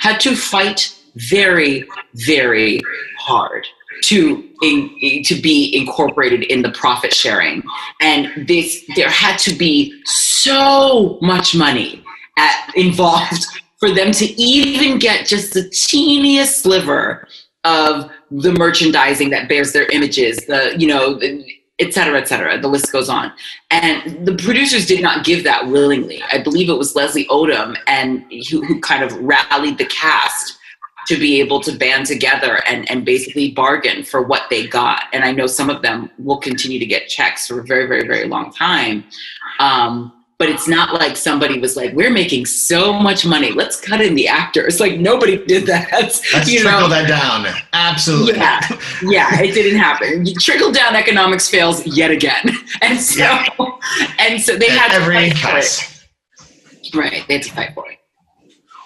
had 0.00 0.18
to 0.18 0.34
fight 0.34 0.96
very 1.14 1.86
very 2.14 2.80
hard 3.18 3.66
to 4.02 4.48
in, 4.62 5.22
to 5.24 5.34
be 5.40 5.76
incorporated 5.76 6.44
in 6.44 6.62
the 6.62 6.70
profit 6.72 7.14
sharing. 7.14 7.62
And 8.00 8.46
this 8.46 8.84
there 8.96 9.10
had 9.10 9.38
to 9.40 9.54
be 9.54 10.00
so 10.04 11.18
much 11.22 11.54
money 11.54 12.02
at, 12.36 12.72
involved 12.76 13.46
for 13.78 13.90
them 13.90 14.12
to 14.12 14.26
even 14.40 14.98
get 14.98 15.26
just 15.26 15.54
the 15.54 15.68
teeniest 15.70 16.62
sliver 16.62 17.26
of 17.64 18.10
the 18.30 18.52
merchandising 18.52 19.30
that 19.30 19.48
bears 19.48 19.72
their 19.72 19.86
images, 19.86 20.38
the 20.46 20.74
you 20.78 20.86
know, 20.86 21.14
the, 21.14 21.44
et 21.78 21.94
cetera, 21.94 22.20
et 22.20 22.28
cetera. 22.28 22.60
The 22.60 22.68
list 22.68 22.92
goes 22.92 23.08
on. 23.08 23.32
And 23.70 24.26
the 24.26 24.36
producers 24.36 24.86
did 24.86 25.02
not 25.02 25.24
give 25.24 25.44
that 25.44 25.66
willingly. 25.66 26.22
I 26.30 26.42
believe 26.42 26.68
it 26.68 26.74
was 26.74 26.94
Leslie 26.94 27.26
Odom 27.26 27.76
and 27.86 28.24
who, 28.50 28.62
who 28.64 28.80
kind 28.80 29.02
of 29.02 29.12
rallied 29.18 29.78
the 29.78 29.86
cast 29.86 30.58
to 31.06 31.16
be 31.16 31.40
able 31.40 31.60
to 31.60 31.72
band 31.72 32.04
together 32.04 32.60
and, 32.68 32.88
and 32.90 33.06
basically 33.06 33.52
bargain 33.52 34.04
for 34.04 34.22
what 34.22 34.42
they 34.50 34.66
got. 34.66 35.04
And 35.14 35.24
I 35.24 35.32
know 35.32 35.46
some 35.46 35.70
of 35.70 35.80
them 35.80 36.10
will 36.18 36.36
continue 36.36 36.78
to 36.78 36.86
get 36.86 37.08
checks 37.08 37.48
for 37.48 37.60
a 37.60 37.64
very, 37.64 37.86
very, 37.86 38.06
very 38.06 38.28
long 38.28 38.52
time. 38.52 39.04
Um, 39.58 40.12
but 40.40 40.48
it's 40.48 40.66
not 40.66 40.94
like 40.94 41.18
somebody 41.18 41.60
was 41.60 41.76
like, 41.76 41.92
"We're 41.92 42.10
making 42.10 42.46
so 42.46 42.94
much 42.94 43.26
money, 43.26 43.52
let's 43.52 43.78
cut 43.78 44.00
in 44.00 44.14
the 44.14 44.26
actors." 44.26 44.80
Like 44.80 44.98
nobody 44.98 45.44
did 45.44 45.66
that. 45.66 45.92
Let's 45.92 46.22
you 46.50 46.60
trickle 46.60 46.80
know? 46.80 46.88
that 46.88 47.06
down. 47.06 47.46
Absolutely. 47.74 48.38
Yeah, 48.38 48.60
yeah, 49.02 49.42
it 49.42 49.52
didn't 49.52 49.78
happen. 49.78 50.24
Trickle 50.40 50.72
down 50.72 50.96
economics 50.96 51.50
fails 51.50 51.86
yet 51.86 52.10
again, 52.10 52.42
and 52.82 52.98
so 52.98 53.20
yeah. 53.20 53.46
and 54.18 54.40
so 54.40 54.56
they 54.56 54.70
had 54.70 54.92
every 54.92 55.28
to 55.28 55.34
fight 55.36 55.36
for 55.36 55.58
it. 55.58 56.94
Right, 56.94 57.22
they 57.28 57.34
had 57.34 57.42
to 57.42 57.52
fight 57.52 57.74
for 57.74 57.90
it. 57.90 57.98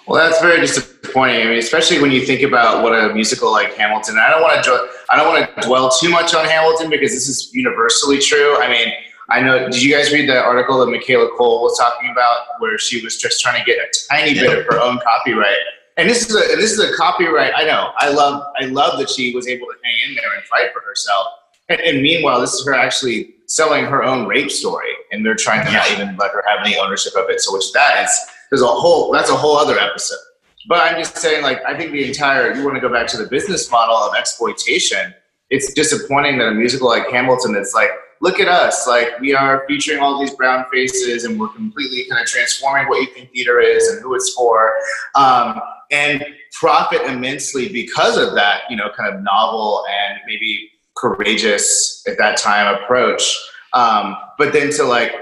Well, 0.07 0.21
that's 0.21 0.41
very 0.41 0.59
disappointing. 0.59 1.41
I 1.41 1.45
mean, 1.45 1.57
especially 1.57 2.01
when 2.01 2.11
you 2.11 2.25
think 2.25 2.41
about 2.41 2.83
what 2.83 2.91
a 2.91 3.13
musical 3.13 3.49
like 3.49 3.73
Hamilton. 3.75 4.17
I 4.19 4.29
don't 4.29 4.41
want 4.41 4.61
to. 4.61 4.89
I 5.09 5.15
don't 5.15 5.33
want 5.33 5.55
to 5.55 5.67
dwell 5.67 5.89
too 5.89 6.09
much 6.09 6.35
on 6.35 6.43
Hamilton 6.43 6.89
because 6.89 7.13
this 7.13 7.29
is 7.29 7.49
universally 7.53 8.19
true. 8.19 8.57
I 8.57 8.67
mean, 8.67 8.93
I 9.29 9.41
know. 9.41 9.69
Did 9.69 9.81
you 9.81 9.95
guys 9.95 10.13
read 10.13 10.29
the 10.29 10.39
article 10.41 10.79
that 10.79 10.91
Michaela 10.91 11.29
Coel 11.37 11.63
was 11.63 11.77
talking 11.77 12.09
about, 12.11 12.59
where 12.59 12.77
she 12.77 13.03
was 13.03 13.17
just 13.17 13.41
trying 13.41 13.59
to 13.59 13.65
get 13.65 13.79
a 13.79 13.87
tiny 14.09 14.33
bit 14.33 14.57
of 14.57 14.65
her 14.65 14.79
own 14.79 14.99
copyright? 15.03 15.57
And 15.97 16.09
this 16.09 16.29
is 16.29 16.35
a 16.35 16.55
this 16.55 16.71
is 16.71 16.79
a 16.79 16.95
copyright. 16.95 17.53
I 17.55 17.63
know. 17.63 17.91
I 17.97 18.09
love. 18.09 18.43
I 18.59 18.65
love 18.65 18.99
that 18.99 19.09
she 19.09 19.33
was 19.33 19.47
able 19.47 19.67
to 19.67 19.73
hang 19.83 20.09
in 20.09 20.15
there 20.15 20.33
and 20.35 20.43
fight 20.43 20.73
for 20.73 20.81
herself. 20.81 21.27
And, 21.69 21.79
and 21.81 22.01
meanwhile, 22.01 22.39
this 22.39 22.53
is 22.53 22.65
her 22.65 22.75
actually 22.75 23.35
selling 23.47 23.85
her 23.85 24.03
own 24.03 24.27
rape 24.27 24.51
story, 24.51 24.91
and 25.11 25.25
they're 25.25 25.35
trying 25.35 25.65
to 25.65 25.71
not 25.71 25.89
even 25.91 26.15
let 26.17 26.31
her 26.31 26.43
have 26.47 26.65
any 26.65 26.77
ownership 26.77 27.13
of 27.15 27.29
it. 27.29 27.41
So, 27.41 27.53
which 27.53 27.71
that 27.73 28.03
is 28.03 28.19
there's 28.51 28.61
a 28.61 28.67
whole 28.67 29.11
that's 29.11 29.29
a 29.29 29.35
whole 29.35 29.57
other 29.57 29.79
episode. 29.79 30.19
But 30.67 30.79
I'm 30.79 30.97
just 30.97 31.17
saying, 31.17 31.43
like, 31.43 31.63
I 31.65 31.77
think 31.77 31.91
the 31.91 32.07
entire 32.07 32.53
you 32.53 32.63
want 32.63 32.75
to 32.75 32.81
go 32.81 32.89
back 32.89 33.07
to 33.07 33.17
the 33.17 33.27
business 33.27 33.69
model 33.71 33.95
of 33.95 34.15
exploitation. 34.15 35.13
It's 35.51 35.73
disappointing 35.73 36.39
that 36.39 36.47
a 36.47 36.53
musical 36.53 36.89
like 36.89 37.07
Hamilton, 37.11 37.55
it's 37.55 37.73
like, 37.73 37.91
look 38.21 38.39
at 38.39 38.47
us, 38.47 38.87
like 38.87 39.19
we 39.19 39.33
are 39.33 39.65
featuring 39.67 39.99
all 39.99 40.19
these 40.19 40.33
brown 40.33 40.65
faces, 40.71 41.23
and 41.25 41.39
we're 41.39 41.49
completely 41.49 42.05
kind 42.09 42.21
of 42.21 42.27
transforming 42.27 42.87
what 42.87 43.01
you 43.01 43.07
think 43.13 43.31
theater 43.31 43.59
is 43.59 43.87
and 43.89 44.01
who 44.01 44.15
it's 44.15 44.33
for, 44.33 44.73
um, 45.15 45.59
and 45.91 46.25
profit 46.53 47.01
immensely 47.03 47.69
because 47.69 48.17
of 48.17 48.33
that, 48.35 48.61
you 48.69 48.75
know, 48.75 48.89
kind 48.97 49.13
of 49.13 49.21
novel 49.21 49.85
and 49.89 50.19
maybe 50.27 50.69
courageous 50.95 52.03
at 52.07 52.17
that 52.17 52.37
time 52.37 52.75
approach. 52.81 53.37
Um, 53.73 54.15
but 54.37 54.53
then 54.53 54.71
to 54.71 54.83
like 54.83 55.13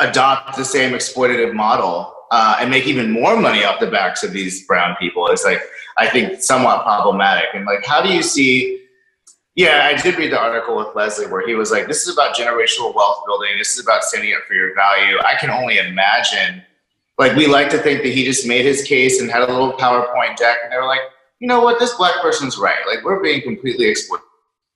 adopt 0.00 0.56
the 0.56 0.64
same 0.64 0.92
exploitative 0.92 1.54
model 1.54 2.12
uh, 2.30 2.58
and 2.60 2.70
make 2.70 2.86
even 2.86 3.10
more 3.10 3.36
money 3.40 3.64
off 3.64 3.80
the 3.80 3.86
backs 3.86 4.22
of 4.22 4.32
these 4.32 4.66
brown 4.66 4.96
people 5.00 5.28
is 5.28 5.44
like 5.44 5.62
I 5.98 6.08
think 6.08 6.42
somewhat 6.42 6.84
problematic. 6.84 7.46
And 7.54 7.64
like, 7.64 7.84
how 7.84 8.02
do 8.02 8.12
you 8.12 8.22
see? 8.22 8.84
Yeah, 9.58 9.90
I 9.92 10.00
did 10.00 10.16
read 10.16 10.30
the 10.30 10.38
article 10.38 10.76
with 10.76 10.94
Leslie 10.94 11.26
where 11.26 11.44
he 11.44 11.56
was 11.56 11.72
like, 11.72 11.88
"This 11.88 12.06
is 12.06 12.14
about 12.14 12.36
generational 12.36 12.94
wealth 12.94 13.24
building. 13.26 13.58
This 13.58 13.72
is 13.76 13.80
about 13.80 14.04
standing 14.04 14.32
up 14.32 14.44
for 14.46 14.54
your 14.54 14.72
value." 14.72 15.18
I 15.18 15.34
can 15.34 15.50
only 15.50 15.78
imagine. 15.78 16.62
Like, 17.18 17.34
we 17.34 17.48
like 17.48 17.68
to 17.70 17.78
think 17.78 18.04
that 18.04 18.10
he 18.10 18.24
just 18.24 18.46
made 18.46 18.64
his 18.64 18.84
case 18.84 19.20
and 19.20 19.28
had 19.28 19.42
a 19.42 19.52
little 19.52 19.72
PowerPoint 19.72 20.36
deck, 20.36 20.58
and 20.62 20.72
they 20.72 20.76
were 20.76 20.86
like, 20.86 21.00
"You 21.40 21.48
know 21.48 21.60
what? 21.60 21.80
This 21.80 21.92
black 21.94 22.22
person's 22.22 22.56
right. 22.56 22.86
Like, 22.86 23.02
we're 23.02 23.20
being 23.20 23.42
completely 23.42 23.88
exploited." 23.88 24.24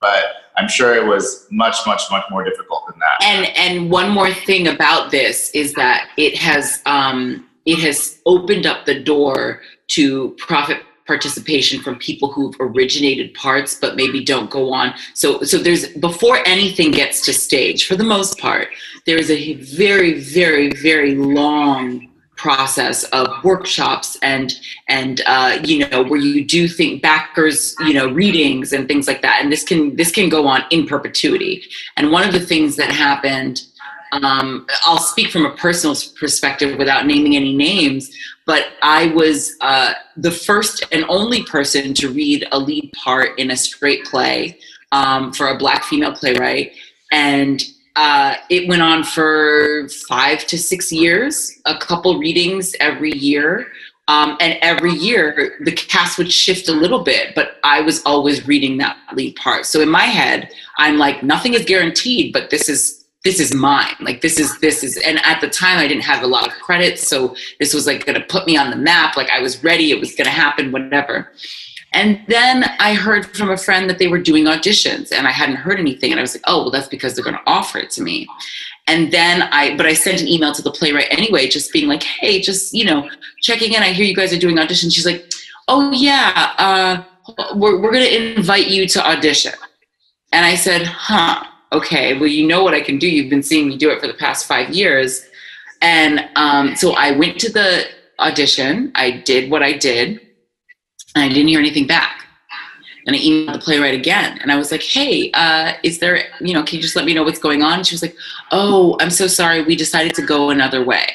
But 0.00 0.24
I'm 0.56 0.68
sure 0.68 0.96
it 0.96 1.06
was 1.06 1.46
much, 1.52 1.76
much, 1.86 2.02
much 2.10 2.24
more 2.28 2.42
difficult 2.42 2.88
than 2.88 2.98
that. 2.98 3.22
And 3.22 3.46
and 3.56 3.88
one 3.88 4.10
more 4.10 4.32
thing 4.32 4.66
about 4.66 5.12
this 5.12 5.52
is 5.52 5.74
that 5.74 6.08
it 6.16 6.36
has 6.38 6.82
um, 6.86 7.48
it 7.66 7.78
has 7.78 8.20
opened 8.26 8.66
up 8.66 8.84
the 8.86 8.98
door 8.98 9.60
to 9.90 10.30
profit 10.38 10.82
participation 11.14 11.76
from 11.84 11.94
people 12.08 12.28
who've 12.32 12.56
originated 12.68 13.28
parts 13.34 13.72
but 13.82 13.96
maybe 13.96 14.18
don't 14.24 14.50
go 14.50 14.72
on. 14.72 14.94
So 15.14 15.42
so 15.50 15.56
there's 15.58 15.84
before 16.08 16.38
anything 16.54 16.90
gets 17.02 17.16
to 17.26 17.32
stage 17.32 17.80
for 17.88 17.96
the 17.96 18.08
most 18.16 18.38
part 18.38 18.68
there 19.06 19.18
is 19.18 19.30
a 19.30 19.54
very 19.54 20.12
very 20.20 20.70
very 20.88 21.14
long 21.14 22.08
process 22.36 23.04
of 23.18 23.28
workshops 23.44 24.18
and 24.22 24.54
and 24.88 25.22
uh, 25.26 25.58
you 25.64 25.88
know 25.88 26.02
where 26.02 26.18
you 26.18 26.44
do 26.44 26.66
think 26.66 27.00
backers 27.00 27.76
you 27.86 27.94
know 27.94 28.08
readings 28.10 28.72
and 28.72 28.88
things 28.88 29.06
like 29.06 29.22
that. 29.22 29.38
And 29.40 29.52
this 29.52 29.62
can 29.62 29.94
this 29.96 30.10
can 30.10 30.28
go 30.28 30.46
on 30.46 30.64
in 30.70 30.86
perpetuity. 30.86 31.64
And 31.96 32.10
one 32.10 32.26
of 32.26 32.32
the 32.32 32.44
things 32.52 32.76
that 32.76 32.90
happened 32.90 33.62
um, 34.12 34.66
I'll 34.84 34.98
speak 34.98 35.30
from 35.30 35.46
a 35.46 35.56
personal 35.56 35.96
perspective 36.20 36.78
without 36.78 37.06
naming 37.06 37.34
any 37.34 37.54
names, 37.54 38.14
but 38.44 38.66
I 38.82 39.06
was 39.08 39.54
uh, 39.60 39.94
the 40.16 40.30
first 40.30 40.84
and 40.92 41.04
only 41.08 41.44
person 41.44 41.94
to 41.94 42.10
read 42.10 42.46
a 42.52 42.58
lead 42.58 42.92
part 42.92 43.38
in 43.38 43.50
a 43.50 43.56
straight 43.56 44.04
play 44.04 44.58
um, 44.92 45.32
for 45.32 45.48
a 45.48 45.56
black 45.56 45.84
female 45.84 46.12
playwright. 46.12 46.72
And 47.10 47.62
uh, 47.96 48.36
it 48.50 48.68
went 48.68 48.82
on 48.82 49.02
for 49.02 49.88
five 50.08 50.46
to 50.46 50.58
six 50.58 50.92
years, 50.92 51.60
a 51.64 51.76
couple 51.76 52.18
readings 52.18 52.74
every 52.80 53.12
year. 53.12 53.68
Um, 54.08 54.36
and 54.40 54.58
every 54.62 54.92
year 54.92 55.58
the 55.60 55.72
cast 55.72 56.18
would 56.18 56.30
shift 56.30 56.68
a 56.68 56.72
little 56.72 57.04
bit, 57.04 57.34
but 57.34 57.58
I 57.62 57.80
was 57.80 58.02
always 58.04 58.46
reading 58.46 58.76
that 58.78 58.98
lead 59.14 59.36
part. 59.36 59.64
So 59.64 59.80
in 59.80 59.88
my 59.88 60.04
head, 60.04 60.50
I'm 60.76 60.98
like, 60.98 61.22
nothing 61.22 61.54
is 61.54 61.64
guaranteed, 61.64 62.32
but 62.32 62.50
this 62.50 62.68
is 62.68 63.01
this 63.24 63.38
is 63.38 63.54
mine. 63.54 63.94
Like 64.00 64.20
this 64.20 64.38
is 64.38 64.58
this 64.60 64.82
is. 64.82 64.96
And 64.98 65.24
at 65.24 65.40
the 65.40 65.48
time, 65.48 65.78
I 65.78 65.86
didn't 65.86 66.04
have 66.04 66.22
a 66.22 66.26
lot 66.26 66.46
of 66.46 66.52
credits, 66.54 67.06
so 67.06 67.34
this 67.60 67.72
was 67.72 67.86
like 67.86 68.04
going 68.04 68.20
to 68.20 68.26
put 68.26 68.46
me 68.46 68.56
on 68.56 68.70
the 68.70 68.76
map. 68.76 69.16
Like 69.16 69.30
I 69.30 69.40
was 69.40 69.62
ready. 69.62 69.90
It 69.90 70.00
was 70.00 70.14
going 70.14 70.26
to 70.26 70.30
happen. 70.30 70.72
Whatever. 70.72 71.32
And 71.94 72.22
then 72.26 72.64
I 72.78 72.94
heard 72.94 73.36
from 73.36 73.50
a 73.50 73.56
friend 73.56 73.88
that 73.90 73.98
they 73.98 74.08
were 74.08 74.18
doing 74.18 74.44
auditions 74.44 75.12
and 75.12 75.26
I 75.26 75.30
hadn't 75.30 75.56
heard 75.56 75.78
anything. 75.78 76.10
And 76.10 76.18
I 76.18 76.22
was 76.22 76.34
like, 76.34 76.44
oh, 76.46 76.62
well, 76.62 76.70
that's 76.70 76.88
because 76.88 77.14
they're 77.14 77.24
going 77.24 77.36
to 77.36 77.42
offer 77.46 77.78
it 77.78 77.90
to 77.90 78.02
me. 78.02 78.26
And 78.86 79.12
then 79.12 79.42
I, 79.42 79.76
but 79.76 79.84
I 79.86 79.92
sent 79.92 80.20
an 80.20 80.26
email 80.26 80.52
to 80.52 80.62
the 80.62 80.70
playwright 80.70 81.08
anyway, 81.10 81.48
just 81.48 81.72
being 81.72 81.88
like, 81.88 82.02
hey, 82.02 82.40
just, 82.40 82.72
you 82.72 82.84
know, 82.84 83.08
checking 83.42 83.74
in. 83.74 83.82
I 83.82 83.92
hear 83.92 84.06
you 84.06 84.14
guys 84.14 84.32
are 84.32 84.38
doing 84.38 84.56
auditions. 84.56 84.94
She's 84.94 85.06
like, 85.06 85.30
oh, 85.68 85.92
yeah, 85.92 86.54
uh, 86.58 87.04
we're, 87.54 87.80
we're 87.80 87.92
going 87.92 88.04
to 88.04 88.36
invite 88.38 88.68
you 88.68 88.88
to 88.88 89.06
audition. 89.06 89.52
And 90.32 90.46
I 90.46 90.54
said, 90.54 90.86
huh, 90.86 91.44
okay, 91.72 92.18
well, 92.18 92.28
you 92.28 92.46
know 92.46 92.62
what 92.62 92.74
I 92.74 92.80
can 92.80 92.98
do. 92.98 93.08
You've 93.08 93.30
been 93.30 93.42
seeing 93.42 93.68
me 93.68 93.76
do 93.76 93.90
it 93.90 94.00
for 94.00 94.06
the 94.06 94.14
past 94.14 94.46
five 94.46 94.70
years. 94.70 95.26
And 95.80 96.28
um, 96.36 96.76
so 96.76 96.92
I 96.92 97.12
went 97.12 97.38
to 97.40 97.52
the 97.52 97.86
audition. 98.18 98.92
I 98.94 99.10
did 99.10 99.50
what 99.50 99.62
I 99.62 99.72
did 99.72 100.20
and 101.14 101.24
I 101.24 101.28
didn't 101.28 101.48
hear 101.48 101.58
anything 101.58 101.86
back. 101.86 102.26
And 103.06 103.16
I 103.16 103.18
emailed 103.18 103.54
the 103.54 103.58
playwright 103.58 103.94
again, 103.94 104.38
and 104.40 104.52
I 104.52 104.56
was 104.56 104.70
like, 104.70 104.82
"Hey, 104.82 105.32
uh, 105.32 105.72
is 105.82 105.98
there, 105.98 106.22
you 106.40 106.54
know, 106.54 106.62
can 106.62 106.76
you 106.76 106.82
just 106.82 106.94
let 106.94 107.04
me 107.04 107.12
know 107.14 107.24
what's 107.24 107.40
going 107.40 107.60
on?" 107.60 107.78
And 107.78 107.86
she 107.86 107.96
was 107.96 108.02
like, 108.02 108.14
"Oh, 108.52 108.96
I'm 109.00 109.10
so 109.10 109.26
sorry. 109.26 109.60
We 109.62 109.74
decided 109.74 110.14
to 110.14 110.22
go 110.22 110.50
another 110.50 110.84
way," 110.84 111.06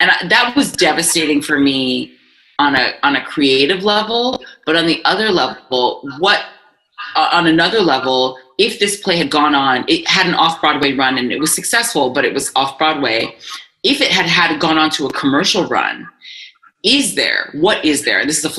and 0.00 0.10
I, 0.10 0.28
that 0.28 0.54
was 0.54 0.70
devastating 0.70 1.40
for 1.40 1.58
me 1.58 2.12
on 2.58 2.76
a 2.76 2.92
on 3.02 3.16
a 3.16 3.24
creative 3.24 3.84
level. 3.84 4.44
But 4.66 4.76
on 4.76 4.84
the 4.84 5.02
other 5.06 5.30
level, 5.30 6.06
what 6.18 6.44
uh, 7.16 7.30
on 7.32 7.46
another 7.46 7.80
level, 7.80 8.38
if 8.58 8.78
this 8.80 9.00
play 9.00 9.16
had 9.16 9.30
gone 9.30 9.54
on, 9.54 9.84
it 9.88 10.06
had 10.06 10.26
an 10.26 10.34
off 10.34 10.60
Broadway 10.60 10.92
run 10.92 11.16
and 11.16 11.32
it 11.32 11.38
was 11.38 11.54
successful, 11.54 12.10
but 12.10 12.24
it 12.24 12.34
was 12.34 12.52
off 12.56 12.76
Broadway. 12.76 13.36
If 13.84 14.00
it 14.00 14.10
had 14.10 14.26
had 14.26 14.60
gone 14.60 14.76
on 14.76 14.90
to 14.90 15.06
a 15.06 15.12
commercial 15.12 15.66
run, 15.66 16.08
is 16.84 17.16
there 17.16 17.50
what 17.54 17.84
is 17.84 18.04
there 18.04 18.24
this 18.24 18.38
is 18.38 18.44
a 18.44 18.50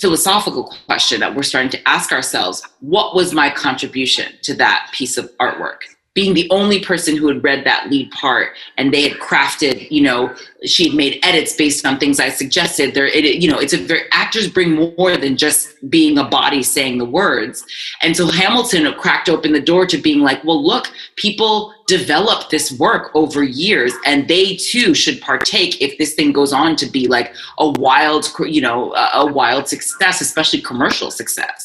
philosophical 0.00 0.74
question 0.86 1.20
that 1.20 1.32
we're 1.34 1.44
starting 1.44 1.70
to 1.70 1.88
ask 1.88 2.10
ourselves 2.10 2.60
what 2.80 3.14
was 3.14 3.32
my 3.32 3.48
contribution 3.48 4.32
to 4.42 4.52
that 4.52 4.90
piece 4.92 5.16
of 5.16 5.30
artwork 5.38 5.82
being 6.18 6.34
the 6.34 6.50
only 6.50 6.80
person 6.80 7.16
who 7.16 7.28
had 7.28 7.44
read 7.44 7.62
that 7.64 7.88
lead 7.90 8.10
part 8.10 8.48
and 8.76 8.92
they 8.92 9.08
had 9.08 9.16
crafted 9.20 9.88
you 9.88 10.02
know 10.02 10.34
she 10.64 10.88
had 10.88 10.96
made 10.96 11.20
edits 11.22 11.54
based 11.54 11.86
on 11.86 11.96
things 11.96 12.18
i 12.18 12.28
suggested. 12.28 12.92
There 12.92 13.06
it 13.06 13.24
you 13.40 13.48
know 13.48 13.60
it's 13.60 13.72
a 13.72 13.80
actors 14.12 14.48
bring 14.50 14.72
more 14.72 15.16
than 15.16 15.36
just 15.36 15.60
being 15.88 16.18
a 16.18 16.24
body 16.24 16.64
saying 16.64 16.98
the 16.98 17.04
words. 17.04 17.64
And 18.02 18.16
so 18.16 18.26
hamilton 18.26 18.92
cracked 18.94 19.28
open 19.28 19.52
the 19.52 19.60
door 19.60 19.86
to 19.86 19.96
being 19.96 20.18
like 20.28 20.42
well 20.42 20.60
look 20.60 20.90
people 21.14 21.72
develop 21.86 22.50
this 22.50 22.66
work 22.72 23.12
over 23.14 23.44
years 23.44 23.92
and 24.04 24.26
they 24.26 24.56
too 24.56 24.94
should 24.94 25.20
partake 25.20 25.80
if 25.80 25.96
this 25.98 26.14
thing 26.14 26.32
goes 26.32 26.52
on 26.52 26.74
to 26.82 26.86
be 26.86 27.06
like 27.06 27.32
a 27.60 27.68
wild 27.86 28.28
you 28.40 28.60
know 28.60 28.92
a 29.14 29.24
wild 29.40 29.68
success 29.68 30.20
especially 30.20 30.60
commercial 30.60 31.12
success. 31.12 31.60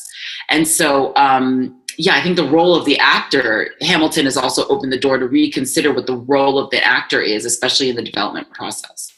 And 0.49 0.68
so 0.68 1.12
um 1.16 1.83
yeah, 1.98 2.16
I 2.16 2.22
think 2.22 2.36
the 2.36 2.50
role 2.50 2.76
of 2.76 2.86
the 2.86 2.98
actor, 3.00 3.72
Hamilton 3.82 4.26
has 4.26 4.38
also 4.38 4.68
opened 4.68 4.91
the 4.91 5.00
door 5.00 5.18
to 5.18 5.28
reconsider 5.28 5.94
what 5.94 6.08
the 6.08 6.16
role 6.16 6.58
of 6.60 6.70
the 6.70 6.84
actor 6.86 7.22
is, 7.22 7.46
especially 7.46 7.89
in 7.89 7.96
the 7.96 8.04
development 8.04 8.50
process. 8.52 9.12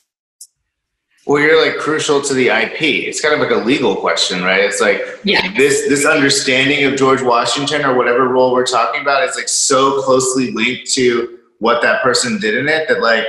Well, 1.26 1.42
you're 1.42 1.64
like 1.64 1.80
crucial 1.80 2.22
to 2.22 2.34
the 2.34 2.50
IP. 2.50 2.82
It's 2.82 3.20
kind 3.20 3.34
of 3.34 3.40
like 3.40 3.50
a 3.50 3.64
legal 3.64 3.96
question, 3.96 4.44
right? 4.44 4.64
It's 4.64 4.80
like 4.80 5.02
yeah. 5.24 5.52
this 5.58 5.88
this 5.88 6.06
understanding 6.06 6.84
of 6.86 6.96
George 6.96 7.24
Washington 7.24 7.84
or 7.84 7.96
whatever 7.96 8.28
role 8.28 8.54
we're 8.54 8.66
talking 8.66 9.02
about 9.02 9.28
is 9.28 9.36
like 9.36 9.48
so 9.48 10.04
closely 10.04 10.52
linked 10.52 10.92
to 10.94 11.40
what 11.60 11.82
that 11.82 12.04
person 12.04 12.40
did 12.40 12.56
in 12.56 12.68
it 12.68 12.88
that 12.90 13.02
like 13.02 13.26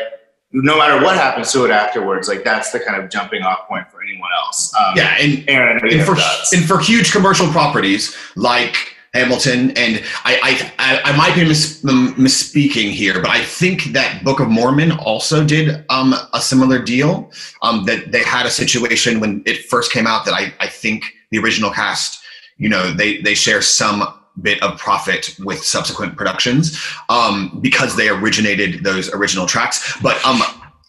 no 0.53 0.76
matter 0.76 1.03
what 1.03 1.16
happens 1.16 1.53
to 1.53 1.64
it 1.64 1.70
afterwards, 1.70 2.28
like 2.28 2.44
that's 2.44 2.70
the 2.70 2.80
kind 2.80 3.03
of 3.03 3.11
jumping 3.11 3.42
off 3.42 3.66
point 3.66 3.90
for 3.90 4.03
anyone 4.03 4.30
else. 4.44 4.74
Um, 4.74 4.94
yeah, 4.97 5.16
and 5.18 5.44
Aaron, 5.49 5.78
I 5.78 5.80
know 5.80 5.90
you 5.90 5.99
and 5.99 6.07
for 6.07 6.16
and 6.55 6.66
for 6.66 6.78
huge 6.78 7.12
commercial 7.12 7.49
properties 7.49 8.14
like 8.36 8.95
Hamilton, 9.16 9.70
and 9.70 10.02
I 10.24 10.32
I, 10.48 10.72
I, 10.78 11.12
I 11.12 11.16
might 11.16 11.34
be 11.34 11.44
mis, 11.44 11.82
misspeaking 11.82 12.90
here, 12.90 13.20
but 13.20 13.30
I 13.30 13.42
think 13.42 13.84
that 13.92 14.22
Book 14.24 14.40
of 14.40 14.48
Mormon 14.48 14.92
also 14.92 15.44
did 15.44 15.84
um, 15.88 16.14
a 16.32 16.40
similar 16.40 16.78
deal. 16.82 17.30
Um, 17.62 17.84
that 17.86 18.12
they 18.12 18.22
had 18.22 18.46
a 18.46 18.50
situation 18.50 19.20
when 19.20 19.42
it 19.46 19.64
first 19.64 19.92
came 19.92 20.06
out 20.06 20.24
that 20.26 20.34
I, 20.34 20.52
I 20.60 20.68
think 20.68 21.04
the 21.30 21.38
original 21.38 21.70
cast, 21.70 22.22
you 22.58 22.68
know, 22.68 22.92
they 22.92 23.20
they 23.22 23.34
share 23.34 23.62
some 23.62 24.02
bit 24.42 24.62
of 24.62 24.78
profit 24.78 25.34
with 25.40 25.62
subsequent 25.64 26.16
productions 26.16 26.78
um, 27.08 27.58
because 27.62 27.96
they 27.96 28.08
originated 28.08 28.84
those 28.84 29.12
original 29.14 29.46
tracks. 29.46 29.96
But 30.02 30.22
um, 30.24 30.42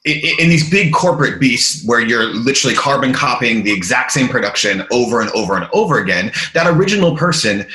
in, 0.05 0.19
in 0.39 0.49
these 0.49 0.69
big 0.69 0.93
corporate 0.93 1.39
beasts 1.39 1.85
where 1.85 1.99
you're 1.99 2.25
literally 2.25 2.75
carbon 2.75 3.13
copying 3.13 3.63
the 3.63 3.71
exact 3.71 4.11
same 4.11 4.27
production 4.27 4.83
over 4.91 5.21
and 5.21 5.29
over 5.31 5.55
and 5.55 5.67
over 5.73 5.99
again, 5.99 6.31
that 6.53 6.67
original 6.67 7.15
person, 7.15 7.65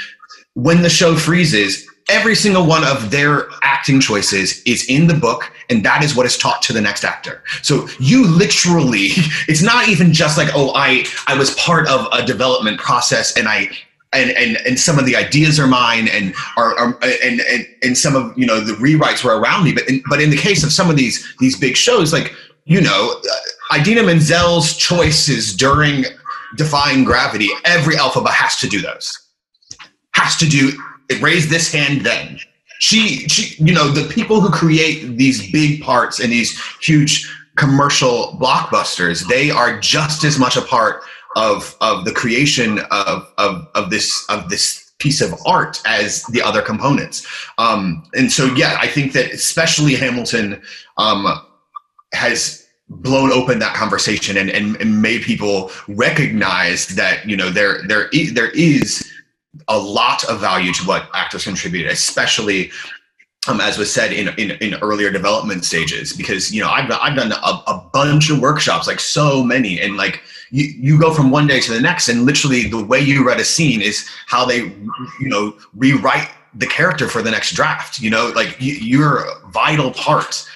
when 0.54 0.82
the 0.82 0.90
show 0.90 1.16
freezes, 1.16 1.88
every 2.08 2.34
single 2.34 2.66
one 2.66 2.84
of 2.84 3.10
their 3.10 3.48
acting 3.62 4.00
choices 4.00 4.62
is 4.64 4.84
in 4.88 5.06
the 5.06 5.14
book 5.14 5.52
and 5.70 5.84
that 5.84 6.02
is 6.02 6.14
what 6.14 6.26
is 6.26 6.36
taught 6.36 6.60
to 6.62 6.72
the 6.72 6.80
next 6.80 7.04
actor. 7.04 7.42
So 7.62 7.88
you 7.98 8.26
literally 8.26 9.06
it's 9.48 9.62
not 9.62 9.88
even 9.88 10.12
just 10.12 10.36
like 10.36 10.48
oh 10.54 10.72
i 10.74 11.04
i 11.26 11.36
was 11.36 11.54
part 11.54 11.88
of 11.88 12.06
a 12.12 12.24
development 12.24 12.80
process 12.80 13.36
and 13.36 13.48
i 13.48 13.70
and 14.12 14.30
and 14.32 14.58
and 14.66 14.78
some 14.78 14.98
of 14.98 15.06
the 15.06 15.16
ideas 15.16 15.58
are 15.58 15.66
mine 15.66 16.08
and 16.08 16.34
are, 16.56 16.78
are 16.78 16.98
and, 17.02 17.40
and 17.40 17.66
and 17.82 17.96
some 17.96 18.14
of 18.14 18.36
you 18.36 18.46
know 18.46 18.60
the 18.60 18.74
rewrites 18.74 19.24
were 19.24 19.38
around 19.38 19.64
me. 19.64 19.72
But 19.72 19.88
in, 19.88 20.02
but 20.08 20.20
in 20.20 20.30
the 20.30 20.36
case 20.36 20.62
of 20.64 20.72
some 20.72 20.90
of 20.90 20.96
these 20.96 21.34
these 21.38 21.58
big 21.58 21.76
shows 21.76 22.12
like 22.12 22.34
you 22.64 22.80
know 22.80 23.20
uh, 23.30 23.78
idina 23.78 24.02
menzel's 24.02 24.76
choices 24.76 25.54
during 25.56 26.04
defying 26.56 27.04
gravity 27.04 27.48
every 27.64 27.96
Elphaba 27.96 28.28
has 28.28 28.56
to 28.56 28.68
do 28.68 28.80
those 28.80 29.21
has 30.22 30.36
to 30.36 30.48
do 30.48 30.72
raise 31.20 31.48
this 31.48 31.72
hand 31.72 32.02
then. 32.02 32.38
She 32.78 33.28
she 33.28 33.62
you 33.62 33.72
know 33.72 33.88
the 33.88 34.12
people 34.12 34.40
who 34.40 34.50
create 34.50 35.16
these 35.16 35.50
big 35.52 35.82
parts 35.82 36.20
and 36.20 36.32
these 36.32 36.58
huge 36.80 37.30
commercial 37.56 38.38
blockbusters 38.40 39.28
they 39.28 39.50
are 39.50 39.78
just 39.78 40.24
as 40.24 40.38
much 40.38 40.56
a 40.56 40.62
part 40.62 41.02
of 41.36 41.76
of 41.80 42.04
the 42.04 42.12
creation 42.12 42.80
of 42.90 43.30
of 43.38 43.68
of 43.74 43.90
this 43.90 44.24
of 44.28 44.48
this 44.48 44.92
piece 44.98 45.20
of 45.20 45.34
art 45.46 45.82
as 45.84 46.22
the 46.26 46.40
other 46.40 46.62
components. 46.62 47.26
Um 47.58 48.04
and 48.14 48.32
so 48.32 48.46
yeah 48.54 48.76
i 48.80 48.88
think 48.88 49.12
that 49.12 49.32
especially 49.32 49.94
hamilton 49.94 50.62
um 50.96 51.26
has 52.14 52.66
blown 52.88 53.32
open 53.32 53.58
that 53.58 53.74
conversation 53.74 54.36
and, 54.36 54.50
and, 54.50 54.76
and 54.76 55.00
made 55.00 55.22
people 55.22 55.70
recognize 55.88 56.88
that 56.88 57.26
you 57.26 57.36
know 57.36 57.50
there 57.50 57.86
there 57.86 58.08
there 58.32 58.50
is 58.50 59.10
a 59.68 59.78
lot 59.78 60.24
of 60.24 60.40
value 60.40 60.72
to 60.72 60.84
what 60.84 61.08
actors 61.14 61.44
contribute, 61.44 61.86
especially 61.86 62.70
um, 63.48 63.60
as 63.60 63.76
was 63.76 63.92
said 63.92 64.12
in, 64.12 64.28
in 64.38 64.52
in 64.52 64.74
earlier 64.80 65.10
development 65.10 65.64
stages. 65.64 66.12
Because 66.12 66.54
you 66.54 66.62
know 66.62 66.68
I've 66.68 66.90
I've 66.90 67.16
done 67.16 67.32
a, 67.32 67.62
a 67.66 67.90
bunch 67.92 68.30
of 68.30 68.40
workshops, 68.40 68.86
like 68.86 69.00
so 69.00 69.42
many, 69.42 69.80
and 69.80 69.96
like 69.96 70.22
you 70.50 70.64
you 70.64 71.00
go 71.00 71.12
from 71.12 71.30
one 71.30 71.46
day 71.46 71.60
to 71.60 71.72
the 71.72 71.80
next, 71.80 72.08
and 72.08 72.24
literally 72.24 72.68
the 72.68 72.82
way 72.82 73.00
you 73.00 73.26
read 73.26 73.40
a 73.40 73.44
scene 73.44 73.80
is 73.80 74.08
how 74.26 74.44
they 74.44 74.58
you 75.20 75.28
know 75.28 75.56
rewrite 75.74 76.28
the 76.54 76.66
character 76.66 77.08
for 77.08 77.22
the 77.22 77.30
next 77.30 77.54
draft. 77.54 78.00
You 78.00 78.10
know, 78.10 78.32
like 78.34 78.60
you, 78.60 78.74
you're 78.74 79.24
a 79.24 79.48
vital 79.48 79.90
part. 79.90 80.48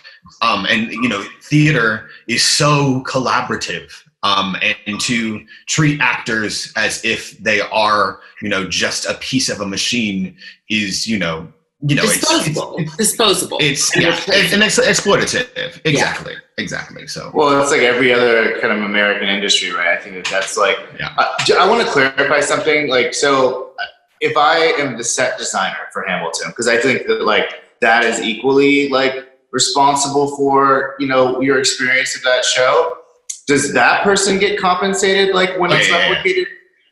Um, 0.43 0.67
and 0.67 0.91
you 0.91 1.09
know, 1.09 1.25
theater 1.41 2.09
is 2.29 2.43
so 2.43 3.03
collaborative 3.07 3.93
um, 4.27 4.57
and, 4.63 4.77
and 4.87 5.01
to 5.01 5.45
treat 5.67 6.01
actors 6.01 6.73
as 6.77 7.05
if 7.05 7.39
they 7.39 7.61
are, 7.61 8.21
you 8.43 8.49
know, 8.49 8.69
just 8.69 9.07
a 9.07 9.15
piece 9.15 9.49
of 9.49 9.61
a 9.61 9.67
machine 9.67 10.37
is, 10.69 11.07
you 11.07 11.19
know, 11.19 11.53
you 11.83 11.95
know, 11.95 12.03
it's, 12.05 12.21
disposable. 12.21 12.77
it's, 12.79 12.97
disposable. 12.97 13.59
it's, 13.61 13.95
And 13.95 14.05
yeah, 14.05 14.21
it's 14.29 14.53
an 14.53 14.63
ex- 14.63 14.79
exploitative. 14.79 15.81
Exactly, 15.85 16.35
exactly. 16.57 17.07
So 17.07 17.31
Well, 17.35 17.63
it's 17.63 17.71
like 17.71 17.83
every 17.83 18.13
other 18.13 18.59
kind 18.61 18.73
of 18.73 18.83
American 18.83 19.29
industry, 19.29 19.71
right? 19.73 19.97
I 19.97 20.01
think 20.01 20.17
that 20.17 20.25
that's 20.25 20.57
like. 20.57 20.79
Yeah. 20.99 21.15
Uh, 21.19 21.37
j- 21.45 21.57
I 21.57 21.69
want 21.69 21.87
to 21.87 21.93
clarify 21.93 22.41
something. 22.41 22.89
Like, 22.89 23.13
so 23.13 23.75
uh, 23.79 23.85
if 24.21 24.37
I 24.37 24.57
am 24.81 24.97
the 24.97 25.05
set 25.05 25.39
designer 25.39 25.77
for 25.93 26.03
Hamilton, 26.09 26.49
because 26.49 26.67
I 26.67 26.79
think 26.79 27.07
that 27.07 27.23
like 27.23 27.63
that 27.81 28.05
is 28.05 28.21
equally 28.21 28.89
like 28.89 29.29
responsible 29.53 30.35
for 30.37 30.97
you 30.99 31.07
know 31.07 31.41
your 31.43 31.59
experience 31.59 32.17
of 32.17 32.23
that 32.23 32.45
show. 32.45 32.99
Does 33.47 33.73
that 33.75 34.03
person 34.03 34.39
get 34.39 34.59
compensated 34.59 35.35
like 35.35 35.59
when 35.59 35.73
Oh, 35.73 35.77
it's 35.77 35.89
yeah, 35.89 35.99
yeah, 35.99 36.11
yeah. 36.11 36.23
replicated? 36.23 36.47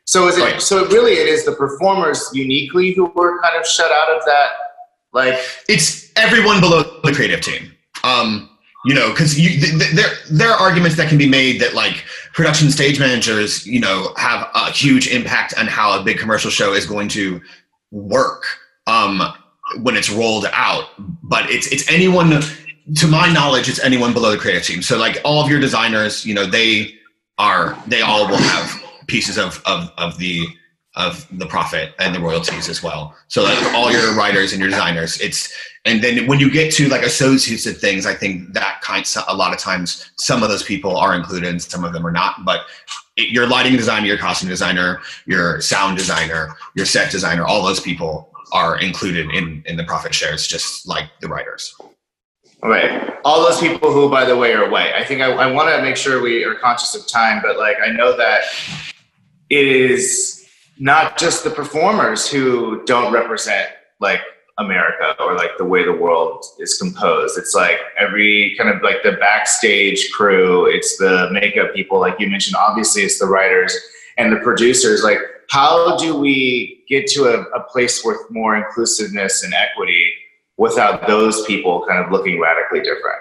So 0.07 0.29
is 0.29 0.37
it? 0.39 0.43
Oh, 0.43 0.49
yeah. 0.49 0.59
So 0.59 0.87
really, 0.89 1.13
it 1.13 1.27
is 1.29 1.45
the 1.45 1.53
performers 1.53 2.29
uniquely 2.33 2.93
who 2.93 3.07
were 3.07 3.41
kind 3.43 3.57
of 3.59 3.67
shut 3.67 3.91
out 3.91 4.11
of 4.17 4.25
that. 4.27 4.51
Like, 5.13 5.39
it's 5.69 6.13
everyone 6.17 6.61
below 6.61 7.01
the 7.03 7.13
creative 7.13 7.41
team. 7.41 7.73
Um, 8.05 8.51
you 8.85 8.95
know, 8.95 9.11
because 9.11 9.41
you 9.41 9.49
th- 9.61 9.79
th- 9.81 9.93
there 9.93 10.11
there 10.31 10.51
are 10.51 10.59
arguments 10.61 10.97
that 10.99 11.09
can 11.09 11.17
be 11.17 11.27
made 11.29 11.59
that 11.63 11.73
like 11.73 12.05
production 12.35 12.71
stage 12.71 13.01
managers, 13.01 13.67
you 13.67 13.81
know, 13.81 14.13
have 14.19 14.47
a 14.55 14.71
huge 14.71 15.09
impact 15.09 15.55
on 15.59 15.67
how 15.67 15.99
a 15.99 16.05
big 16.05 16.19
commercial 16.19 16.51
show 16.51 16.75
is 16.75 16.85
going 16.85 17.09
to 17.09 17.41
work 17.93 18.45
um, 18.87 19.23
when 19.81 19.97
it's 19.97 20.11
rolled 20.11 20.47
out. 20.53 20.91
But 21.23 21.49
it's 21.49 21.67
it's 21.69 21.91
anyone, 21.91 22.43
to 22.97 23.07
my 23.07 23.33
knowledge, 23.33 23.69
it's 23.69 23.81
anyone 23.81 24.13
below 24.13 24.33
the 24.33 24.39
creative 24.39 24.63
team. 24.63 24.83
So 24.83 24.99
like 24.99 25.21
all 25.25 25.43
of 25.43 25.51
your 25.51 25.61
designers, 25.61 26.25
you 26.25 26.35
know, 26.35 26.47
they 26.47 26.95
are 27.39 27.77
they 27.87 28.03
all 28.03 28.29
will 28.29 28.37
have 28.37 28.83
pieces 29.07 29.39
of 29.39 29.63
of 29.67 29.91
of 29.97 30.19
the 30.19 30.47
of 30.97 31.27
the 31.39 31.47
profit 31.47 31.93
and 31.99 32.15
the 32.15 32.21
royalties 32.21 32.69
as 32.69 32.83
well. 32.83 33.17
So 33.29 33.43
like 33.43 33.59
all 33.75 33.91
your 33.91 34.15
writers 34.15 34.53
and 34.53 34.61
your 34.61 34.71
designers, 34.71 35.21
it's 35.21 35.53
and 35.85 36.03
then 36.03 36.27
when 36.27 36.39
you 36.39 36.51
get 36.51 36.73
to 36.75 36.89
like 36.89 37.03
associates 37.03 37.67
and 37.67 37.77
things, 37.77 38.07
I 38.07 38.15
think 38.15 38.53
that 38.53 38.81
kind 38.81 39.05
a 39.29 39.35
lot 39.35 39.53
of 39.53 39.59
times 39.59 40.11
some 40.19 40.43
of 40.43 40.51
those 40.51 40.63
people 40.63 40.97
are 40.97 41.15
included 41.15 41.49
and 41.49 41.61
some 41.61 41.85
of 41.85 41.93
them 41.93 42.07
are 42.07 42.13
not. 42.13 42.45
But 42.45 42.63
it, 43.17 43.31
your 43.31 43.47
lighting 43.47 43.77
designer, 43.77 44.07
your 44.07 44.19
costume 44.19 44.49
designer, 44.49 45.01
your 45.27 45.61
sound 45.61 45.97
designer, 45.97 46.55
your 46.75 46.87
set 46.87 47.11
designer, 47.11 47.45
all 47.45 47.65
those 47.65 47.81
people 47.81 48.31
are 48.53 48.79
included 48.79 49.31
in 49.31 49.63
in 49.67 49.77
the 49.77 49.85
profit 49.85 50.15
shares, 50.15 50.47
just 50.47 50.87
like 50.87 51.09
the 51.21 51.29
writers. 51.29 51.75
Right. 52.65 53.13
All 53.27 53.43
those 53.43 53.61
people 53.61 53.93
who, 53.93 54.09
by 54.09 54.25
the 54.25 54.35
way, 54.35 54.55
are 54.55 54.71
white. 54.71 54.95
I 54.95 55.05
think 55.05 55.21
I, 55.21 55.31
I 55.33 55.53
want 55.53 55.69
to 55.69 55.83
make 55.83 55.97
sure 55.97 56.23
we 56.23 56.45
are 56.45 56.55
conscious 56.55 56.95
of 56.95 57.07
time, 57.07 57.43
but 57.43 57.59
like 57.59 57.77
I 57.85 57.91
know 57.91 58.17
that 58.17 58.45
it 59.51 59.67
is 59.67 60.49
not 60.79 61.19
just 61.19 61.45
the 61.45 61.51
performers 61.51 62.27
who 62.27 62.83
don't 62.87 63.13
represent 63.13 63.69
like 64.01 64.21
America 64.57 65.15
or 65.21 65.37
like 65.37 65.51
the 65.59 65.65
way 65.65 65.85
the 65.85 65.93
world 65.93 66.43
is 66.59 66.79
composed. 66.79 67.37
It's 67.37 67.55
like 67.55 67.79
every 67.99 68.57
kind 68.57 68.71
of 68.71 68.83
like 68.83 69.03
the 69.03 69.13
backstage 69.13 70.11
crew, 70.13 70.67
it's 70.67 70.97
the 70.97 71.29
makeup 71.33 71.75
people, 71.75 72.01
like 72.01 72.19
you 72.19 72.31
mentioned, 72.31 72.57
obviously 72.57 73.03
it's 73.03 73.19
the 73.19 73.27
writers 73.27 73.77
and 74.17 74.33
the 74.33 74.41
producers. 74.41 75.03
Like, 75.03 75.19
how 75.51 75.99
do 75.99 76.17
we 76.17 76.83
get 76.89 77.07
to 77.09 77.25
a, 77.25 77.43
a 77.59 77.61
place 77.65 78.03
with 78.05 78.17
more 78.31 78.57
inclusiveness 78.57 79.45
and 79.45 79.53
equity 79.53 80.11
without 80.57 81.07
those 81.07 81.45
people 81.47 81.85
kind 81.89 82.05
of 82.05 82.11
looking 82.13 82.41
radically 82.41 82.81
different? 82.81 83.21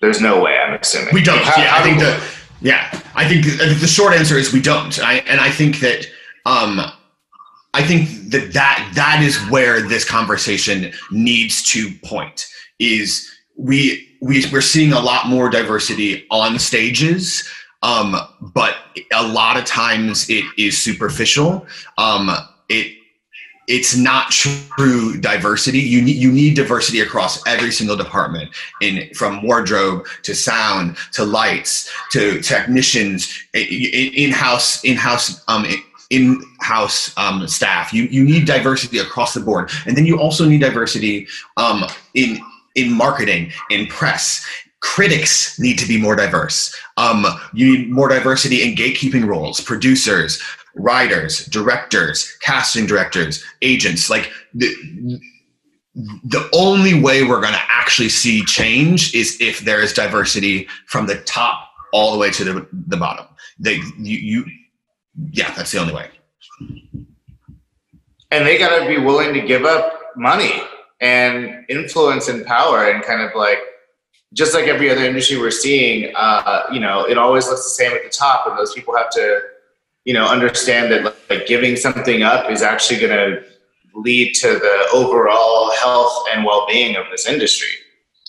There's 0.00 0.20
no 0.20 0.42
way, 0.42 0.58
I'm 0.58 0.74
assuming. 0.74 1.14
We 1.14 1.22
don't. 1.22 1.38
How- 1.38 1.60
yeah, 1.62 1.68
how 1.68 1.80
I 1.80 1.82
think 1.82 1.98
do- 1.98 2.04
the 2.06 2.24
yeah, 2.60 3.00
I 3.14 3.28
think 3.28 3.44
the, 3.44 3.76
the 3.80 3.86
short 3.86 4.14
answer 4.14 4.36
is 4.36 4.52
we 4.52 4.60
don't. 4.60 4.98
I, 5.02 5.14
and 5.26 5.40
I 5.40 5.50
think 5.50 5.80
that 5.80 6.06
um, 6.46 6.80
I 7.74 7.82
think 7.82 8.08
that 8.30 8.52
that 8.52 8.92
that 8.94 9.22
is 9.22 9.36
where 9.50 9.80
this 9.82 10.04
conversation 10.04 10.92
needs 11.10 11.62
to 11.72 11.90
point. 12.04 12.46
Is 12.78 13.30
we 13.56 14.08
we 14.20 14.44
we're 14.52 14.60
seeing 14.60 14.92
a 14.92 15.00
lot 15.00 15.28
more 15.28 15.48
diversity 15.48 16.26
on 16.30 16.58
stages. 16.58 17.48
Um, 17.82 18.16
but 18.54 18.76
a 19.12 19.22
lot 19.28 19.58
of 19.58 19.66
times 19.66 20.30
it 20.30 20.42
is 20.56 20.78
superficial. 20.78 21.66
Um, 21.98 22.30
it 22.70 22.96
it's 23.66 23.96
not 23.96 24.30
true 24.30 25.18
diversity. 25.20 25.80
You 25.80 26.02
need 26.02 26.16
you 26.16 26.30
need 26.30 26.56
diversity 26.56 27.00
across 27.00 27.44
every 27.46 27.70
single 27.70 27.96
department, 27.96 28.50
in 28.80 29.12
from 29.14 29.42
wardrobe 29.42 30.06
to 30.22 30.34
sound 30.34 30.96
to 31.12 31.24
lights 31.24 31.90
to 32.12 32.40
technicians, 32.40 33.32
in 33.54 34.30
house 34.30 34.84
in 34.84 34.96
house 34.96 35.42
um 35.48 35.64
in 36.10 36.42
house 36.60 37.16
um, 37.16 37.46
staff. 37.48 37.92
You 37.92 38.04
you 38.04 38.24
need 38.24 38.46
diversity 38.46 38.98
across 38.98 39.34
the 39.34 39.40
board, 39.40 39.70
and 39.86 39.96
then 39.96 40.06
you 40.06 40.18
also 40.18 40.46
need 40.46 40.60
diversity 40.60 41.26
um, 41.56 41.84
in 42.14 42.38
in 42.74 42.92
marketing, 42.92 43.52
in 43.70 43.86
press. 43.86 44.46
Critics 44.80 45.58
need 45.58 45.78
to 45.78 45.88
be 45.88 45.98
more 45.98 46.14
diverse. 46.14 46.76
Um, 46.98 47.24
you 47.54 47.78
need 47.78 47.90
more 47.90 48.08
diversity 48.08 48.62
in 48.62 48.74
gatekeeping 48.74 49.26
roles, 49.26 49.58
producers, 49.60 50.42
writers, 50.74 51.46
directors, 51.46 52.36
casting 52.42 52.86
directors, 52.86 53.44
agents. 53.62 54.10
Like 54.10 54.30
the, 54.52 54.74
the 55.94 56.48
only 56.52 57.00
way 57.00 57.22
we're 57.22 57.40
going 57.40 57.52
to 57.52 57.62
actually 57.68 58.08
see 58.08 58.44
change 58.44 59.14
is 59.14 59.40
if 59.40 59.60
there 59.60 59.80
is 59.80 59.92
diversity 59.92 60.66
from 60.86 61.06
the 61.06 61.20
top 61.22 61.68
all 61.92 62.12
the 62.12 62.18
way 62.18 62.30
to 62.30 62.44
the, 62.44 62.66
the 62.72 62.96
bottom. 62.96 63.26
They, 63.58 63.76
you, 63.98 64.18
you, 64.18 64.44
yeah, 65.30 65.54
that's 65.54 65.70
the 65.70 65.78
only 65.78 65.94
way. 65.94 66.10
And 68.32 68.44
they 68.44 68.58
got 68.58 68.80
to 68.80 68.88
be 68.88 68.98
willing 68.98 69.32
to 69.34 69.40
give 69.40 69.64
up 69.64 70.00
money 70.16 70.60
and 71.00 71.64
influence 71.68 72.26
and 72.28 72.44
power 72.44 72.90
and 72.90 73.04
kind 73.04 73.20
of 73.20 73.30
like, 73.36 73.58
just 74.32 74.52
like 74.54 74.64
every 74.64 74.90
other 74.90 75.04
industry 75.04 75.38
we're 75.38 75.52
seeing, 75.52 76.12
uh, 76.16 76.64
you 76.72 76.80
know, 76.80 77.04
it 77.04 77.16
always 77.16 77.46
looks 77.46 77.62
the 77.62 77.70
same 77.70 77.92
at 77.92 78.02
the 78.02 78.08
top, 78.08 78.48
and 78.48 78.58
those 78.58 78.74
people 78.74 78.96
have 78.96 79.08
to, 79.10 79.40
you 80.04 80.12
know, 80.12 80.26
understand 80.26 80.92
that 80.92 81.14
like 81.30 81.46
giving 81.46 81.76
something 81.76 82.22
up 82.22 82.50
is 82.50 82.62
actually 82.62 83.00
going 83.00 83.16
to 83.16 83.42
lead 83.94 84.34
to 84.34 84.48
the 84.48 84.88
overall 84.92 85.72
health 85.72 86.24
and 86.32 86.44
well-being 86.44 86.96
of 86.96 87.04
this 87.10 87.26
industry. 87.26 87.70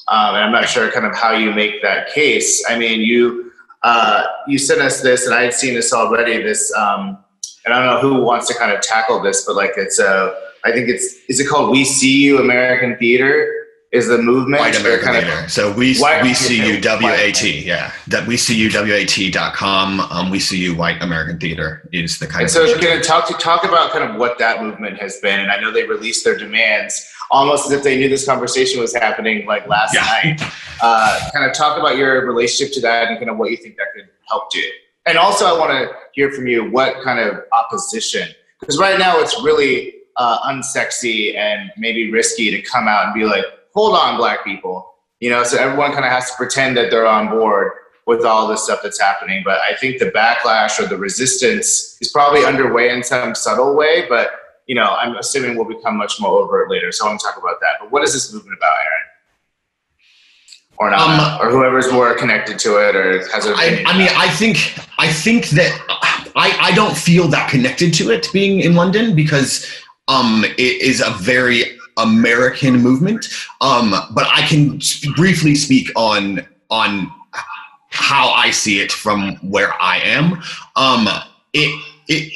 Um, 0.08 0.36
and 0.36 0.44
I'm 0.44 0.52
not 0.52 0.70
sure 0.70 0.90
kind 0.92 1.06
of 1.06 1.16
how 1.16 1.32
you 1.32 1.52
make 1.52 1.82
that 1.82 2.10
case. 2.14 2.64
I 2.70 2.78
mean, 2.78 3.02
you 3.02 3.52
uh, 3.84 4.26
you 4.48 4.58
sent 4.58 4.82
us 4.82 5.02
this, 5.02 5.26
and 5.26 5.36
I 5.36 5.44
had 5.44 5.54
seen 5.54 5.76
this 5.76 5.94
already. 5.94 6.42
This, 6.42 6.74
um, 6.76 7.24
and 7.66 7.74
I 7.74 7.84
don't 7.84 7.94
know 7.94 8.02
who 8.02 8.22
wants 8.24 8.48
to 8.48 8.56
kind 8.56 8.72
of 8.72 8.82
tackle 8.82 9.22
this, 9.22 9.46
but 9.46 9.56
like 9.56 9.72
it's 9.78 10.00
a, 10.00 10.08
uh, 10.08 10.36
think 10.72 10.90
it's 10.90 11.16
is 11.28 11.40
it 11.40 11.48
called 11.48 11.72
We 11.72 11.86
See 11.86 12.24
You 12.24 12.40
American 12.40 12.98
Theater? 12.98 13.65
Is 13.96 14.08
the 14.08 14.18
movement. 14.18 14.62
White 14.62 14.80
American 14.80 15.06
kind 15.06 15.26
Theater. 15.26 15.46
Of, 15.46 15.52
so 15.52 15.74
we 15.74 15.98
white, 15.98 16.22
we 16.22 16.34
see 16.34 16.58
you 16.58 16.80
WAT, 16.84 17.44
yeah. 17.44 17.92
That 18.08 18.28
we 18.28 18.38
see 18.38 18.56
you 18.56 18.70
WAT.com. 18.70 20.00
Um, 20.02 20.30
we 20.30 20.40
see 20.40 20.58
you 20.58 20.76
White 20.76 21.02
American 21.02 21.40
Theater 21.40 21.88
is 21.94 22.20
the 22.20 22.28
kind 22.28 22.42
and 22.42 22.46
of. 22.46 22.52
So 22.52 22.80
can 22.80 23.02
talk 23.02 23.28
to 23.28 23.34
talk 23.34 23.64
about 23.64 23.92
kind 23.92 24.04
of 24.04 24.18
what 24.18 24.38
that 24.40 24.62
movement 24.62 25.00
has 25.00 25.20
been, 25.22 25.40
and 25.40 25.52
I 25.52 25.60
know 25.60 25.72
they 25.72 25.88
released 25.88 26.26
their 26.26 26.38
demands 26.38 27.12
almost 27.32 27.66
as 27.68 27.72
if 27.72 27.84
they 27.84 27.98
knew 27.98 28.10
this 28.10 28.26
conversation 28.26 28.80
was 28.80 28.94
happening 28.94 29.46
like 29.46 29.68
last 29.68 29.96
yeah. 29.96 30.02
night. 30.02 30.42
Uh, 30.82 31.30
kind 31.34 31.50
of 31.50 31.56
talk 31.56 31.80
about 31.80 31.98
your 31.98 32.26
relationship 32.26 32.74
to 32.74 32.82
that 32.82 33.08
and 33.08 33.18
kind 33.18 33.30
of 33.30 33.38
what 33.38 33.50
you 33.50 33.58
think 33.58 33.78
that 33.78 33.88
could 33.96 34.08
help 34.28 34.52
do. 34.52 34.64
And 35.08 35.18
also, 35.18 35.46
I 35.46 35.58
want 35.58 35.72
to 35.72 35.96
hear 36.14 36.32
from 36.32 36.48
you 36.48 36.70
what 36.70 37.02
kind 37.04 37.20
of 37.20 37.44
opposition, 37.52 38.28
because 38.60 38.78
right 38.78 38.98
now 38.98 39.20
it's 39.20 39.42
really 39.44 39.94
uh, 40.18 40.40
unsexy 40.52 41.36
and 41.36 41.72
maybe 41.78 42.12
risky 42.12 42.52
to 42.52 42.62
come 42.62 42.88
out 42.88 43.06
and 43.06 43.14
be 43.14 43.26
like, 43.26 43.46
hold 43.76 43.96
on, 43.96 44.18
black 44.18 44.44
people. 44.44 44.94
You 45.20 45.30
know, 45.30 45.44
so 45.44 45.58
everyone 45.58 45.92
kind 45.92 46.06
of 46.06 46.12
has 46.12 46.30
to 46.32 46.36
pretend 46.36 46.76
that 46.78 46.90
they're 46.90 47.08
on 47.08 47.30
board 47.30 47.72
with 48.06 48.26
all 48.26 48.48
this 48.48 48.64
stuff 48.64 48.80
that's 48.84 49.00
happening. 49.00 49.42
But 49.44 49.60
I 49.62 49.76
think 49.76 50.00
the 50.00 50.12
backlash 50.12 50.80
or 50.80 50.88
the 50.88 50.98
resistance 50.98 51.98
is 52.02 52.12
probably 52.12 52.46
underway 52.46 52.90
in 52.90 53.04
some 53.04 53.36
subtle 53.36 53.76
way. 53.76 54.06
But 54.08 54.32
you 54.68 54.76
know, 54.76 54.96
I'm 54.96 55.16
assuming 55.18 55.58
will 55.58 55.66
become 55.66 55.98
much 55.98 56.20
more 56.20 56.40
overt 56.42 56.72
later. 56.72 56.92
So 56.92 57.06
I 57.06 57.10
want 57.10 57.20
to 57.20 57.28
talk 57.28 57.38
about 57.38 57.60
that. 57.62 57.74
But 57.80 57.92
what 57.92 58.04
is 58.04 58.14
this 58.14 58.34
movement 58.34 58.58
about, 58.58 58.74
Aaron? 58.74 58.92
Or 60.78 60.90
not, 60.90 61.42
um, 61.42 61.48
or 61.48 61.50
whoever's 61.52 61.90
more 61.92 62.16
connected 62.16 62.60
to 62.60 62.78
it, 62.78 62.96
or 62.96 63.20
has 63.30 63.46
an 63.46 63.54
I, 63.56 63.84
I 63.86 63.98
mean, 63.98 64.10
I 64.18 64.28
think 64.30 64.78
I 64.98 65.12
think 65.12 65.50
that 65.52 65.72
I 66.36 66.58
I 66.60 66.72
don't 66.76 66.98
feel 66.98 67.30
that 67.30 67.50
connected 67.50 67.94
to 67.96 68.12
it 68.12 68.28
being 68.34 68.60
in 68.60 68.76
London 68.76 69.16
because 69.16 69.66
um 70.10 70.44
it 70.44 70.82
is 70.82 71.00
a 71.00 71.12
very 71.12 71.78
American 71.98 72.80
movement. 72.82 73.28
Um, 73.62 73.92
but 74.14 74.28
I 74.28 74.42
can 74.48 74.80
briefly 75.16 75.56
speak 75.56 75.90
on 75.96 76.46
on 76.70 77.12
how 77.90 78.30
I 78.30 78.52
see 78.52 78.82
it 78.82 78.92
from 78.92 79.36
where 79.38 79.72
I 79.82 80.00
am. 80.00 80.42
Um, 80.76 81.08
it, 81.54 81.84
it, 82.08 82.34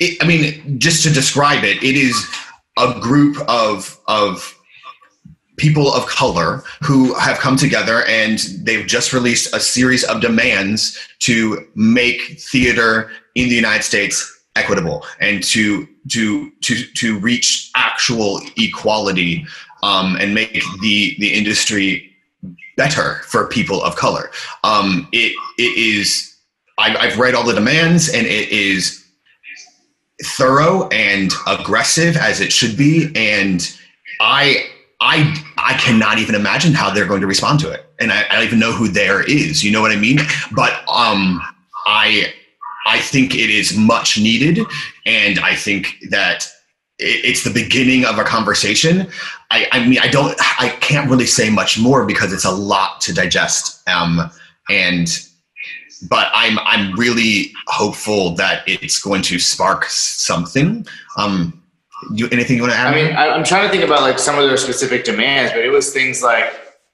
it, 0.00 0.22
I 0.22 0.26
mean, 0.26 0.78
just 0.80 1.04
to 1.04 1.10
describe 1.10 1.62
it, 1.62 1.82
it 1.82 1.96
is 1.96 2.28
a 2.76 2.98
group 3.00 3.38
of 3.48 3.98
of 4.08 4.52
people 5.56 5.92
of 5.94 6.06
color 6.06 6.62
who 6.82 7.14
have 7.14 7.38
come 7.38 7.56
together 7.56 8.04
and 8.04 8.40
they've 8.60 8.86
just 8.86 9.14
released 9.14 9.54
a 9.54 9.60
series 9.60 10.04
of 10.04 10.20
demands 10.20 10.98
to 11.20 11.66
make 11.74 12.38
theater 12.38 13.10
in 13.34 13.48
the 13.48 13.54
United 13.54 13.82
States 13.82 14.35
equitable 14.56 15.04
and 15.20 15.42
to 15.44 15.86
to 16.08 16.50
to 16.62 16.84
to 16.94 17.18
reach 17.18 17.70
actual 17.76 18.40
equality 18.56 19.46
um, 19.82 20.16
and 20.16 20.34
make 20.34 20.62
the 20.80 21.16
the 21.18 21.32
industry 21.32 22.12
better 22.76 23.20
for 23.24 23.46
people 23.48 23.82
of 23.82 23.96
color. 23.96 24.30
Um, 24.64 25.08
it 25.12 25.32
it 25.58 25.76
is. 25.78 26.34
I've, 26.78 26.96
I've 26.96 27.18
read 27.18 27.34
all 27.34 27.44
the 27.44 27.54
demands, 27.54 28.08
and 28.08 28.26
it 28.26 28.50
is 28.50 29.06
thorough 30.22 30.88
and 30.88 31.32
aggressive 31.46 32.16
as 32.16 32.40
it 32.40 32.52
should 32.52 32.76
be. 32.76 33.10
And 33.14 33.74
I 34.20 34.66
I 35.00 35.42
I 35.56 35.74
cannot 35.74 36.18
even 36.18 36.34
imagine 36.34 36.74
how 36.74 36.90
they're 36.90 37.06
going 37.06 37.22
to 37.22 37.26
respond 37.26 37.60
to 37.60 37.70
it, 37.70 37.86
and 37.98 38.12
I, 38.12 38.24
I 38.30 38.34
don't 38.34 38.44
even 38.44 38.58
know 38.58 38.72
who 38.72 38.88
there 38.88 39.22
is. 39.22 39.64
You 39.64 39.72
know 39.72 39.80
what 39.80 39.92
I 39.92 39.96
mean? 39.96 40.18
But 40.52 40.72
um, 40.88 41.40
I 41.86 42.32
I 42.86 43.00
think 43.00 43.34
it 43.34 43.50
is 43.50 43.76
much 43.76 44.18
needed, 44.18 44.60
and 45.04 45.38
I 45.40 45.54
think 45.54 45.96
that 46.10 46.48
it's 46.98 47.44
the 47.44 47.50
beginning 47.50 48.04
of 48.04 48.18
a 48.18 48.24
conversation. 48.24 49.08
I, 49.50 49.66
I 49.72 49.86
mean, 49.86 49.98
I 49.98 50.08
don't, 50.08 50.34
I 50.58 50.70
can't 50.80 51.10
really 51.10 51.26
say 51.26 51.50
much 51.50 51.78
more 51.78 52.06
because 52.06 52.32
it's 52.32 52.44
a 52.44 52.50
lot 52.50 53.00
to 53.02 53.12
digest. 53.12 53.86
Um, 53.88 54.30
and, 54.70 55.08
but 56.08 56.28
I'm, 56.32 56.58
I'm 56.60 56.94
really 56.98 57.52
hopeful 57.66 58.34
that 58.36 58.62
it's 58.66 59.00
going 59.00 59.22
to 59.22 59.38
spark 59.38 59.84
something. 59.86 60.86
Um, 61.18 61.62
you, 62.12 62.28
anything 62.28 62.56
you 62.56 62.62
want 62.62 62.72
to 62.72 62.78
add? 62.78 62.94
I 62.94 63.02
mean, 63.02 63.16
I'm 63.16 63.44
trying 63.44 63.66
to 63.66 63.70
think 63.70 63.84
about 63.84 64.00
like 64.00 64.18
some 64.18 64.38
of 64.38 64.46
their 64.46 64.56
specific 64.56 65.04
demands, 65.04 65.52
but 65.52 65.64
it 65.64 65.70
was 65.70 65.92
things 65.92 66.22
like 66.22 66.52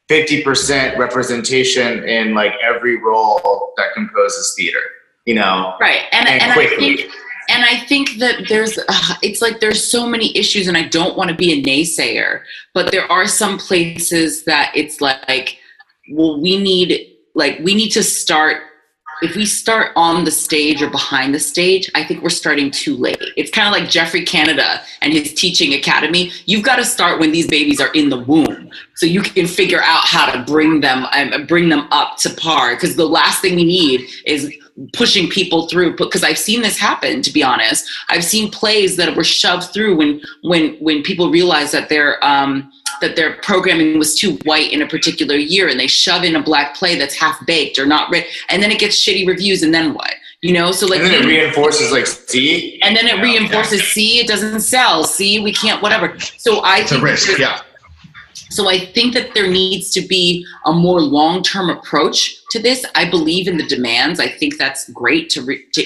50% 0.09 0.99
representation 0.99 2.05
in 2.09 2.35
like 2.35 2.55
every 2.63 3.01
role 3.01 3.73
that 3.77 3.93
composes 3.95 4.55
theater 4.57 4.81
you 5.27 5.35
know, 5.35 5.77
right. 5.81 6.03
And, 6.13 6.29
and, 6.29 6.43
and 6.43 6.53
I 6.53 6.67
think, 6.77 7.01
and 7.49 7.65
I 7.65 7.79
think 7.87 8.19
that 8.19 8.47
there's, 8.49 8.79
uh, 8.79 9.15
it's 9.23 9.43
like 9.43 9.61
there's 9.61 9.87
so 9.87 10.07
many 10.07 10.37
issues, 10.37 10.69
and 10.69 10.77
I 10.77 10.89
don't 10.89 11.17
want 11.17 11.31
to 11.31 11.37
be 11.37 11.53
a 11.53 11.63
naysayer, 11.63 12.43
but 12.75 12.91
there 12.91 13.11
are 13.11 13.27
some 13.27 13.59
places 13.59 14.45
that 14.45 14.73
it's 14.75 15.01
like, 15.01 15.59
well, 16.11 16.41
we 16.41 16.59
need, 16.59 17.17
like, 17.35 17.59
we 17.61 17.75
need 17.75 17.91
to 17.91 18.03
start 18.03 18.63
if 19.23 19.37
we 19.37 19.47
start 19.47 19.93
on 19.95 20.25
the 20.25 20.31
stage 20.31 20.83
or 20.83 20.91
behind 20.91 21.33
the 21.33 21.39
stage, 21.39 21.91
I 21.95 22.03
think 22.03 22.23
we're 22.23 22.29
starting 22.31 22.71
too 22.71 22.97
late. 22.97 23.23
It's 23.37 23.51
kind 23.51 23.69
of 23.69 23.73
like 23.73 23.89
Geoffrey 23.89 24.25
Canada 24.25 24.83
and 25.01 25.13
his 25.13 25.33
teaching 25.33 25.75
academy. 25.75 26.33
You've 26.47 26.65
got 26.65 26.77
to 26.77 26.85
start 26.85 27.21
when 27.21 27.31
these 27.31 27.47
babies 27.47 27.81
are 27.81 27.93
in 27.93 28.09
the 28.09 28.19
womb, 28.19 28.71
so 28.97 29.07
you 29.07 29.23
can 29.23 29.47
figure 29.47 29.81
out 29.81 30.05
how 30.05 30.31
to 30.31 30.43
bring 30.45 30.81
them 30.81 31.07
um, 31.13 31.47
bring 31.47 31.69
them 31.69 31.87
up 31.93 32.17
to 32.19 32.31
par. 32.35 32.75
Because 32.75 32.97
the 32.97 33.07
last 33.07 33.41
thing 33.41 33.55
we 33.55 33.65
need 33.65 34.09
is 34.27 34.53
pushing 34.95 35.29
people 35.29 35.69
through 35.69 35.97
because 35.97 36.25
I've 36.25 36.39
seen 36.39 36.63
this 36.63 36.79
happen 36.79 37.23
to 37.23 37.33
be 37.33 37.43
honest. 37.43 37.89
I've 38.09 38.25
seen 38.25 38.51
plays 38.51 38.97
that 38.97 39.15
were 39.17 39.25
shoved 39.25 39.73
through 39.73 39.97
when 39.97 40.21
when 40.43 40.75
when 40.77 41.03
people 41.03 41.31
realize 41.31 41.73
that 41.73 41.89
their 41.89 42.25
um, 42.25 42.73
that 43.01 43.17
their 43.17 43.37
programming 43.43 43.99
was 43.99 44.19
too 44.19 44.39
white 44.45 44.73
in 44.73 44.83
a 44.83 44.87
particular 44.87 45.37
year 45.37 45.69
and 45.69 45.79
they 45.79 45.87
shove 45.87 46.25
in 46.25 46.37
a 46.37 46.43
black 46.43 46.75
play 46.75 46.97
that's 46.97 47.15
half 47.15 47.45
baked 47.47 47.79
or 47.79 47.87
not 47.87 48.11
ready 48.11 48.27
and 48.49 48.63
then 48.63 48.71
it 48.71 48.79
gets 48.79 48.97
shitty 48.97 49.27
reviews 49.27 49.63
and 49.63 49.75
then 49.75 49.95
what? 49.95 50.15
You 50.41 50.55
know? 50.55 50.73
So 50.73 50.87
like 50.87 51.01
and 51.01 51.11
then 51.11 51.25
it 51.25 51.27
reinforces 51.27 51.93
like 51.93 52.07
see 52.07 52.81
and 52.83 52.97
then 52.97 53.07
it 53.07 53.23
reinforces 53.23 53.81
yeah. 53.81 53.89
see 53.89 54.19
it 54.21 54.27
doesn't 54.27 54.61
sell. 54.61 55.05
See 55.05 55.41
we 55.41 55.53
can't 55.53 55.83
whatever. 55.83 56.19
So 56.39 56.61
I 56.61 56.79
it's 56.79 56.93
a 56.93 57.01
risk 57.01 57.39
yeah 57.39 57.61
so 58.53 58.69
I 58.69 58.79
think 58.79 59.15
that 59.15 59.35
there 59.35 59.49
needs 59.49 59.91
to 59.93 60.01
be 60.03 60.47
a 60.67 60.73
more 60.73 61.01
long-term 61.01 61.71
approach 61.71 62.39
to 62.51 62.59
this. 62.59 62.85
I 62.95 63.09
believe 63.09 63.49
in 63.49 63.57
the 63.57 63.67
demands. 63.67 64.21
I 64.21 64.29
think 64.29 64.59
that's 64.59 64.89
great 64.91 65.31
to, 65.31 65.43
re- 65.43 65.65
to 65.73 65.85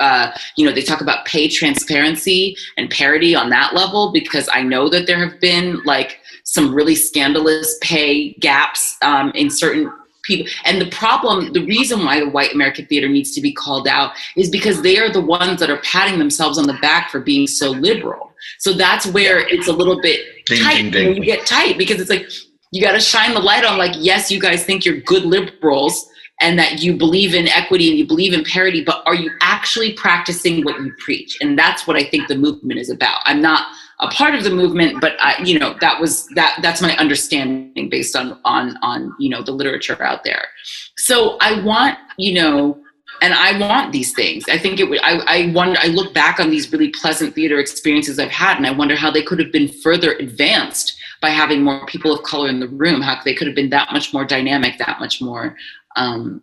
uh, 0.00 0.32
you 0.56 0.66
know, 0.66 0.72
they 0.72 0.82
talk 0.82 1.00
about 1.00 1.24
pay 1.24 1.48
transparency 1.48 2.56
and 2.76 2.90
parity 2.90 3.34
on 3.34 3.50
that 3.50 3.74
level 3.74 4.12
because 4.12 4.48
I 4.52 4.62
know 4.62 4.88
that 4.88 5.06
there 5.06 5.26
have 5.26 5.40
been 5.40 5.82
like 5.84 6.20
some 6.44 6.74
really 6.74 6.94
scandalous 6.94 7.78
pay 7.82 8.32
gaps 8.34 8.96
um, 9.02 9.30
in 9.34 9.50
certain 9.50 9.92
people. 10.24 10.50
And 10.64 10.80
the 10.80 10.90
problem, 10.90 11.52
the 11.52 11.64
reason 11.64 12.04
why 12.04 12.20
the 12.20 12.28
white 12.28 12.52
American 12.52 12.86
theater 12.86 13.08
needs 13.08 13.32
to 13.32 13.40
be 13.40 13.52
called 13.52 13.86
out 13.86 14.12
is 14.36 14.50
because 14.50 14.82
they 14.82 14.98
are 14.98 15.12
the 15.12 15.20
ones 15.20 15.60
that 15.60 15.70
are 15.70 15.80
patting 15.82 16.18
themselves 16.18 16.58
on 16.58 16.66
the 16.66 16.78
back 16.82 17.10
for 17.10 17.20
being 17.20 17.46
so 17.46 17.70
liberal. 17.70 18.27
So 18.58 18.72
that's 18.72 19.06
where 19.06 19.40
it's 19.48 19.68
a 19.68 19.72
little 19.72 20.00
bit 20.00 20.20
ding, 20.46 20.62
tight 20.62 20.76
ding, 20.76 20.90
ding. 20.90 21.16
you 21.16 21.24
get 21.24 21.46
tight 21.46 21.78
because 21.78 22.00
it's 22.00 22.10
like 22.10 22.28
you 22.70 22.82
got 22.82 22.92
to 22.92 23.00
shine 23.00 23.34
the 23.34 23.40
light 23.40 23.64
on 23.64 23.78
like 23.78 23.94
yes 23.98 24.30
you 24.30 24.40
guys 24.40 24.64
think 24.64 24.84
you're 24.84 25.00
good 25.00 25.24
liberals 25.24 26.08
and 26.40 26.58
that 26.58 26.82
you 26.82 26.96
believe 26.96 27.34
in 27.34 27.48
equity 27.48 27.88
and 27.88 27.98
you 27.98 28.06
believe 28.06 28.32
in 28.32 28.44
parity 28.44 28.82
but 28.84 29.02
are 29.06 29.14
you 29.14 29.30
actually 29.40 29.92
practicing 29.92 30.64
what 30.64 30.80
you 30.80 30.92
preach? 30.98 31.38
And 31.40 31.58
that's 31.58 31.86
what 31.86 31.96
i 31.96 32.04
think 32.04 32.28
the 32.28 32.36
movement 32.36 32.80
is 32.80 32.90
about. 32.90 33.20
I'm 33.24 33.40
not 33.40 33.66
a 34.00 34.08
part 34.08 34.34
of 34.34 34.44
the 34.44 34.50
movement 34.50 35.00
but 35.00 35.16
I, 35.20 35.42
you 35.42 35.58
know 35.58 35.76
that 35.80 36.00
was 36.00 36.26
that 36.34 36.58
that's 36.62 36.80
my 36.80 36.96
understanding 36.96 37.88
based 37.88 38.14
on 38.14 38.38
on 38.44 38.76
on 38.82 39.14
you 39.18 39.28
know 39.28 39.42
the 39.42 39.52
literature 39.52 40.00
out 40.02 40.24
there. 40.24 40.48
So 40.96 41.36
i 41.40 41.62
want 41.62 41.98
you 42.16 42.34
know 42.34 42.82
and 43.20 43.34
I 43.34 43.58
want 43.58 43.92
these 43.92 44.14
things. 44.14 44.44
I 44.48 44.58
think 44.58 44.80
it 44.80 44.88
would. 44.88 45.00
I, 45.02 45.18
I 45.26 45.52
wonder. 45.52 45.78
I 45.80 45.86
look 45.88 46.14
back 46.14 46.40
on 46.40 46.50
these 46.50 46.70
really 46.72 46.90
pleasant 46.90 47.34
theater 47.34 47.58
experiences 47.58 48.18
I've 48.18 48.30
had, 48.30 48.56
and 48.56 48.66
I 48.66 48.70
wonder 48.70 48.96
how 48.96 49.10
they 49.10 49.22
could 49.22 49.38
have 49.38 49.52
been 49.52 49.68
further 49.68 50.12
advanced 50.14 50.96
by 51.20 51.30
having 51.30 51.62
more 51.62 51.84
people 51.86 52.12
of 52.12 52.22
color 52.22 52.48
in 52.48 52.60
the 52.60 52.68
room. 52.68 53.00
How 53.00 53.20
they 53.24 53.34
could 53.34 53.46
have 53.46 53.56
been 53.56 53.70
that 53.70 53.92
much 53.92 54.12
more 54.12 54.24
dynamic, 54.24 54.78
that 54.78 55.00
much 55.00 55.20
more, 55.20 55.56
um, 55.96 56.42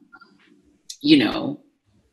you 1.01 1.17
know, 1.17 1.59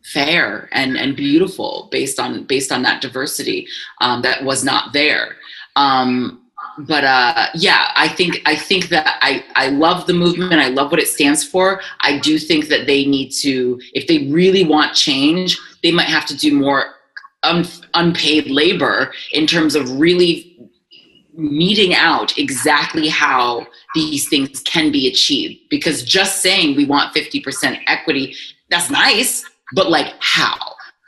fair 0.05 0.69
and 0.73 0.97
and 0.97 1.17
beautiful 1.17 1.89
based 1.91 2.19
on 2.19 2.45
based 2.45 2.73
on 2.73 2.83
that 2.83 3.01
diversity 3.01 3.67
um, 4.01 4.23
that 4.23 4.45
was 4.45 4.65
not 4.65 4.93
there. 4.93 5.37
Um, 5.77 6.42
but 6.79 7.05
uh, 7.05 7.49
yeah, 7.55 7.93
I 7.97 8.09
think 8.09 8.41
I 8.47 8.57
think 8.57 8.89
that 8.89 9.19
I 9.21 9.45
I 9.55 9.69
love 9.69 10.07
the 10.07 10.15
movement. 10.15 10.55
I 10.55 10.69
love 10.69 10.91
what 10.91 11.01
it 11.01 11.09
stands 11.09 11.45
for. 11.45 11.81
I 12.01 12.19
do 12.19 12.39
think 12.39 12.69
that 12.69 12.87
they 12.87 13.05
need 13.07 13.31
to, 13.43 13.81
if 13.93 14.07
they 14.07 14.29
really 14.29 14.65
want 14.65 14.95
change, 14.95 15.59
they 15.83 15.93
might 15.93 16.09
have 16.09 16.25
to 16.27 16.37
do 16.37 16.59
more 16.59 16.95
un, 17.43 17.67
unpaid 17.95 18.51
labor 18.51 19.13
in 19.33 19.47
terms 19.47 19.75
of 19.75 19.99
really 19.99 20.71
meeting 21.35 21.95
out 21.95 22.37
exactly 22.39 23.09
how 23.09 23.67
these 23.95 24.29
things 24.29 24.61
can 24.61 24.93
be 24.93 25.09
achieved. 25.09 25.61
Because 25.71 26.03
just 26.03 26.43
saying 26.43 26.77
we 26.77 26.85
want 26.85 27.15
50% 27.15 27.81
equity, 27.87 28.35
that's 28.71 28.91
nice, 28.91 29.45
but 29.75 29.91
like 29.91 30.15
how? 30.21 30.57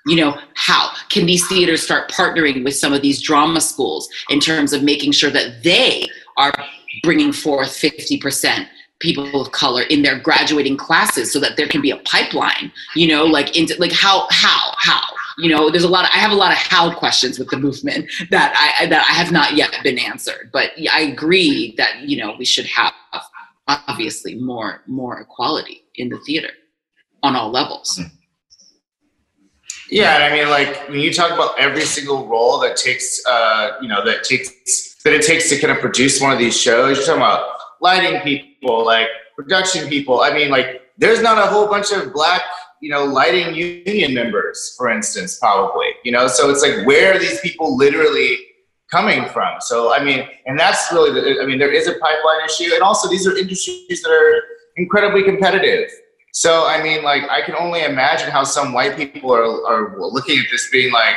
You 0.06 0.16
know 0.16 0.38
how 0.54 0.90
can 1.08 1.26
these 1.26 1.46
theaters 1.48 1.82
start 1.82 2.10
partnering 2.10 2.64
with 2.64 2.76
some 2.76 2.92
of 2.92 3.02
these 3.02 3.20
drama 3.22 3.60
schools 3.60 4.08
in 4.28 4.40
terms 4.40 4.72
of 4.72 4.82
making 4.82 5.12
sure 5.12 5.30
that 5.30 5.62
they 5.62 6.06
are 6.36 6.52
bringing 7.02 7.32
forth 7.32 7.68
50% 7.68 8.66
people 9.00 9.40
of 9.40 9.52
color 9.52 9.82
in 9.82 10.02
their 10.02 10.18
graduating 10.18 10.76
classes 10.76 11.32
so 11.32 11.40
that 11.40 11.56
there 11.56 11.66
can 11.66 11.80
be 11.80 11.90
a 11.90 11.96
pipeline 11.98 12.72
you 12.94 13.08
know 13.08 13.24
like 13.24 13.56
into 13.56 13.74
like 13.78 13.92
how 13.92 14.26
how 14.30 14.72
how 14.78 15.02
you 15.36 15.50
know 15.50 15.68
there's 15.68 15.84
a 15.84 15.88
lot 15.88 16.04
of, 16.04 16.10
i 16.14 16.18
have 16.18 16.30
a 16.30 16.34
lot 16.34 16.52
of 16.52 16.58
how 16.58 16.94
questions 16.94 17.38
with 17.38 17.48
the 17.50 17.56
movement 17.56 18.08
that 18.30 18.54
i 18.80 18.86
that 18.86 19.04
i 19.08 19.12
have 19.12 19.32
not 19.32 19.54
yet 19.56 19.76
been 19.82 19.98
answered 19.98 20.48
but 20.52 20.70
i 20.92 21.00
agree 21.00 21.74
that 21.76 22.02
you 22.02 22.16
know 22.16 22.34
we 22.38 22.44
should 22.44 22.66
have 22.66 22.92
obviously 23.66 24.36
more 24.36 24.82
more 24.86 25.20
equality 25.20 25.82
in 25.96 26.08
the 26.08 26.18
theater 26.20 26.50
on 27.22 27.34
all 27.34 27.50
levels 27.50 27.98
mm-hmm. 27.98 28.14
Yeah, 29.90 30.14
and 30.14 30.24
I 30.24 30.32
mean, 30.32 30.48
like 30.48 30.88
when 30.88 31.00
you 31.00 31.12
talk 31.12 31.30
about 31.30 31.58
every 31.58 31.82
single 31.82 32.26
role 32.26 32.58
that 32.60 32.76
takes, 32.76 33.24
uh, 33.26 33.72
you 33.82 33.88
know, 33.88 34.04
that 34.04 34.24
takes 34.24 34.94
that 35.04 35.12
it 35.12 35.22
takes 35.22 35.50
to 35.50 35.58
kind 35.58 35.72
of 35.72 35.80
produce 35.80 36.20
one 36.20 36.32
of 36.32 36.38
these 36.38 36.58
shows. 36.58 36.96
You're 36.96 37.06
talking 37.06 37.20
about 37.20 37.56
lighting 37.80 38.20
people, 38.20 38.84
like 38.84 39.08
production 39.36 39.88
people. 39.88 40.20
I 40.20 40.32
mean, 40.32 40.50
like 40.50 40.82
there's 40.96 41.20
not 41.20 41.38
a 41.38 41.46
whole 41.50 41.66
bunch 41.66 41.92
of 41.92 42.12
black, 42.12 42.42
you 42.80 42.90
know, 42.90 43.04
lighting 43.04 43.54
union 43.54 44.14
members, 44.14 44.74
for 44.78 44.88
instance, 44.88 45.38
probably. 45.38 45.88
You 46.02 46.12
know, 46.12 46.28
so 46.28 46.50
it's 46.50 46.62
like 46.62 46.86
where 46.86 47.14
are 47.14 47.18
these 47.18 47.40
people 47.40 47.76
literally 47.76 48.38
coming 48.90 49.28
from? 49.28 49.60
So 49.60 49.92
I 49.92 50.02
mean, 50.02 50.26
and 50.46 50.58
that's 50.58 50.90
really 50.92 51.12
the. 51.12 51.42
I 51.42 51.46
mean, 51.46 51.58
there 51.58 51.72
is 51.72 51.88
a 51.88 51.92
pipeline 51.92 52.44
issue, 52.46 52.72
and 52.72 52.82
also 52.82 53.08
these 53.10 53.26
are 53.26 53.36
industries 53.36 54.00
that 54.02 54.10
are 54.10 54.42
incredibly 54.76 55.22
competitive 55.22 55.90
so 56.34 56.66
I 56.66 56.82
mean, 56.82 57.04
like 57.04 57.22
I 57.30 57.42
can 57.42 57.54
only 57.54 57.84
imagine 57.84 58.28
how 58.28 58.42
some 58.42 58.72
white 58.72 58.96
people 58.96 59.32
are 59.32 59.44
are 59.44 59.96
looking 60.00 60.36
at 60.40 60.46
this, 60.50 60.68
being 60.68 60.92
like, 60.92 61.14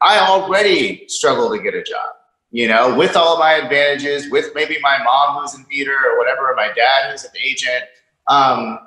I 0.00 0.20
already 0.20 1.08
struggle 1.08 1.50
to 1.50 1.60
get 1.60 1.74
a 1.74 1.82
job. 1.82 2.06
You 2.52 2.68
know, 2.68 2.94
with 2.96 3.16
all 3.16 3.36
my 3.36 3.54
advantages, 3.54 4.30
with 4.30 4.54
maybe 4.54 4.78
my 4.80 4.98
mom 5.02 5.42
who's 5.42 5.56
in 5.56 5.64
theater 5.64 5.96
or 6.06 6.18
whatever, 6.18 6.52
or 6.52 6.54
my 6.54 6.68
dad 6.68 7.10
who's 7.10 7.24
an 7.24 7.32
agent, 7.44 7.84
um, 8.28 8.78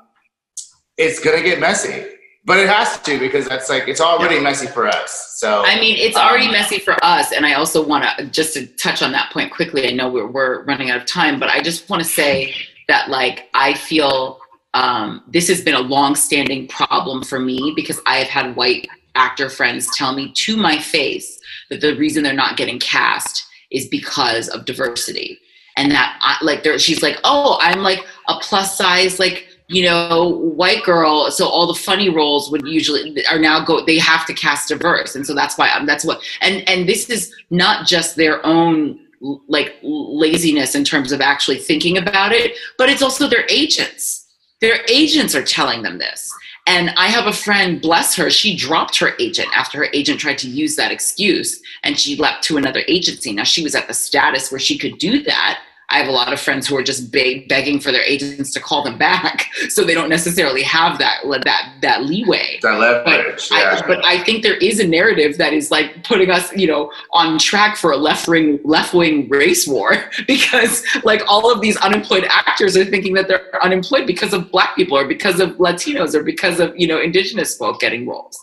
it's 0.98 1.20
gonna 1.20 1.44
get 1.44 1.60
messy. 1.60 2.06
But 2.46 2.60
it 2.60 2.70
has 2.70 3.02
to 3.02 3.20
because 3.20 3.48
that's 3.50 3.70
like 3.70 3.90
it's 3.90 4.02
already 4.02 4.40
messy 4.40 4.68
for 4.68 4.88
us. 4.88 5.36
So 5.38 5.64
I 5.66 5.82
mean, 5.82 5.98
it's 5.98 6.16
already 6.16 6.46
um, 6.46 6.54
messy 6.54 6.80
for 6.80 6.96
us, 7.04 7.34
and 7.34 7.46
I 7.46 7.56
also 7.56 7.86
want 7.86 8.06
to 8.18 8.26
just 8.28 8.54
to 8.54 8.68
touch 8.68 9.02
on 9.02 9.12
that 9.12 9.34
point 9.34 9.52
quickly. 9.52 9.90
I 9.90 9.92
know 9.92 10.10
we're 10.10 10.28
we're 10.28 10.64
running 10.64 10.92
out 10.92 10.98
of 10.98 11.06
time, 11.06 11.42
but 11.42 11.50
I 11.50 11.62
just 11.62 11.90
want 11.90 12.02
to 12.02 12.08
say 12.08 12.56
that 12.88 13.10
like 13.10 13.50
I 13.54 13.74
feel 13.74 14.40
um, 14.74 15.24
this 15.28 15.48
has 15.48 15.62
been 15.62 15.76
a 15.76 15.82
long-standing 15.82 16.68
problem 16.68 17.24
for 17.24 17.40
me 17.40 17.74
because 17.76 18.00
I 18.06 18.18
have 18.18 18.28
had 18.28 18.56
white 18.56 18.88
actor 19.16 19.50
friends 19.50 19.88
tell 19.96 20.14
me 20.14 20.32
to 20.34 20.58
my 20.58 20.80
face 20.80 21.40
that 21.70 21.82
the 21.82 21.96
reason 21.96 22.24
they're 22.24 22.34
not 22.34 22.58
getting 22.58 22.80
cast 22.80 23.46
is 23.72 23.88
because 23.88 24.50
of 24.50 24.66
diversity, 24.66 25.40
and 25.78 25.92
that 25.92 26.18
I, 26.22 26.38
like 26.44 26.66
she's 26.80 27.02
like, 27.02 27.20
oh, 27.24 27.58
I'm 27.62 27.80
like 27.80 28.00
a 28.28 28.36
plus 28.40 28.78
size 28.78 29.20
like 29.20 29.48
you 29.68 29.86
know 29.86 30.30
white 30.56 30.84
girl 30.84 31.32
so 31.32 31.48
all 31.48 31.66
the 31.66 31.74
funny 31.74 32.10
roles 32.10 32.52
would 32.52 32.68
usually 32.68 33.26
are 33.28 33.40
now 33.40 33.64
go 33.64 33.84
they 33.86 33.98
have 33.98 34.26
to 34.26 34.34
cast 34.34 34.70
diverse. 34.70 35.16
And 35.16 35.26
so 35.26 35.34
that's 35.34 35.58
why 35.58 35.70
I'm, 35.70 35.86
that's 35.86 36.04
what 36.04 36.22
and 36.42 36.68
and 36.68 36.88
this 36.88 37.10
is 37.10 37.34
not 37.50 37.88
just 37.88 38.16
their 38.16 38.46
own 38.46 39.00
like 39.48 39.76
laziness 39.82 40.76
in 40.76 40.84
terms 40.84 41.14
of 41.14 41.22
actually 41.22 41.58
thinking 41.58 41.98
about 41.98 42.34
it 42.34 42.58
but 42.78 42.90
it's 42.90 43.02
also 43.02 43.26
their 43.26 43.46
agents 43.48 44.23
their 44.64 44.80
agents 44.88 45.36
are 45.36 45.44
telling 45.44 45.82
them 45.82 45.98
this. 45.98 46.34
And 46.68 46.92
I 46.92 47.08
have 47.08 47.28
a 47.28 47.34
friend, 47.34 47.82
bless 47.82 48.16
her, 48.16 48.30
she 48.30 48.56
dropped 48.56 48.98
her 48.98 49.14
agent 49.20 49.50
after 49.54 49.80
her 49.80 49.90
agent 49.92 50.22
tried 50.22 50.38
to 50.38 50.50
use 50.50 50.78
that 50.78 50.90
excuse 50.90 51.62
and 51.84 52.00
she 52.00 52.16
leapt 52.16 52.46
to 52.46 52.56
another 52.56 52.82
agency. 52.88 53.34
Now 53.34 53.44
she 53.44 53.62
was 53.62 53.76
at 53.76 53.90
the 53.90 53.94
status 53.94 54.54
where 54.54 54.62
she 54.62 54.78
could 54.78 55.00
do 55.00 55.22
that 55.24 55.60
I 55.90 55.98
have 56.00 56.08
a 56.08 56.12
lot 56.12 56.34
of 56.34 56.40
friends 56.40 56.68
who 56.68 56.78
are 56.78 56.84
just 56.84 57.12
beg, 57.12 57.48
begging 57.48 57.80
for 57.80 57.92
their 57.92 58.04
agents 58.04 58.52
to 58.54 58.60
call 58.60 58.84
them 58.84 58.98
back, 58.98 59.50
so 59.70 59.84
they 59.84 59.94
don't 59.94 60.10
necessarily 60.10 60.64
have 60.64 60.98
that 61.00 61.22
that 61.44 61.76
that 61.82 62.04
leeway. 62.04 62.60
That 62.62 62.80
leverage. 62.80 63.50
But, 63.50 63.58
yeah. 63.58 63.82
I, 63.84 63.88
but 63.88 64.06
I 64.06 64.24
think 64.24 64.44
there 64.44 64.58
is 64.58 64.80
a 64.80 64.88
narrative 64.88 65.38
that 65.38 65.54
is 65.54 65.72
like 65.72 66.04
putting 66.04 66.32
us, 66.32 66.52
you 66.56 66.68
know, 66.68 66.92
on 67.12 67.38
track 67.38 67.78
for 67.78 67.92
a 67.92 67.98
left 67.98 68.28
wing 68.28 68.60
left 68.64 68.94
wing 68.94 69.28
race 69.30 69.68
war 69.68 69.94
because 70.28 70.84
like 71.04 71.22
all 71.28 71.52
of 71.52 71.62
these 71.62 71.78
unemployed 71.78 72.26
actors 72.30 72.76
are 72.78 72.86
thinking 72.86 73.14
that 73.14 73.28
they're 73.28 73.64
unemployed 73.64 74.08
because 74.08 74.34
of 74.34 74.50
black 74.52 74.76
people 74.76 74.98
or 74.98 75.08
because 75.08 75.40
of 75.40 75.52
Latinos 75.58 76.16
or 76.16 76.24
because 76.24 76.60
of 76.60 76.74
you 76.78 76.88
know 76.88 77.00
indigenous 77.00 77.56
folk 77.58 77.80
getting 77.80 78.08
roles. 78.08 78.38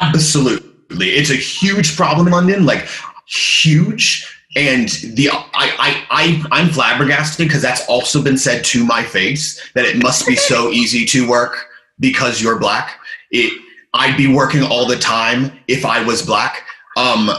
Absolutely, 0.00 1.10
it's 1.10 1.30
a 1.30 1.36
huge 1.36 1.96
problem 1.96 2.26
in 2.26 2.32
London. 2.32 2.64
Like 2.64 2.86
huge 3.26 4.33
and 4.56 4.88
the 5.14 5.30
I 5.30 5.46
I, 5.52 6.06
I 6.10 6.44
I'm 6.52 6.68
flabbergasted 6.68 7.46
because 7.46 7.62
that's 7.62 7.86
also 7.86 8.22
been 8.22 8.38
said 8.38 8.64
to 8.66 8.84
my 8.84 9.02
face 9.02 9.60
that 9.74 9.84
it 9.84 10.02
must 10.02 10.26
be 10.26 10.36
so 10.36 10.70
easy 10.70 11.04
to 11.06 11.28
work 11.28 11.66
because 12.00 12.40
you're 12.42 12.58
black. 12.58 13.00
It 13.30 13.60
I'd 13.94 14.16
be 14.16 14.26
working 14.26 14.62
all 14.62 14.86
the 14.86 14.98
time 14.98 15.52
if 15.68 15.86
I 15.86 16.04
was 16.04 16.20
black. 16.20 16.64
Um, 16.96 17.30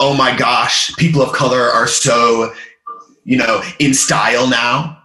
oh 0.00 0.14
my 0.14 0.36
gosh, 0.36 0.94
people 0.96 1.22
of 1.22 1.32
color 1.32 1.60
are 1.60 1.86
so, 1.86 2.54
you 3.24 3.36
know, 3.36 3.62
in 3.78 3.92
style 3.92 4.48
now. 4.48 5.02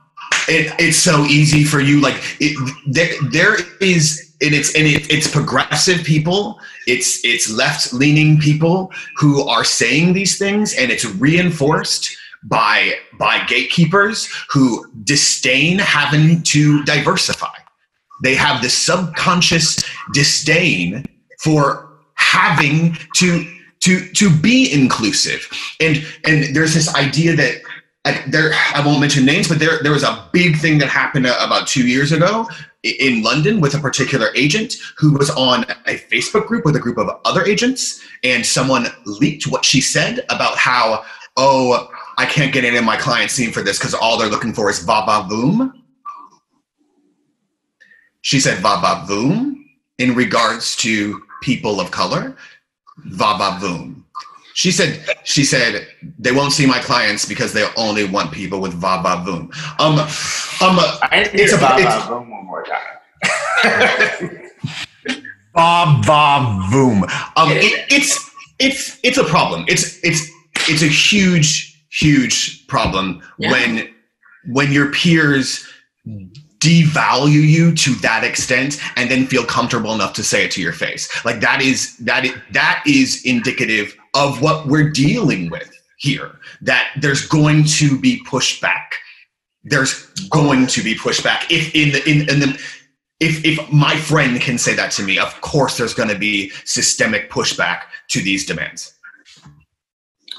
It, 0.48 0.74
it's 0.80 0.98
so 0.98 1.26
easy 1.26 1.64
for 1.64 1.80
you. 1.80 2.02
Like 2.02 2.16
it, 2.40 2.58
there, 2.88 3.14
there 3.32 3.58
is, 3.82 4.23
and 4.44 4.54
it's 4.54 4.76
and 4.76 4.86
it, 4.86 5.10
it's 5.10 5.30
progressive 5.30 6.04
people 6.04 6.60
it's 6.88 7.24
it's 7.24 7.50
left 7.50 7.94
leaning 7.94 8.40
people 8.40 8.92
who 9.16 9.48
are 9.48 9.64
saying 9.64 10.14
these 10.14 10.38
things, 10.38 10.74
and 10.74 10.92
it's 10.92 11.06
reinforced 11.06 12.16
by 12.44 12.94
by 13.18 13.44
gatekeepers 13.46 14.28
who 14.52 14.86
disdain 15.04 15.80
having 15.80 16.44
to 16.44 16.84
diversify. 16.84 17.54
They 18.22 18.36
have 18.36 18.62
this 18.62 18.78
subconscious 18.78 19.84
disdain 20.14 21.06
for 21.40 21.90
having 22.16 22.98
to 23.16 23.46
to 23.82 24.08
to 24.14 24.30
be 24.30 24.72
inclusive 24.72 25.50
and 25.82 26.06
and 26.26 26.56
there's 26.56 26.74
this 26.74 26.94
idea 26.96 27.36
that 27.36 27.62
I, 28.06 28.22
there 28.28 28.52
I 28.74 28.86
won't 28.86 29.00
mention 29.00 29.26
names, 29.26 29.48
but 29.48 29.60
there 29.60 29.82
there 29.82 29.92
was 29.92 30.04
a 30.04 30.28
big 30.34 30.58
thing 30.58 30.78
that 30.80 30.90
happened 30.90 31.26
uh, 31.26 31.38
about 31.40 31.68
two 31.68 31.88
years 31.88 32.12
ago 32.12 32.48
in 32.84 33.24
London 33.24 33.62
with 33.62 33.76
a 33.76 33.80
particular 33.80 34.28
agent 34.36 34.76
who 34.98 35.14
was 35.14 35.30
on 35.30 35.64
a 35.88 35.98
Facebook 36.12 36.48
group 36.48 36.66
with 36.66 36.76
a 36.76 36.80
group 36.80 36.98
of 36.98 37.10
other 37.24 37.46
agents, 37.46 38.02
and 38.24 38.46
someone 38.46 38.88
leaked 39.06 39.48
what 39.48 39.64
she 39.64 39.80
said 39.80 40.20
about 40.30 40.58
how, 40.58 41.04
oh, 41.38 41.90
I 42.18 42.26
can't 42.26 42.52
get 42.52 42.66
any 42.66 42.76
of 42.76 42.84
my 42.84 42.98
clients 42.98 43.34
seen 43.34 43.54
for 43.54 43.62
this 43.62 43.80
because 43.80 43.94
all 43.94 44.18
they're 44.18 44.30
looking 44.30 44.54
for 44.54 44.70
is 44.70 44.80
va 44.80 45.04
va 45.06 45.28
voom. 45.30 45.72
She 48.22 48.42
said 48.42 48.58
va 48.58 48.80
va 48.82 49.06
voom 49.08 49.64
in 49.98 50.14
regards 50.14 50.76
to 50.78 51.22
people 51.42 51.80
of 51.80 51.92
color, 51.92 52.36
va 52.98 53.38
va 53.38 53.60
voom. 53.62 54.04
She 54.54 54.72
said, 54.72 55.04
she 55.24 55.44
said, 55.44 55.88
they 56.20 56.32
won't 56.32 56.54
see 56.54 56.66
my 56.66 56.80
clients 56.80 57.26
because 57.26 57.54
they 57.54 57.66
only 57.76 58.06
want 58.06 58.32
people 58.32 58.62
with 58.62 58.74
va 58.74 59.02
va 59.02 59.24
voom. 59.26 59.52
Um, 59.80 60.00
um, 60.00 60.80
I 61.02 61.30
it's 61.34 61.54
a, 61.54 61.58
va 61.58 61.78
va 61.80 62.08
voom 62.08 62.30
one 62.30 62.46
more 62.46 62.64
time. 62.64 63.00
va 65.56 66.02
va 66.06 66.60
voom. 66.72 67.04
Um, 67.36 67.52
it, 67.52 67.86
it's, 67.90 68.32
it's, 68.60 69.00
it's 69.04 69.18
a 69.18 69.24
problem. 69.24 69.66
It's, 69.68 70.00
it's, 70.04 70.30
it's 70.70 70.84
a 70.84 70.88
huge, 70.88 71.84
huge 71.90 72.68
problem 72.68 73.24
yeah. 73.40 73.52
when, 73.52 73.90
when 74.46 74.72
your 74.72 74.92
peers 74.92 75.68
devalue 76.60 77.46
you 77.46 77.74
to 77.74 77.94
that 77.96 78.24
extent 78.24 78.80
and 78.96 79.10
then 79.10 79.26
feel 79.26 79.44
comfortable 79.44 79.94
enough 79.94 80.14
to 80.14 80.24
say 80.24 80.46
it 80.46 80.52
to 80.52 80.62
your 80.62 80.72
face 80.72 81.10
like 81.26 81.42
that 81.42 81.62
is 81.62 81.98
that 81.98 82.24
is, 82.24 82.34
that 82.52 82.82
is 82.88 83.22
indicative 83.26 83.98
of 84.14 84.42
what 84.42 84.68
we're 84.68 84.90
dealing 84.90 85.50
with 85.50 85.70
here 85.98 86.40
that 86.62 86.90
there's 87.00 87.26
going 87.28 87.64
to 87.66 88.00
be 88.00 88.22
pushback. 88.26 88.94
There's 89.64 90.06
going 90.30 90.68
to 90.68 90.82
be 90.84 90.96
pushback. 90.96 91.46
If 91.50 91.74
in 91.74 91.92
the 91.94 92.04
in, 92.10 92.30
in 92.30 92.40
the 92.40 92.60
if 93.20 93.44
if 93.46 93.72
my 93.72 93.96
friend 93.96 94.40
can 94.42 94.58
say 94.58 94.74
that 94.76 94.92
to 94.94 95.04
me, 95.04 95.18
of 95.18 95.40
course 95.42 95.78
there's 95.78 95.94
going 95.94 96.10
to 96.10 96.18
be 96.18 96.50
systemic 96.66 97.30
pushback 97.32 97.84
to 98.10 98.22
these 98.22 98.46
demands. 98.46 98.94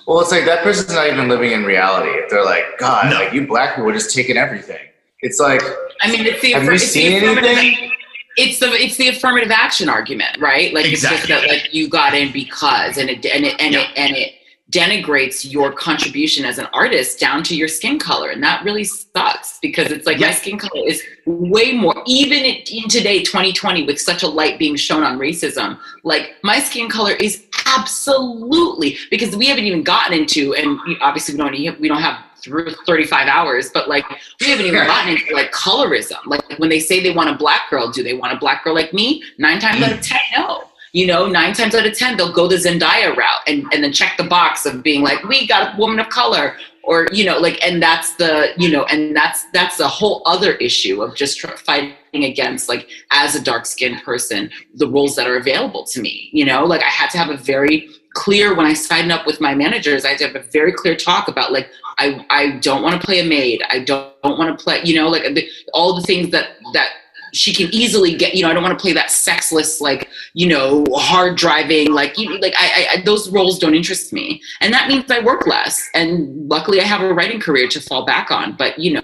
Well, 0.07 0.21
it's 0.21 0.31
like 0.31 0.45
that 0.45 0.63
person's 0.63 0.93
not 0.93 1.07
even 1.07 1.29
living 1.29 1.53
in 1.53 1.65
reality. 1.65 2.11
If 2.11 2.29
they're 2.29 2.45
like, 2.45 2.65
God, 2.79 3.11
No. 3.11 3.17
like 3.21 3.33
you 3.33 3.47
black 3.47 3.75
people 3.77 3.89
are 3.91 3.95
just 3.95 4.15
taking 4.15 4.37
everything. 4.37 4.87
It's 5.21 5.41
like, 5.41 5.63
I 6.03 6.11
mean, 6.13 6.27
it's 6.27 6.43
the, 6.43 6.53
have 6.53 6.65
affir- 6.65 6.67
you 6.67 6.73
it's 6.75 6.83
the 6.85 6.89
seen 6.91 7.17
affirmative- 7.23 7.45
anything? 7.57 7.91
It's 8.37 8.59
the 8.59 8.71
it's 8.73 8.97
the 8.97 9.09
affirmative 9.09 9.51
action 9.51 9.89
argument, 9.89 10.39
right? 10.39 10.73
Like 10.75 10.87
Exactly. 10.87 11.19
it's 11.19 11.27
just 11.29 11.43
that 11.43 11.49
like 11.49 11.73
you 11.75 11.89
got 11.89 12.15
in 12.15 12.33
because 12.33 12.99
and 12.99 13.09
it 13.11 13.25
and 13.27 13.45
it 13.45 13.61
and 13.61 13.75
Yeah. 13.75 13.81
it 13.83 13.89
and 13.97 14.17
it 14.17 14.33
denigrates 14.71 15.49
your 15.49 15.71
contribution 15.73 16.45
as 16.45 16.59
an 16.59 16.67
artist 16.73 17.21
down 17.21 17.43
to 17.45 17.55
your 17.55 17.69
skin 17.69 17.99
color 17.99 18.31
and 18.31 18.43
that 18.43 18.65
really 18.65 18.83
sucks 18.83 19.59
because 19.61 19.93
it's 19.93 20.07
like 20.07 20.19
my 20.19 20.33
skin 20.33 20.59
color 20.59 20.83
is 20.89 21.03
way 21.27 21.73
more 21.73 22.03
even 22.07 22.39
in, 22.39 22.57
in 22.73 22.89
today 22.89 23.23
2020 23.23 23.85
with 23.85 24.01
such 24.01 24.23
a 24.23 24.27
light 24.27 24.59
being 24.59 24.75
shown 24.75 25.05
on 25.05 25.19
racism 25.19 25.79
like 26.03 26.33
my 26.43 26.59
skin 26.59 26.89
color 26.89 27.13
is 27.13 27.45
absolutely 27.77 28.97
because 29.11 29.37
we 29.37 29.47
haven't 29.47 29.65
even 29.65 29.83
gotten 29.83 30.19
into 30.19 30.55
and 30.55 30.79
obviously 31.03 31.35
we 31.35 31.39
don't 31.67 31.81
we 31.81 31.87
don't 31.87 32.01
have 32.01 32.19
through 32.45 32.71
35 32.87 33.27
hours 33.29 33.71
but 33.71 33.89
like 33.89 34.05
we 34.41 34.51
haven't 34.51 34.67
even 34.67 34.87
gotten 34.87 35.15
into 35.15 35.35
like 35.35 35.53
colorism. 35.53 36.19
Like 36.27 36.59
when 36.59 36.69
they 36.69 36.81
say 36.81 37.03
they 37.03 37.13
want 37.13 37.31
a 37.31 37.35
black 37.35 37.71
girl 37.71 37.91
do 37.91 38.03
they 38.03 38.15
want 38.15 38.33
a 38.33 38.37
black 38.37 38.65
girl 38.65 38.75
like 38.75 38.93
me? 38.93 39.23
Nine 39.39 39.59
times 39.59 39.83
out 39.83 39.93
of 39.93 40.01
ten 40.01 40.21
no. 40.37 40.65
You 40.93 41.07
know 41.07 41.27
nine 41.27 41.55
times 41.55 41.75
out 41.75 41.87
of 41.87 41.97
ten 41.97 42.17
they'll 42.17 42.33
go 42.33 42.47
the 42.47 42.57
zendaya 42.57 43.17
route 43.17 43.41
and, 43.47 43.67
and 43.73 43.83
then 43.83 43.93
check 43.93 44.17
the 44.17 44.25
box 44.25 44.67
of 44.67 44.83
being 44.83 45.03
like 45.03 45.23
we 45.25 45.47
got 45.47 45.75
a 45.75 45.79
woman 45.79 45.99
of 45.99 46.09
color 46.09 46.57
or 46.83 47.09
you 47.13 47.25
know 47.25 47.39
like 47.39 47.63
and 47.65 47.83
that's 47.83 48.15
the 48.17 48.53
you 48.57 48.71
know 48.71 48.85
and 48.85 49.17
that's 49.17 49.47
that's 49.53 49.81
a 49.81 49.89
whole 49.89 50.23
other 50.27 50.53
issue 50.55 51.03
of 51.03 51.15
just 51.15 51.39
tr- 51.39 51.49
fighting 51.49 52.25
against 52.25 52.69
like 52.69 52.89
as 53.11 53.35
a 53.35 53.43
dark 53.43 53.67
skinned 53.67 54.03
person 54.03 54.51
the 54.75 54.89
roles 54.89 55.17
that 55.17 55.27
are 55.27 55.37
available 55.37 55.85
to 55.85 56.01
me 56.01 56.29
you 56.33 56.45
know? 56.45 56.65
Like 56.65 56.83
i 56.83 56.89
had 56.89 57.11
to 57.11 57.19
have 57.19 57.31
a 57.31 57.37
very 57.37 57.89
clear 58.15 58.55
when 58.55 58.67
i 58.67 58.73
signed 58.73 59.13
up 59.13 59.27
with 59.27 59.41
my 59.41 59.55
managers 59.55 60.05
i 60.05 60.11
had 60.11 60.19
to 60.19 60.27
have 60.27 60.37
a 60.37 60.43
very 60.51 60.73
clear 60.73 60.97
talk 60.97 61.29
about 61.29 61.53
like 61.53 61.69
i 61.99 62.25
i 62.31 62.59
don't 62.59 62.83
want 62.83 62.99
to 62.99 63.05
play 63.05 63.21
a 63.21 63.25
maid 63.25 63.63
i 63.71 63.79
don't, 63.79 64.11
don't 64.23 64.39
want 64.39 64.57
to 64.57 64.63
play 64.63 64.81
you 64.85 64.95
know 64.95 65.09
like 65.09 65.23
the, 65.35 65.49
all 65.73 65.95
the 65.95 66.03
things 66.03 66.31
that 66.31 66.51
that 66.73 66.91
she 67.33 67.53
can 67.53 67.69
easily 67.75 68.17
get 68.17 68.35
you 68.35 68.43
know 68.43 68.51
i 68.51 68.55
don't 68.55 68.63
want 68.63 68.77
to 68.77 68.81
play 68.81 68.93
that 68.93 69.11
sexless 69.11 69.81
like 69.81 70.09
you 70.35 70.47
know 70.47 70.85
hard 70.95 71.37
driving 71.37 71.93
like 71.93 72.17
you 72.17 72.39
like 72.39 72.55
I, 72.57 72.87
I 72.93 73.03
those 73.03 73.29
roles 73.31 73.59
don't 73.59 73.75
interest 73.75 74.13
me. 74.13 74.41
And 74.61 74.73
that 74.73 74.87
means 74.89 75.11
i 75.11 75.19
work 75.19 75.47
less 75.47 75.91
and 75.95 76.49
luckily 76.49 76.81
i 76.81 76.85
have 76.85 77.01
a 77.01 77.13
writing 77.13 77.41
career 77.41 77.69
to 77.69 77.81
fall 77.81 78.07
back 78.07 78.31
on 78.31 78.57
but 78.57 78.79
you 78.79 78.95
know 78.95 79.03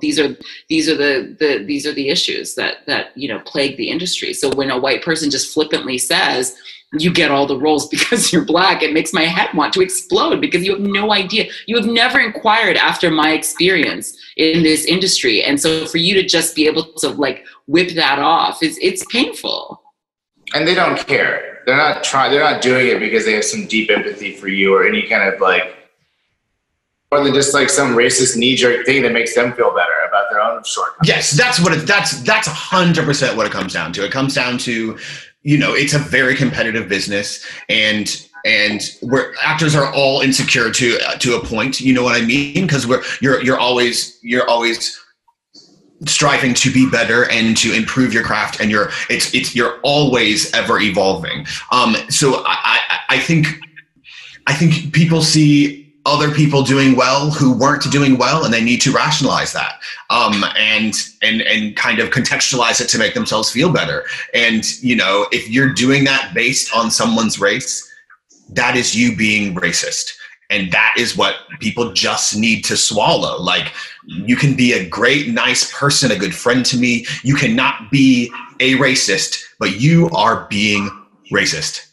these 0.00 0.18
are 0.18 0.36
these 0.68 0.88
are 0.88 0.96
the, 0.96 1.36
the 1.38 1.64
these 1.64 1.86
are 1.86 1.92
the 1.92 2.08
issues 2.08 2.54
that 2.54 2.86
that 2.86 3.16
you 3.16 3.28
know 3.28 3.40
plague 3.40 3.76
the 3.76 3.90
industry. 3.90 4.32
So 4.32 4.50
when 4.54 4.70
a 4.70 4.78
white 4.78 5.02
person 5.02 5.30
just 5.30 5.52
flippantly 5.52 5.98
says 5.98 6.56
you 6.98 7.12
get 7.12 7.30
all 7.30 7.46
the 7.46 7.58
roles 7.58 7.88
because 7.94 8.32
you're 8.32 8.44
black 8.44 8.82
it 8.82 8.92
makes 8.92 9.12
my 9.12 9.22
head 9.22 9.48
want 9.54 9.72
to 9.72 9.80
explode 9.80 10.40
because 10.40 10.64
you 10.64 10.72
have 10.72 10.80
no 10.80 11.12
idea 11.12 11.48
you 11.66 11.76
have 11.76 11.86
never 11.86 12.18
inquired 12.18 12.76
after 12.76 13.10
my 13.10 13.32
experience 13.32 14.16
in 14.36 14.62
this 14.62 14.84
industry 14.84 15.42
and 15.42 15.60
so 15.60 15.86
for 15.86 15.98
you 15.98 16.14
to 16.14 16.24
just 16.24 16.56
be 16.56 16.66
able 16.66 16.92
to 16.94 17.08
like 17.10 17.44
whip 17.66 17.90
that 17.94 18.18
off 18.18 18.62
is 18.62 18.78
it's 18.82 19.04
painful 19.06 19.80
and 20.54 20.66
they 20.66 20.74
don't 20.74 20.98
care. 21.06 21.62
They're 21.66 21.76
not 21.76 22.02
trying. 22.02 22.32
They're 22.32 22.42
not 22.42 22.62
doing 22.62 22.88
it 22.88 22.98
because 22.98 23.24
they 23.24 23.34
have 23.34 23.44
some 23.44 23.66
deep 23.66 23.90
empathy 23.90 24.34
for 24.34 24.48
you 24.48 24.74
or 24.74 24.86
any 24.86 25.02
kind 25.02 25.32
of 25.32 25.40
like, 25.40 25.76
more 27.12 27.24
than 27.24 27.34
just 27.34 27.54
like 27.54 27.68
some 27.68 27.94
racist 27.94 28.36
knee 28.36 28.54
jerk 28.54 28.86
thing 28.86 29.02
that 29.02 29.12
makes 29.12 29.34
them 29.34 29.52
feel 29.54 29.74
better 29.74 29.92
about 30.08 30.30
their 30.30 30.40
own 30.40 30.62
shortcomings. 30.62 31.08
Yes, 31.08 31.30
that's 31.32 31.60
what 31.60 31.72
it, 31.72 31.86
that's 31.86 32.20
that's 32.22 32.46
a 32.46 32.52
hundred 32.52 33.04
percent 33.04 33.36
what 33.36 33.46
it 33.46 33.52
comes 33.52 33.72
down 33.72 33.92
to. 33.94 34.04
It 34.04 34.12
comes 34.12 34.34
down 34.34 34.58
to, 34.58 34.96
you 35.42 35.58
know, 35.58 35.72
it's 35.74 35.94
a 35.94 35.98
very 35.98 36.34
competitive 36.34 36.88
business, 36.88 37.44
and 37.68 38.26
and 38.44 38.82
where 39.02 39.34
actors 39.42 39.74
are 39.74 39.92
all 39.92 40.20
insecure 40.20 40.70
to 40.70 40.98
to 41.18 41.36
a 41.36 41.44
point. 41.44 41.80
You 41.80 41.94
know 41.94 42.02
what 42.02 42.20
I 42.20 42.24
mean? 42.24 42.66
Because 42.66 42.86
we're 42.86 43.02
you're 43.20 43.42
you're 43.42 43.58
always 43.58 44.18
you're 44.22 44.48
always 44.48 44.98
striving 46.06 46.54
to 46.54 46.72
be 46.72 46.88
better 46.88 47.30
and 47.30 47.56
to 47.58 47.74
improve 47.74 48.14
your 48.14 48.24
craft 48.24 48.60
and 48.60 48.70
you're 48.70 48.90
it's 49.10 49.34
it's 49.34 49.54
you're 49.54 49.78
always 49.82 50.50
ever 50.54 50.80
evolving 50.80 51.46
um 51.72 51.94
so 52.08 52.42
i 52.46 52.56
i, 52.64 52.98
I 53.10 53.18
think 53.18 53.48
i 54.46 54.54
think 54.54 54.94
people 54.94 55.20
see 55.20 55.89
other 56.06 56.30
people 56.30 56.62
doing 56.62 56.96
well 56.96 57.30
who 57.30 57.52
weren't 57.52 57.90
doing 57.90 58.16
well 58.16 58.44
and 58.44 58.54
they 58.54 58.64
need 58.64 58.80
to 58.80 58.90
rationalize 58.90 59.52
that 59.52 59.80
um 60.08 60.44
and 60.56 60.94
and 61.22 61.42
and 61.42 61.76
kind 61.76 61.98
of 61.98 62.08
contextualize 62.10 62.80
it 62.80 62.88
to 62.88 62.98
make 62.98 63.14
themselves 63.14 63.50
feel 63.50 63.72
better. 63.72 64.04
And 64.34 64.64
you 64.82 64.96
know 64.96 65.26
if 65.32 65.48
you're 65.48 65.72
doing 65.72 66.04
that 66.04 66.32
based 66.34 66.74
on 66.74 66.90
someone's 66.90 67.40
race 67.40 67.86
that 68.50 68.76
is 68.76 68.96
you 68.96 69.16
being 69.16 69.54
racist. 69.54 70.12
And 70.48 70.72
that 70.72 70.94
is 70.98 71.16
what 71.16 71.36
people 71.60 71.92
just 71.92 72.36
need 72.36 72.64
to 72.64 72.76
swallow. 72.76 73.40
Like 73.40 73.72
you 74.04 74.34
can 74.34 74.56
be 74.56 74.72
a 74.72 74.88
great 74.88 75.28
nice 75.28 75.72
person 75.72 76.10
a 76.10 76.16
good 76.16 76.34
friend 76.34 76.66
to 76.66 76.76
me. 76.76 77.06
You 77.22 77.36
cannot 77.36 77.92
be 77.92 78.32
a 78.58 78.74
racist 78.74 79.44
but 79.60 79.78
you 79.78 80.08
are 80.10 80.46
being 80.48 80.90
racist. 81.30 81.86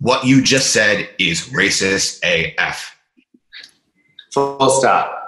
What 0.00 0.26
you 0.26 0.42
just 0.42 0.72
said 0.72 1.08
is 1.18 1.48
racist 1.48 2.20
af 2.58 2.97
Full 4.32 4.70
stop. 4.70 5.18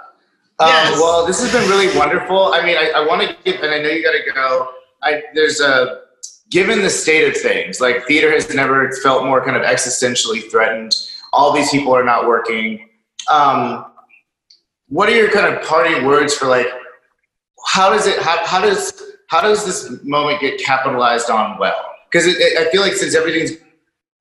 Yes. 0.59 0.93
Um, 0.93 0.99
well, 0.99 1.25
this 1.25 1.41
has 1.41 1.51
been 1.51 1.67
really 1.69 1.97
wonderful. 1.97 2.53
I 2.53 2.63
mean, 2.63 2.77
I, 2.77 2.91
I 2.95 3.07
want 3.07 3.21
to 3.21 3.35
give, 3.43 3.61
and 3.61 3.73
I 3.73 3.79
know 3.79 3.89
you 3.89 4.03
got 4.03 4.11
to 4.11 4.31
go. 4.33 4.69
I 5.01 5.23
there's 5.33 5.59
a 5.59 6.01
given 6.51 6.81
the 6.81 6.89
state 6.89 7.27
of 7.27 7.35
things, 7.35 7.81
like 7.81 8.05
theater 8.05 8.31
has 8.31 8.53
never 8.53 8.91
felt 9.03 9.25
more 9.25 9.43
kind 9.43 9.57
of 9.57 9.63
existentially 9.63 10.49
threatened. 10.51 10.95
All 11.33 11.53
these 11.53 11.71
people 11.71 11.95
are 11.95 12.03
not 12.03 12.27
working. 12.27 12.89
Um, 13.31 13.85
what 14.89 15.09
are 15.09 15.15
your 15.15 15.31
kind 15.31 15.53
of 15.53 15.63
parting 15.63 16.05
words 16.05 16.33
for 16.35 16.47
like? 16.47 16.67
How 17.67 17.89
does 17.89 18.05
it? 18.05 18.21
How, 18.21 18.45
how 18.45 18.61
does 18.61 19.01
how 19.27 19.41
does 19.41 19.65
this 19.65 20.03
moment 20.03 20.41
get 20.41 20.59
capitalized 20.59 21.29
on 21.29 21.57
well? 21.57 21.95
Because 22.11 22.27
I 22.27 22.69
feel 22.71 22.81
like 22.81 22.93
since 22.93 23.15
everything's 23.15 23.51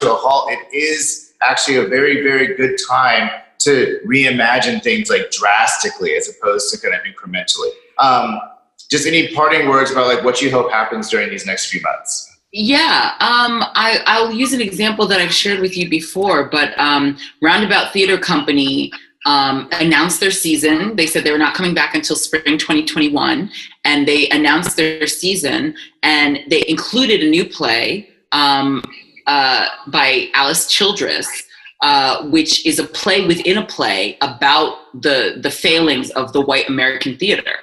to 0.01 0.13
a 0.13 0.15
halt, 0.15 0.51
it 0.53 0.75
is 0.75 1.35
actually 1.43 1.77
a 1.77 1.87
very 1.87 2.23
very 2.23 2.55
good 2.57 2.79
time 2.89 3.29
to 3.61 4.01
reimagine 4.07 4.83
things 4.83 5.11
like 5.11 5.31
drastically 5.31 6.15
as 6.15 6.29
opposed 6.29 6.73
to 6.73 6.81
kind 6.81 6.95
of 6.95 7.01
incrementally. 7.03 7.71
Um, 7.99 8.41
just 8.91 9.07
any 9.07 9.33
parting 9.35 9.69
words 9.69 9.91
about 9.91 10.07
like 10.07 10.25
what 10.25 10.43
you 10.43 10.51
hope 10.51 10.71
happens 10.71 11.09
during 11.11 11.31
these 11.31 11.47
next 11.47 11.71
few 11.71 11.81
months? 11.83 12.27
Yeah, 12.53 13.13
um, 13.21 13.63
I, 13.75 14.03
I'll 14.07 14.33
use 14.33 14.53
an 14.53 14.61
example 14.61 15.07
that 15.07 15.21
I've 15.21 15.33
shared 15.33 15.61
with 15.61 15.77
you 15.77 15.89
before, 15.89 16.49
but 16.49 16.77
um, 16.79 17.17
Roundabout 17.41 17.93
Theater 17.93 18.19
Company 18.19 18.91
um, 19.25 19.69
announced 19.73 20.19
their 20.19 20.33
season. 20.33 20.97
They 20.97 21.07
said 21.07 21.23
they 21.23 21.31
were 21.31 21.39
not 21.39 21.55
coming 21.55 21.75
back 21.75 21.95
until 21.95 22.17
spring 22.17 22.59
2021, 22.59 23.51
and 23.85 24.09
they 24.09 24.29
announced 24.31 24.77
their 24.77 25.07
season, 25.07 25.77
and 26.03 26.41
they 26.49 26.65
included 26.67 27.23
a 27.23 27.31
new 27.31 27.45
play 27.45 28.09
um, 28.33 28.83
uh, 29.29 29.67
by 29.87 30.29
Alice 30.35 30.67
Childress. 30.67 31.45
Uh, 31.83 32.29
which 32.29 32.67
is 32.67 32.79
a 32.79 32.85
play 32.85 33.27
within 33.27 33.57
a 33.57 33.65
play 33.65 34.19
about 34.21 34.77
the 35.01 35.39
the 35.43 35.51
failings 35.51 36.11
of 36.11 36.31
the 36.35 36.41
white 36.41 36.69
American 36.69 37.17
theater. 37.17 37.55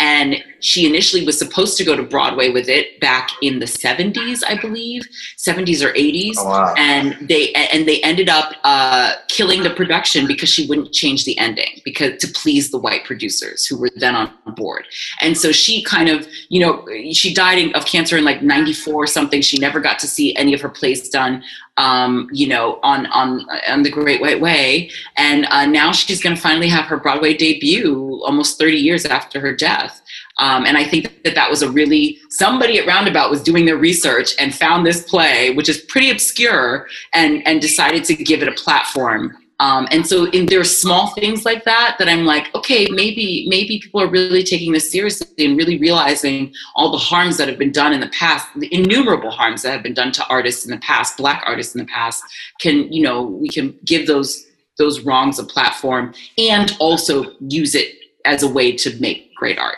And 0.00 0.44
she 0.60 0.86
initially 0.86 1.24
was 1.24 1.38
supposed 1.38 1.78
to 1.78 1.84
go 1.84 1.96
to 1.96 2.02
Broadway 2.02 2.50
with 2.50 2.68
it 2.68 3.00
back 3.00 3.30
in 3.42 3.60
the 3.60 3.66
70s, 3.66 4.42
I 4.46 4.60
believe, 4.60 5.02
70s 5.38 5.82
or 5.82 5.92
80s. 5.94 6.34
Oh, 6.38 6.48
wow. 6.48 6.74
And 6.76 7.16
they 7.28 7.52
and 7.52 7.86
they 7.86 8.02
ended 8.02 8.28
up 8.28 8.54
uh, 8.64 9.14
killing 9.28 9.62
the 9.62 9.70
production 9.70 10.26
because 10.26 10.48
she 10.48 10.66
wouldn't 10.66 10.92
change 10.92 11.24
the 11.24 11.38
ending 11.38 11.80
because 11.84 12.20
to 12.20 12.28
please 12.28 12.70
the 12.70 12.78
white 12.78 13.04
producers 13.04 13.66
who 13.66 13.78
were 13.78 13.90
then 13.96 14.14
on 14.14 14.30
board. 14.56 14.84
And 15.20 15.38
so 15.38 15.52
she 15.52 15.82
kind 15.84 16.08
of, 16.08 16.28
you 16.48 16.60
know, 16.60 16.84
she 17.12 17.32
died 17.32 17.58
in- 17.58 17.74
of 17.74 17.86
cancer 17.86 18.18
in 18.18 18.24
like 18.24 18.42
94 18.42 18.94
or 18.94 19.06
something. 19.06 19.40
She 19.40 19.58
never 19.58 19.80
got 19.80 19.98
to 20.00 20.06
see 20.06 20.34
any 20.36 20.52
of 20.52 20.60
her 20.60 20.68
plays 20.68 21.08
done 21.08 21.42
um, 21.76 22.28
you 22.32 22.46
know, 22.46 22.78
on 22.82 23.06
on 23.06 23.46
on 23.68 23.82
the 23.82 23.90
Great 23.90 24.20
White 24.20 24.40
Way, 24.40 24.90
and 25.16 25.46
uh, 25.46 25.66
now 25.66 25.92
she's 25.92 26.22
going 26.22 26.36
to 26.36 26.40
finally 26.40 26.68
have 26.68 26.84
her 26.86 26.96
Broadway 26.96 27.34
debut 27.34 28.20
almost 28.24 28.58
30 28.58 28.76
years 28.76 29.04
after 29.04 29.40
her 29.40 29.54
death. 29.54 30.00
Um, 30.38 30.66
and 30.66 30.76
I 30.76 30.84
think 30.84 31.22
that 31.22 31.34
that 31.34 31.50
was 31.50 31.62
a 31.62 31.70
really 31.70 32.18
somebody 32.30 32.78
at 32.78 32.86
Roundabout 32.86 33.30
was 33.30 33.42
doing 33.42 33.66
their 33.66 33.76
research 33.76 34.34
and 34.38 34.54
found 34.54 34.84
this 34.84 35.02
play, 35.02 35.54
which 35.54 35.68
is 35.68 35.78
pretty 35.82 36.10
obscure, 36.10 36.86
and 37.12 37.46
and 37.46 37.60
decided 37.60 38.04
to 38.04 38.14
give 38.14 38.42
it 38.42 38.48
a 38.48 38.52
platform. 38.52 39.36
Um, 39.60 39.86
and 39.90 40.06
so 40.06 40.24
in, 40.30 40.46
there 40.46 40.60
are 40.60 40.64
small 40.64 41.14
things 41.14 41.44
like 41.44 41.64
that 41.64 41.96
that 41.98 42.08
I'm 42.08 42.24
like, 42.24 42.52
okay, 42.54 42.88
maybe 42.90 43.46
maybe 43.48 43.80
people 43.80 44.00
are 44.00 44.10
really 44.10 44.42
taking 44.42 44.72
this 44.72 44.90
seriously 44.90 45.28
and 45.44 45.56
really 45.56 45.78
realizing 45.78 46.52
all 46.74 46.90
the 46.90 46.98
harms 46.98 47.36
that 47.36 47.48
have 47.48 47.58
been 47.58 47.72
done 47.72 47.92
in 47.92 48.00
the 48.00 48.08
past, 48.08 48.48
the 48.56 48.72
innumerable 48.74 49.30
harms 49.30 49.62
that 49.62 49.70
have 49.70 49.82
been 49.82 49.94
done 49.94 50.10
to 50.12 50.26
artists 50.28 50.64
in 50.64 50.72
the 50.72 50.78
past, 50.78 51.16
black 51.16 51.42
artists 51.46 51.74
in 51.74 51.78
the 51.78 51.86
past. 51.86 52.24
Can 52.60 52.92
you 52.92 53.02
know 53.02 53.22
we 53.22 53.48
can 53.48 53.78
give 53.84 54.06
those 54.06 54.44
those 54.76 55.00
wrongs 55.00 55.38
a 55.38 55.44
platform 55.44 56.12
and 56.36 56.76
also 56.80 57.24
use 57.48 57.74
it 57.74 57.94
as 58.24 58.42
a 58.42 58.48
way 58.48 58.72
to 58.72 58.98
make 59.00 59.34
great 59.34 59.58
art. 59.58 59.76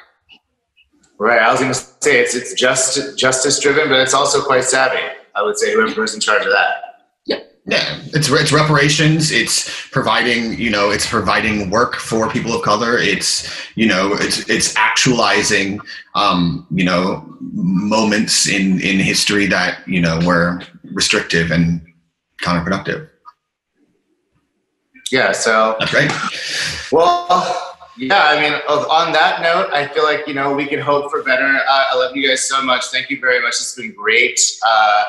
Right. 1.18 1.40
I 1.40 1.50
was 1.50 1.60
going 1.60 1.72
to 1.72 1.78
say 1.78 2.20
it's 2.20 2.34
it's 2.34 2.54
just 2.54 3.18
justice 3.18 3.58
driven, 3.60 3.88
but 3.88 4.00
it's 4.00 4.14
also 4.14 4.42
quite 4.42 4.64
savvy. 4.64 5.02
I 5.34 5.42
would 5.42 5.58
say 5.58 5.72
whoever's 5.72 6.14
in 6.14 6.20
charge 6.20 6.44
of 6.44 6.52
that. 6.52 6.85
Yeah, 7.68 8.00
it's 8.14 8.30
it's 8.30 8.52
reparations. 8.52 9.32
It's 9.32 9.88
providing 9.90 10.56
you 10.58 10.70
know 10.70 10.90
it's 10.90 11.08
providing 11.08 11.68
work 11.68 11.96
for 11.96 12.30
people 12.30 12.54
of 12.54 12.62
color. 12.62 12.96
It's 12.96 13.50
you 13.74 13.86
know 13.86 14.12
it's 14.14 14.48
it's 14.48 14.76
actualizing 14.76 15.80
um, 16.14 16.66
you 16.70 16.84
know 16.84 17.26
moments 17.40 18.48
in 18.48 18.80
in 18.80 19.00
history 19.00 19.46
that 19.46 19.86
you 19.88 20.00
know 20.00 20.20
were 20.24 20.62
restrictive 20.92 21.50
and 21.50 21.84
counterproductive. 22.40 23.08
Yeah. 25.10 25.32
So 25.32 25.76
That's 25.78 25.90
great. 25.90 26.12
Well, 26.92 27.76
yeah, 27.98 28.24
I 28.26 28.40
mean, 28.40 28.52
on 28.52 29.12
that 29.12 29.42
note, 29.42 29.72
I 29.72 29.88
feel 29.88 30.04
like, 30.04 30.26
you 30.26 30.34
know, 30.34 30.54
we 30.54 30.66
can 30.66 30.80
hope 30.80 31.10
for 31.10 31.22
better. 31.22 31.46
Uh, 31.46 31.84
I 31.90 31.96
love 31.96 32.14
you 32.14 32.28
guys 32.28 32.46
so 32.48 32.62
much. 32.62 32.86
Thank 32.86 33.10
you 33.10 33.18
very 33.20 33.40
much. 33.40 33.54
It's 33.54 33.74
been 33.74 33.92
great. 33.92 34.38
Uh, 34.66 35.04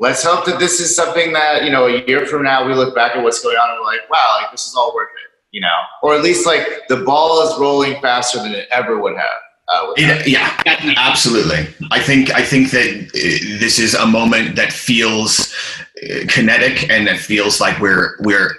let's 0.00 0.24
hope 0.24 0.44
that 0.46 0.58
this 0.58 0.80
is 0.80 0.96
something 0.96 1.32
that, 1.34 1.62
you 1.64 1.70
know, 1.70 1.86
a 1.86 2.04
year 2.06 2.26
from 2.26 2.42
now, 2.42 2.66
we 2.66 2.74
look 2.74 2.94
back 2.94 3.14
at 3.14 3.22
what's 3.22 3.40
going 3.42 3.56
on 3.56 3.70
and 3.70 3.78
we're 3.80 3.86
like, 3.86 4.08
wow, 4.10 4.38
like 4.40 4.50
this 4.50 4.66
is 4.66 4.74
all 4.74 4.92
worth 4.94 5.10
it, 5.24 5.30
you 5.52 5.60
know? 5.60 5.76
Or 6.02 6.14
at 6.14 6.22
least 6.22 6.46
like 6.46 6.66
the 6.88 6.96
ball 7.04 7.46
is 7.46 7.58
rolling 7.60 8.00
faster 8.00 8.38
than 8.38 8.52
it 8.52 8.66
ever 8.72 8.98
would 9.00 9.16
have. 9.16 9.40
Uh, 9.68 9.92
It- 9.96 10.26
yeah, 10.26 10.50
absolutely. 10.96 11.68
I 11.92 12.00
think 12.00 12.34
I 12.34 12.42
think 12.42 12.70
that 12.72 12.88
uh, 12.90 13.60
this 13.60 13.78
is 13.78 13.94
a 13.94 14.06
moment 14.06 14.56
that 14.56 14.72
feels 14.72 15.54
uh, 16.02 16.24
kinetic 16.28 16.90
and 16.90 17.06
that 17.06 17.18
feels 17.18 17.60
like 17.60 17.78
we're 17.78 18.16
we're 18.20 18.50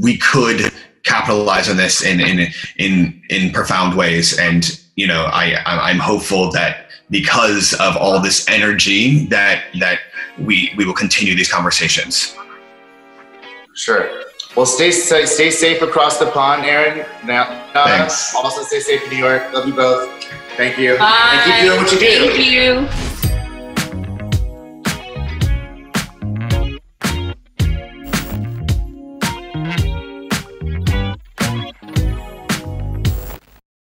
we 0.00 0.16
could 0.18 0.70
capitalize 1.02 1.68
on 1.68 1.76
this 1.76 2.04
in 2.04 2.20
in 2.20 2.46
in 2.76 3.20
in 3.30 3.52
profound 3.52 3.96
ways. 3.96 4.38
And 4.38 4.78
you 4.94 5.08
know, 5.08 5.24
I 5.24 5.56
I'm 5.66 5.80
I'm 5.80 5.98
hopeful 5.98 6.52
that 6.52 6.86
because 7.10 7.72
of 7.80 7.96
all 7.96 8.20
this 8.20 8.48
energy 8.48 9.26
that 9.26 9.64
that 9.80 9.98
we 10.38 10.72
we 10.76 10.84
will 10.84 10.94
continue 10.94 11.34
these 11.34 11.50
conversations. 11.50 12.36
Sure. 13.74 14.22
Well, 14.56 14.66
stay 14.66 14.90
stay 14.90 15.50
safe 15.50 15.80
across 15.80 16.18
the 16.18 16.26
pond, 16.26 16.64
Aaron. 16.64 17.06
Now, 17.24 17.44
uh, 17.74 17.86
Thanks. 17.86 18.34
also 18.34 18.62
stay 18.62 18.80
safe 18.80 19.02
in 19.04 19.10
New 19.10 19.16
York. 19.16 19.52
Love 19.52 19.66
you 19.66 19.74
both. 19.74 20.10
Thank 20.56 20.78
you. 20.78 20.98
Bye. 20.98 21.30
And 21.32 21.52
keep 21.52 21.64
doing 21.64 21.82
what 21.82 21.92
you 21.92 21.98
do. 21.98 22.86
Thank 22.86 22.98
you. 23.00 23.11